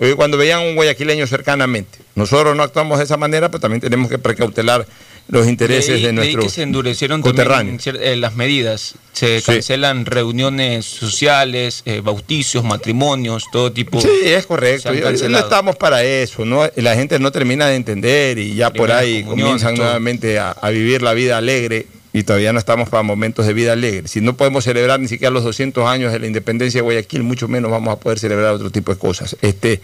eh, 0.00 0.14
cuando 0.16 0.38
veían 0.38 0.60
a 0.60 0.62
un 0.62 0.74
guayaquileño 0.76 1.26
cercanamente. 1.26 1.98
Nosotros 2.14 2.56
no 2.56 2.62
actuamos 2.62 2.98
de 2.98 3.04
esa 3.04 3.16
manera, 3.16 3.50
pero 3.50 3.60
también 3.60 3.80
tenemos 3.80 4.08
que 4.08 4.18
precautelar 4.18 4.86
los 5.28 5.46
intereses 5.46 6.02
de 6.02 6.12
nuestros 6.12 6.44
que 6.44 6.50
se 6.50 6.62
endurecieron 6.62 7.22
también 7.22 7.78
eh, 7.84 8.16
las 8.16 8.34
medidas. 8.34 8.94
Se 9.12 9.42
cancelan 9.42 10.06
reuniones 10.06 10.86
sociales, 10.86 11.82
eh, 11.84 12.00
bautizos, 12.02 12.64
matrimonios, 12.64 13.44
todo 13.52 13.70
tipo. 13.72 14.00
Sí, 14.00 14.08
es 14.24 14.46
correcto. 14.46 14.90
no 15.28 15.38
estamos 15.38 15.76
para 15.76 16.02
eso. 16.02 16.44
¿no? 16.44 16.68
La 16.76 16.94
gente 16.94 17.18
no 17.18 17.30
termina 17.30 17.66
de 17.66 17.76
entender 17.76 18.38
y 18.38 18.54
ya 18.54 18.70
por 18.70 18.90
ahí 18.90 19.22
comienzan 19.24 19.74
nuevamente 19.74 20.38
a, 20.38 20.54
vivir 20.70 21.02
la 21.02 21.12
vida 21.12 21.36
alegre 21.36 21.86
y 22.18 22.24
todavía 22.24 22.52
no 22.52 22.58
estamos 22.58 22.88
para 22.88 23.04
momentos 23.04 23.46
de 23.46 23.52
vida 23.52 23.72
alegre. 23.72 24.08
Si 24.08 24.20
no 24.20 24.36
podemos 24.36 24.64
celebrar 24.64 24.98
ni 24.98 25.06
siquiera 25.06 25.30
los 25.30 25.44
200 25.44 25.86
años 25.86 26.12
de 26.12 26.18
la 26.18 26.26
independencia 26.26 26.78
de 26.78 26.82
Guayaquil, 26.82 27.22
mucho 27.22 27.46
menos 27.46 27.70
vamos 27.70 27.92
a 27.94 28.00
poder 28.00 28.18
celebrar 28.18 28.54
otro 28.54 28.70
tipo 28.70 28.92
de 28.92 28.98
cosas. 28.98 29.36
Este, 29.40 29.80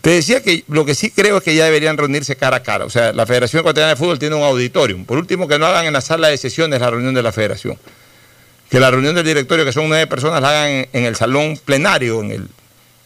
te 0.00 0.10
decía 0.10 0.42
que 0.42 0.64
lo 0.68 0.86
que 0.86 0.94
sí 0.94 1.10
creo 1.10 1.36
es 1.36 1.42
que 1.42 1.54
ya 1.54 1.66
deberían 1.66 1.98
reunirse 1.98 2.36
cara 2.36 2.58
a 2.58 2.62
cara. 2.62 2.86
O 2.86 2.90
sea, 2.90 3.12
la 3.12 3.26
Federación 3.26 3.60
Ecuatoriana 3.60 3.90
de 3.90 3.96
Fútbol 3.96 4.18
tiene 4.18 4.34
un 4.34 4.42
auditorium. 4.42 5.04
Por 5.04 5.18
último, 5.18 5.46
que 5.46 5.58
no 5.58 5.66
hagan 5.66 5.84
en 5.84 5.92
la 5.92 6.00
sala 6.00 6.28
de 6.28 6.38
sesiones 6.38 6.80
la 6.80 6.88
reunión 6.88 7.12
de 7.12 7.22
la 7.22 7.32
Federación. 7.32 7.78
Que 8.70 8.80
la 8.80 8.90
reunión 8.90 9.14
del 9.14 9.26
directorio, 9.26 9.66
que 9.66 9.72
son 9.72 9.86
nueve 9.88 10.06
personas, 10.06 10.40
la 10.40 10.48
hagan 10.48 10.86
en, 10.90 11.04
el 11.04 11.16
salón 11.16 11.58
plenario, 11.62 12.22
en 12.22 12.30
el, 12.30 12.48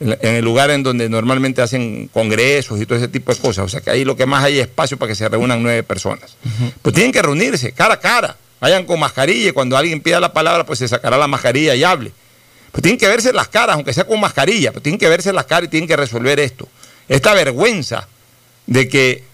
en 0.01 0.35
el 0.37 0.45
lugar 0.45 0.71
en 0.71 0.85
donde 0.85 1.09
normalmente 1.09 1.63
hacen 1.63 2.09
congresos 2.13 2.81
y 2.81 2.87
todo 2.87 2.97
ese 2.97 3.09
tipo 3.09 3.35
de 3.35 3.41
cosas. 3.41 3.65
O 3.65 3.69
sea, 3.69 3.81
que 3.81 3.91
ahí 3.91 4.05
lo 4.05 4.17
que 4.17 4.27
más 4.27 4.45
hay 4.45 4.61
es 4.61 4.67
espacio 4.69 4.97
para 4.97 5.09
que 5.09 5.17
se 5.17 5.29
reúnan 5.29 5.61
nueve 5.65 5.83
personas. 5.83 6.37
Pues 6.81 6.95
tienen 6.95 7.11
que 7.11 7.23
reunirse 7.23 7.73
cara 7.73 7.95
a 7.95 8.01
cara. 8.01 8.37
Vayan 8.61 8.85
con 8.85 8.99
mascarilla 8.99 9.51
y 9.51 9.53
cuando 9.53 9.77
alguien 9.77 10.01
pida 10.01 10.21
la 10.21 10.33
palabra, 10.33 10.65
pues 10.65 10.79
se 10.79 10.89
sacará 10.89 11.17
la 11.17 11.27
mascarilla 11.27 11.75
y 11.75 11.85
hable. 11.85 12.13
Pues 12.73 12.83
tienen 12.83 12.99
que 12.99 13.09
verse 13.09 13.33
las 13.33 13.49
caras, 13.49 13.77
aunque 13.77 13.93
sea 13.93 14.05
con 14.05 14.21
mascarilla, 14.21 14.71
pero 14.71 14.83
tienen 14.83 14.99
que 14.99 15.09
verse 15.09 15.33
las 15.33 15.47
caras 15.47 15.69
y 15.69 15.71
tienen 15.71 15.89
que 15.89 15.97
resolver 15.97 16.39
esto 16.41 16.69
esta 17.09 17.35
vergüenza 17.35 18.07
de 18.67 18.89
que 18.89 19.25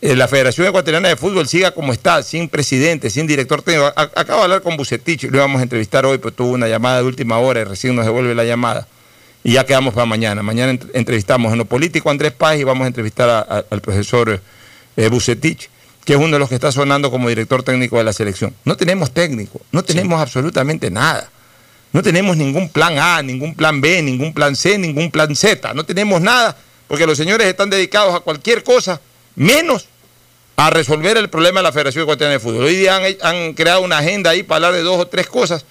eh, 0.00 0.14
la 0.14 0.28
Federación 0.28 0.66
Ecuatoriana 0.66 1.08
de 1.08 1.16
Fútbol 1.16 1.48
siga 1.48 1.72
como 1.72 1.92
está, 1.92 2.22
sin 2.22 2.48
presidente, 2.48 3.10
sin 3.10 3.26
director 3.26 3.62
técnico. 3.62 3.92
Acabo 3.96 4.38
de 4.38 4.44
hablar 4.44 4.62
con 4.62 4.76
Bucetich, 4.76 5.24
lo 5.24 5.38
íbamos 5.38 5.60
a 5.60 5.62
entrevistar 5.64 6.06
hoy, 6.06 6.18
pero 6.18 6.32
tuvo 6.32 6.52
una 6.52 6.68
llamada 6.68 6.98
de 6.98 7.04
última 7.04 7.38
hora 7.38 7.60
y 7.60 7.64
recién 7.64 7.96
nos 7.96 8.04
devuelve 8.04 8.34
la 8.34 8.44
llamada. 8.44 8.86
Y 9.42 9.52
ya 9.52 9.66
quedamos 9.66 9.94
para 9.94 10.06
mañana. 10.06 10.42
Mañana 10.42 10.78
entrevistamos 10.92 11.52
en 11.52 11.58
lo 11.58 11.64
político 11.64 12.08
a 12.08 12.12
Andrés 12.12 12.32
Paz 12.32 12.58
y 12.58 12.64
vamos 12.64 12.84
a 12.84 12.88
entrevistar 12.88 13.64
al 13.70 13.80
profesor 13.80 14.40
eh, 14.96 15.08
Bucetich, 15.08 15.68
que 16.06 16.12
es 16.12 16.18
uno 16.20 16.36
de 16.36 16.38
los 16.38 16.48
que 16.48 16.54
está 16.54 16.70
sonando 16.70 17.10
como 17.10 17.28
director 17.28 17.64
técnico 17.64 17.98
de 17.98 18.04
la 18.04 18.12
selección. 18.12 18.54
No 18.64 18.76
tenemos 18.76 19.10
técnico, 19.10 19.60
no 19.72 19.82
tenemos 19.82 20.20
absolutamente 20.20 20.88
nada. 20.88 21.28
No 21.92 22.00
tenemos 22.00 22.36
ningún 22.36 22.68
plan 22.68 22.96
A, 22.96 23.20
ningún 23.22 23.56
plan 23.56 23.80
B, 23.80 24.02
ningún 24.02 24.32
plan 24.32 24.54
C, 24.54 24.78
ningún 24.78 25.10
plan 25.10 25.34
Z. 25.34 25.74
No 25.74 25.84
tenemos 25.84 26.20
nada 26.20 26.56
porque 26.86 27.08
los 27.08 27.18
señores 27.18 27.48
están 27.48 27.70
dedicados 27.70 28.14
a 28.14 28.20
cualquier 28.20 28.62
cosa, 28.62 29.00
menos 29.34 29.88
a 30.54 30.70
resolver 30.70 31.16
el 31.16 31.28
problema 31.28 31.58
de 31.58 31.64
la 31.64 31.72
Federación 31.72 32.02
Ecuatoriana 32.04 32.34
de 32.34 32.40
Fútbol. 32.40 32.64
Hoy 32.64 32.76
día 32.76 33.00
han, 33.22 33.54
creado 33.54 33.80
una 33.80 33.98
agenda 33.98 34.30
ahí 34.30 34.44
para 34.44 34.68
hablar 34.68 34.74
de 34.74 34.82
dos 34.82 35.00
o 35.00 35.08
tres 35.08 35.26
cosas, 35.26 35.64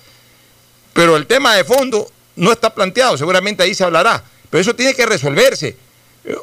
pero 0.91 1.15
el 1.15 1.27
tema 1.27 1.55
de 1.55 1.63
fondo 1.63 2.11
no 2.35 2.51
está 2.51 2.75
planteado, 2.75 3.17
seguramente 3.17 3.63
ahí 3.63 3.73
se 3.73 3.85
hablará, 3.85 4.21
pero 4.49 4.59
eso 4.59 4.75
tiene 4.75 4.93
que 4.93 5.05
resolverse. 5.05 5.77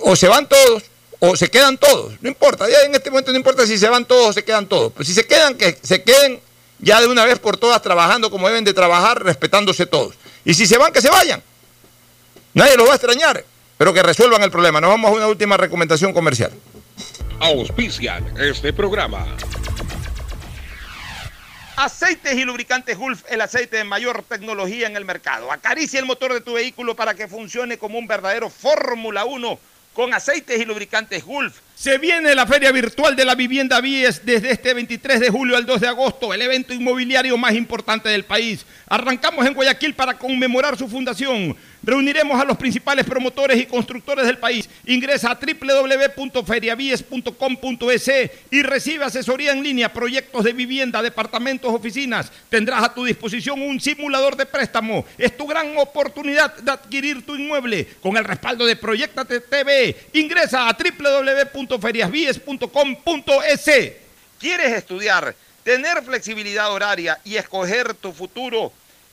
O 0.00 0.16
se 0.16 0.28
van 0.28 0.48
todos 0.48 0.84
o 1.24 1.36
se 1.36 1.48
quedan 1.48 1.78
todos, 1.78 2.14
no 2.20 2.28
importa, 2.28 2.68
ya 2.68 2.82
en 2.82 2.94
este 2.94 3.10
momento 3.10 3.30
no 3.30 3.38
importa 3.38 3.66
si 3.66 3.78
se 3.78 3.88
van 3.88 4.04
todos 4.04 4.30
o 4.30 4.32
se 4.32 4.44
quedan 4.44 4.66
todos, 4.66 4.92
pero 4.92 5.04
si 5.04 5.14
se 5.14 5.24
quedan, 5.24 5.54
que 5.54 5.78
se 5.80 6.02
queden 6.02 6.40
ya 6.80 7.00
de 7.00 7.06
una 7.06 7.24
vez 7.24 7.38
por 7.38 7.56
todas 7.56 7.80
trabajando 7.80 8.30
como 8.30 8.48
deben 8.48 8.64
de 8.64 8.74
trabajar, 8.74 9.22
respetándose 9.22 9.86
todos. 9.86 10.16
Y 10.44 10.54
si 10.54 10.66
se 10.66 10.78
van, 10.78 10.92
que 10.92 11.00
se 11.00 11.10
vayan. 11.10 11.40
Nadie 12.54 12.76
los 12.76 12.88
va 12.88 12.92
a 12.92 12.96
extrañar 12.96 13.44
pero 13.82 13.92
que 13.92 14.00
resuelvan 14.00 14.40
el 14.44 14.50
problema. 14.52 14.80
Nos 14.80 14.90
vamos 14.90 15.10
a 15.10 15.14
una 15.14 15.26
última 15.26 15.56
recomendación 15.56 16.12
comercial. 16.12 16.52
Auspician 17.40 18.32
este 18.38 18.72
programa. 18.72 19.26
Aceites 21.74 22.34
y 22.34 22.44
lubricantes 22.44 22.96
Gulf, 22.96 23.24
el 23.28 23.40
aceite 23.40 23.78
de 23.78 23.82
mayor 23.82 24.22
tecnología 24.22 24.86
en 24.86 24.96
el 24.96 25.04
mercado. 25.04 25.50
Acaricia 25.50 25.98
el 25.98 26.06
motor 26.06 26.32
de 26.32 26.40
tu 26.40 26.52
vehículo 26.52 26.94
para 26.94 27.14
que 27.14 27.26
funcione 27.26 27.76
como 27.76 27.98
un 27.98 28.06
verdadero 28.06 28.50
Fórmula 28.50 29.24
1 29.24 29.58
con 29.92 30.14
aceites 30.14 30.60
y 30.60 30.64
lubricantes 30.64 31.24
Gulf. 31.24 31.58
Se 31.74 31.98
viene 31.98 32.34
la 32.34 32.46
Feria 32.46 32.70
Virtual 32.70 33.16
de 33.16 33.24
la 33.24 33.34
Vivienda 33.34 33.80
Vies 33.80 34.24
desde 34.24 34.52
este 34.52 34.72
23 34.72 35.20
de 35.20 35.30
julio 35.30 35.56
al 35.56 35.66
2 35.66 35.80
de 35.80 35.88
agosto, 35.88 36.32
el 36.32 36.40
evento 36.40 36.72
inmobiliario 36.72 37.36
más 37.36 37.54
importante 37.54 38.08
del 38.08 38.24
país. 38.24 38.64
Arrancamos 38.88 39.44
en 39.46 39.54
Guayaquil 39.54 39.94
para 39.94 40.16
conmemorar 40.16 40.78
su 40.78 40.88
fundación. 40.88 41.56
Reuniremos 41.82 42.40
a 42.40 42.44
los 42.44 42.56
principales 42.56 43.04
promotores 43.04 43.60
y 43.60 43.66
constructores 43.66 44.26
del 44.26 44.38
país. 44.38 44.68
Ingresa 44.86 45.30
a 45.30 45.38
www.feriavies.com.es 45.38 48.10
y 48.50 48.62
recibe 48.62 49.04
asesoría 49.04 49.52
en 49.52 49.62
línea, 49.62 49.92
proyectos 49.92 50.42
de 50.44 50.52
vivienda, 50.52 51.02
departamentos, 51.02 51.72
oficinas. 51.72 52.32
Tendrás 52.48 52.82
a 52.84 52.94
tu 52.94 53.04
disposición 53.04 53.62
un 53.62 53.80
simulador 53.80 54.36
de 54.36 54.46
préstamo. 54.46 55.04
Es 55.18 55.36
tu 55.36 55.46
gran 55.46 55.76
oportunidad 55.78 56.56
de 56.56 56.70
adquirir 56.70 57.26
tu 57.26 57.34
inmueble 57.34 57.88
con 58.00 58.16
el 58.16 58.24
respaldo 58.24 58.64
de 58.66 58.76
Proyectate 58.76 59.40
TV. 59.40 59.96
Ingresa 60.12 60.68
a 60.68 60.76
www 60.76 61.52
www.feriasbies.com.es. 61.52 63.70
¿Quieres 64.38 64.72
estudiar, 64.72 65.34
tener 65.62 66.02
flexibilidad 66.02 66.72
horaria 66.72 67.20
y 67.24 67.36
escoger 67.36 67.92
tu 67.94 68.12
futuro? 68.12 68.72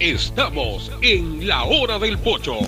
Estamos 0.00 0.90
en 1.02 1.46
la 1.46 1.64
hora 1.64 1.98
del 2.00 2.18
pocho. 2.18 2.58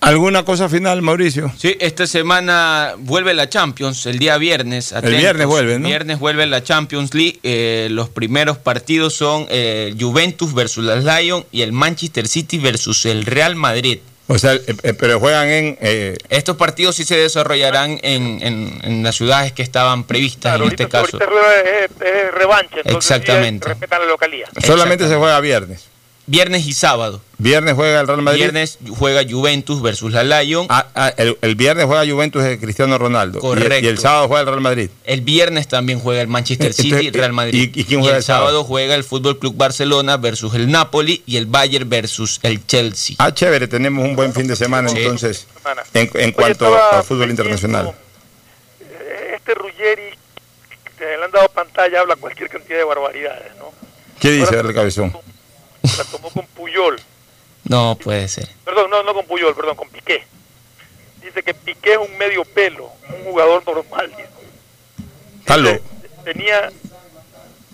¿Alguna 0.00 0.44
cosa 0.44 0.68
final, 0.68 1.00
Mauricio? 1.02 1.52
Sí, 1.56 1.76
esta 1.80 2.06
semana 2.06 2.94
vuelve 2.98 3.32
la 3.32 3.48
Champions, 3.48 4.06
el 4.06 4.18
día 4.18 4.36
viernes. 4.36 4.92
El 4.92 5.16
viernes 5.16 5.46
vuelve, 5.46 5.78
¿no? 5.78 5.88
Viernes 5.88 6.18
vuelve 6.18 6.46
la 6.46 6.62
Champions 6.62 7.14
League. 7.14 7.38
Eh, 7.42 7.88
los 7.90 8.08
primeros 8.08 8.58
partidos 8.58 9.14
son 9.14 9.46
eh, 9.50 9.94
Juventus 9.98 10.52
versus 10.52 10.84
las 10.84 11.04
Lions 11.04 11.46
y 11.52 11.62
el 11.62 11.72
Manchester 11.72 12.28
City 12.28 12.58
versus 12.58 13.06
el 13.06 13.24
Real 13.24 13.56
Madrid. 13.56 13.98
O 14.28 14.38
sea, 14.38 14.54
eh, 14.54 14.94
pero 14.98 15.20
juegan 15.20 15.48
en... 15.48 15.78
Estos 16.28 16.56
partidos 16.56 16.96
sí 16.96 17.04
se 17.04 17.16
desarrollarán 17.16 17.98
en, 18.02 19.02
las 19.02 19.14
ciudades 19.14 19.52
que 19.52 19.62
estaban 19.62 20.04
previstas 20.04 20.60
en 20.60 20.68
este 20.68 20.88
caso. 20.88 21.18
es, 21.18 22.32
revancha, 22.32 22.78
Exactamente. 22.84 23.68
respetan 23.68 24.00
la 24.00 24.06
localidad. 24.06 24.48
Solamente 24.64 25.08
se 25.08 25.14
juega 25.16 25.40
viernes. 25.40 25.95
Viernes 26.28 26.66
y 26.66 26.72
sábado. 26.72 27.20
Viernes 27.38 27.74
juega 27.74 28.00
el 28.00 28.06
Real 28.08 28.22
Madrid. 28.22 28.40
Viernes 28.40 28.78
juega 28.98 29.22
Juventus 29.28 29.80
versus 29.80 30.12
la 30.12 30.24
Lyon. 30.24 30.66
Ah, 30.68 30.88
ah, 30.94 31.12
el, 31.16 31.54
viernes 31.54 31.84
juega 31.84 32.04
Juventus 32.10 32.42
de 32.42 32.58
Cristiano 32.58 32.98
Ronaldo. 32.98 33.38
Correcto. 33.38 33.84
Y, 33.84 33.88
el 33.88 33.98
sábado 33.98 34.26
juega 34.26 34.40
el 34.40 34.46
Real 34.48 34.60
Madrid. 34.60 34.90
El 35.04 35.20
viernes 35.20 35.68
también 35.68 36.00
juega 36.00 36.22
el 36.22 36.28
Manchester 36.28 36.72
City 36.72 36.96
y 37.02 37.06
el 37.08 37.14
Real 37.14 37.32
Madrid. 37.32 37.70
¿Y, 37.72 37.84
quién 37.84 38.00
juega 38.00 38.16
el 38.16 38.22
sábado? 38.24 38.64
juega 38.64 38.96
el 38.96 39.04
Fútbol 39.04 39.38
Club 39.38 39.54
Barcelona 39.56 40.16
versus 40.16 40.54
el 40.54 40.68
Napoli 40.70 41.22
y 41.26 41.36
el 41.36 41.46
Bayern 41.46 41.88
versus 41.88 42.40
el 42.42 42.66
Chelsea. 42.66 43.14
Ah, 43.18 43.32
chévere, 43.32 43.68
tenemos 43.68 44.04
un 44.04 44.16
buen 44.16 44.32
fin 44.32 44.48
de 44.48 44.56
semana 44.56 44.90
entonces 44.90 45.46
en, 45.94 46.32
cuanto 46.32 46.76
al 46.76 47.04
fútbol 47.04 47.30
internacional. 47.30 47.94
Este 49.34 49.54
Ruggeri, 49.54 50.10
que 50.98 51.04
le 51.04 51.24
han 51.24 51.30
dado 51.30 51.48
pantalla, 51.50 52.00
habla 52.00 52.16
cualquier 52.16 52.48
cantidad 52.48 52.78
de 52.78 52.84
barbaridades, 52.84 53.52
¿no? 53.58 53.72
¿Qué 54.18 54.30
dice 54.30 54.58
el 54.58 54.74
cabezón? 54.74 55.16
La 55.98 56.04
tomó 56.04 56.30
con 56.30 56.46
Puyol. 56.46 57.00
No 57.64 57.96
puede 57.96 58.28
ser. 58.28 58.48
Perdón, 58.64 58.90
no, 58.90 59.02
no 59.02 59.14
con 59.14 59.26
Puyol, 59.26 59.54
perdón, 59.54 59.76
con 59.76 59.88
Piqué. 59.88 60.24
Dice 61.22 61.42
que 61.42 61.54
Piqué 61.54 61.92
es 61.92 61.98
un 61.98 62.16
medio 62.18 62.44
pelo, 62.44 62.90
un 63.08 63.24
jugador 63.24 63.64
normal. 63.66 64.12
tenía, 66.24 66.70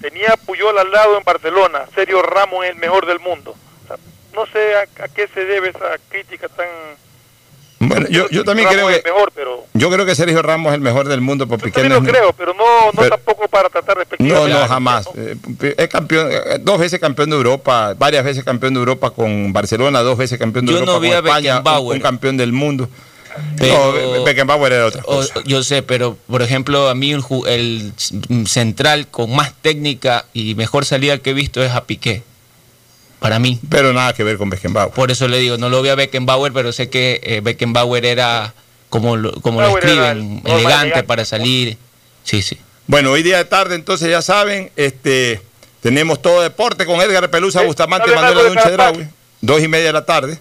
tenía 0.00 0.36
Puyol 0.36 0.78
al 0.78 0.90
lado 0.90 1.18
en 1.18 1.24
Barcelona, 1.24 1.86
Sergio 1.94 2.22
Ramos 2.22 2.64
es 2.64 2.70
el 2.70 2.76
mejor 2.76 3.06
del 3.06 3.20
mundo. 3.20 3.54
no 4.32 4.46
sé 4.46 4.76
a 4.76 5.08
qué 5.08 5.28
se 5.28 5.44
debe 5.44 5.68
esa 5.70 5.98
crítica 6.08 6.48
tan 6.48 6.66
bueno, 7.88 8.06
yo, 8.08 8.28
yo 8.30 8.44
también 8.44 8.68
creo 8.68 8.86
que 8.88 9.02
yo 9.74 9.90
creo 9.90 10.06
que 10.06 10.14
Sergio 10.14 10.40
Ramos 10.42 10.70
es 10.70 10.76
el 10.76 10.80
mejor 10.80 11.08
del 11.08 11.20
mundo 11.20 11.48
por 11.48 11.60
Piqué. 11.60 11.88
lo 11.88 12.02
creo, 12.02 12.32
pero 12.32 12.54
no, 12.54 12.92
no 12.92 13.08
tampoco 13.08 13.48
para 13.48 13.68
tratar 13.68 13.98
de 13.98 14.16
No, 14.18 14.46
no, 14.46 14.66
jamás. 14.68 15.08
Eh, 15.16 15.36
es 15.76 15.88
campeón, 15.88 16.28
eh, 16.30 16.58
dos 16.60 16.78
veces 16.78 17.00
campeón 17.00 17.30
de 17.30 17.36
Europa, 17.36 17.94
varias 17.98 18.24
veces 18.24 18.44
campeón 18.44 18.74
de 18.74 18.80
Europa 18.80 19.10
con 19.10 19.52
Barcelona, 19.52 20.00
dos 20.00 20.16
veces 20.16 20.38
campeón 20.38 20.66
de 20.66 20.72
Europa 20.72 20.92
con 20.92 21.04
España, 21.04 21.62
un, 21.80 22.00
campeón 22.00 22.36
del 22.36 22.52
mundo. 22.52 22.88
no, 23.58 24.24
Beckenbauer 24.24 24.72
era 24.72 24.86
otro. 24.86 25.02
yo 25.44 25.62
sé, 25.64 25.82
pero 25.82 26.16
por 26.28 26.42
ejemplo, 26.42 26.88
a 26.88 26.94
mí 26.94 27.12
el 27.46 27.92
central 28.46 29.08
con 29.08 29.34
más 29.34 29.54
técnica 29.60 30.26
y 30.32 30.54
mejor 30.54 30.84
salida 30.84 31.18
que 31.18 31.30
he 31.30 31.34
visto 31.34 31.62
es 31.62 31.72
a 31.72 31.84
Piqué 31.84 32.22
para 33.22 33.38
mí. 33.38 33.58
Pero 33.70 33.92
nada 33.92 34.12
que 34.12 34.24
ver 34.24 34.36
con 34.36 34.50
Beckenbauer. 34.50 34.92
Por 34.92 35.10
eso 35.12 35.28
le 35.28 35.38
digo, 35.38 35.56
no 35.56 35.68
lo 35.68 35.80
vi 35.80 35.88
a 35.88 35.94
Beckenbauer, 35.94 36.52
pero 36.52 36.72
sé 36.72 36.90
que 36.90 37.20
eh, 37.22 37.40
Beckenbauer 37.40 38.04
era 38.04 38.52
como 38.90 39.16
lo, 39.16 39.32
como 39.40 39.62
lo 39.62 39.78
escriben, 39.78 40.42
elegante 40.44 41.04
para 41.04 41.24
salir. 41.24 41.78
Sí, 42.24 42.42
sí. 42.42 42.58
Bueno, 42.88 43.12
hoy 43.12 43.22
día 43.22 43.38
de 43.38 43.44
tarde, 43.44 43.76
entonces 43.76 44.10
ya 44.10 44.20
saben, 44.20 44.70
este 44.76 45.40
tenemos 45.80 46.20
todo 46.20 46.42
deporte 46.42 46.84
con 46.84 47.00
Edgar 47.00 47.30
Pelusa, 47.30 47.62
Bustamante 47.62 48.10
y 48.10 48.14
Manuel 48.14 48.38
Adunche 48.38 49.08
dos 49.40 49.62
y 49.62 49.68
media 49.68 49.86
de 49.86 49.92
la 49.92 50.04
tarde. 50.04 50.38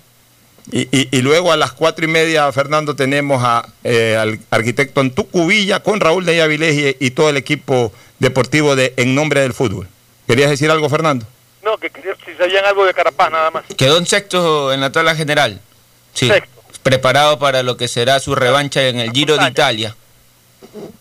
Y, 0.72 1.22
luego 1.22 1.52
a 1.52 1.58
las 1.58 1.72
cuatro 1.72 2.06
y 2.06 2.08
media, 2.08 2.52
Fernando, 2.52 2.96
tenemos 2.96 3.44
a, 3.44 3.68
eh, 3.84 4.16
al 4.16 4.40
arquitecto 4.52 5.02
Antucu 5.02 5.48
Villa 5.48 5.82
con 5.82 6.00
Raúl 6.00 6.24
de 6.24 6.42
Avilés 6.42 6.98
y, 7.00 7.06
y 7.06 7.12
todo 7.12 7.30
el 7.30 7.38
equipo 7.38 7.92
deportivo 8.20 8.76
de 8.76 8.94
En 8.98 9.16
Nombre 9.16 9.42
del 9.42 9.54
Fútbol. 9.54 9.88
¿Querías 10.28 10.50
decir 10.50 10.70
algo, 10.70 10.88
Fernando? 10.88 11.26
No, 11.64 11.78
que 11.78 11.92
si 12.26 12.36
sabían 12.36 12.66
algo 12.66 12.86
de 12.86 12.94
Carapaz 12.94 13.32
nada 13.32 13.52
más. 13.52 13.64
Quedó 13.78 13.98
en 13.98 14.06
sexto 14.06 14.74
en 14.74 14.82
la 14.82 14.92
tabla 14.92 15.16
general. 15.16 15.60
Sí. 16.14 16.28
Sexto. 16.28 16.62
Preparado 16.84 17.38
para 17.38 17.62
lo 17.62 17.78
que 17.78 17.88
será 17.88 18.20
su 18.20 18.34
revancha 18.34 18.82
en 18.88 19.00
el 19.00 19.12
Giro 19.12 19.38
de 19.38 19.48
Italia. 19.48 19.96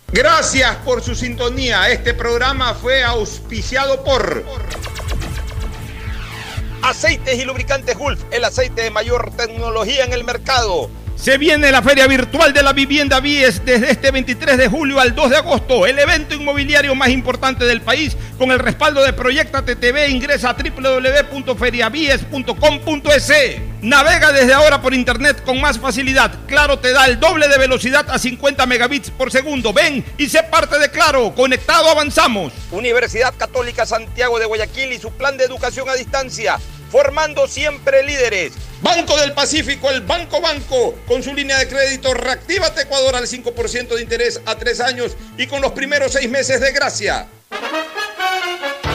Gracias 0.08 0.76
por 0.84 1.02
su 1.02 1.14
sintonía. 1.14 1.90
Este 1.90 2.12
programa 2.12 2.74
fue 2.74 3.02
auspiciado 3.02 4.04
por 4.04 4.44
Aceites 6.82 7.38
y 7.38 7.44
Lubricantes 7.44 7.96
Gulf, 7.96 8.20
el 8.30 8.44
aceite 8.44 8.82
de 8.82 8.90
mayor 8.90 9.30
tecnología 9.36 10.04
en 10.04 10.12
el 10.12 10.24
mercado. 10.24 10.90
Se 11.20 11.36
viene 11.36 11.70
la 11.70 11.82
Feria 11.82 12.06
Virtual 12.06 12.54
de 12.54 12.62
la 12.62 12.72
Vivienda 12.72 13.20
Vies 13.20 13.62
desde 13.62 13.90
este 13.90 14.10
23 14.10 14.56
de 14.56 14.68
julio 14.68 15.00
al 15.00 15.14
2 15.14 15.28
de 15.28 15.36
agosto, 15.36 15.86
el 15.86 15.98
evento 15.98 16.34
inmobiliario 16.34 16.94
más 16.94 17.10
importante 17.10 17.66
del 17.66 17.82
país 17.82 18.16
con 18.38 18.50
el 18.50 18.58
respaldo 18.58 19.04
de 19.04 19.12
Proyecta 19.12 19.62
TTV. 19.62 20.08
Ingresa 20.08 20.48
a 20.48 20.54
www.feriavies.com.es. 20.54 23.32
Navega 23.82 24.32
desde 24.32 24.52
ahora 24.52 24.82
por 24.82 24.92
internet 24.92 25.42
con 25.44 25.60
más 25.60 25.78
facilidad. 25.78 26.30
Claro 26.46 26.78
te 26.78 26.92
da 26.92 27.06
el 27.06 27.18
doble 27.18 27.48
de 27.48 27.56
velocidad 27.56 28.06
a 28.10 28.18
50 28.18 28.66
megabits 28.66 29.10
por 29.10 29.32
segundo. 29.32 29.72
Ven 29.72 30.04
y 30.18 30.28
sé 30.28 30.42
parte 30.42 30.78
de 30.78 30.90
Claro. 30.90 31.34
Conectado 31.34 31.88
avanzamos. 31.88 32.52
Universidad 32.70 33.34
Católica 33.36 33.86
Santiago 33.86 34.38
de 34.38 34.46
Guayaquil 34.46 34.92
y 34.92 34.98
su 34.98 35.10
plan 35.12 35.36
de 35.36 35.44
educación 35.44 35.88
a 35.88 35.94
distancia 35.94 36.58
formando 36.90 37.46
siempre 37.46 38.02
líderes. 38.02 38.52
Banco 38.82 39.16
del 39.16 39.32
Pacífico, 39.32 39.90
el 39.90 40.00
Banco 40.00 40.40
Banco, 40.40 40.96
con 41.06 41.22
su 41.22 41.32
línea 41.32 41.58
de 41.58 41.68
crédito 41.68 42.12
Reactívate 42.14 42.82
Ecuador 42.82 43.14
al 43.14 43.26
5% 43.26 43.94
de 43.94 44.02
interés 44.02 44.40
a 44.44 44.56
tres 44.56 44.80
años 44.80 45.16
y 45.36 45.46
con 45.46 45.62
los 45.62 45.72
primeros 45.72 46.12
seis 46.12 46.28
meses 46.28 46.60
de 46.60 46.72
gracia. 46.72 47.28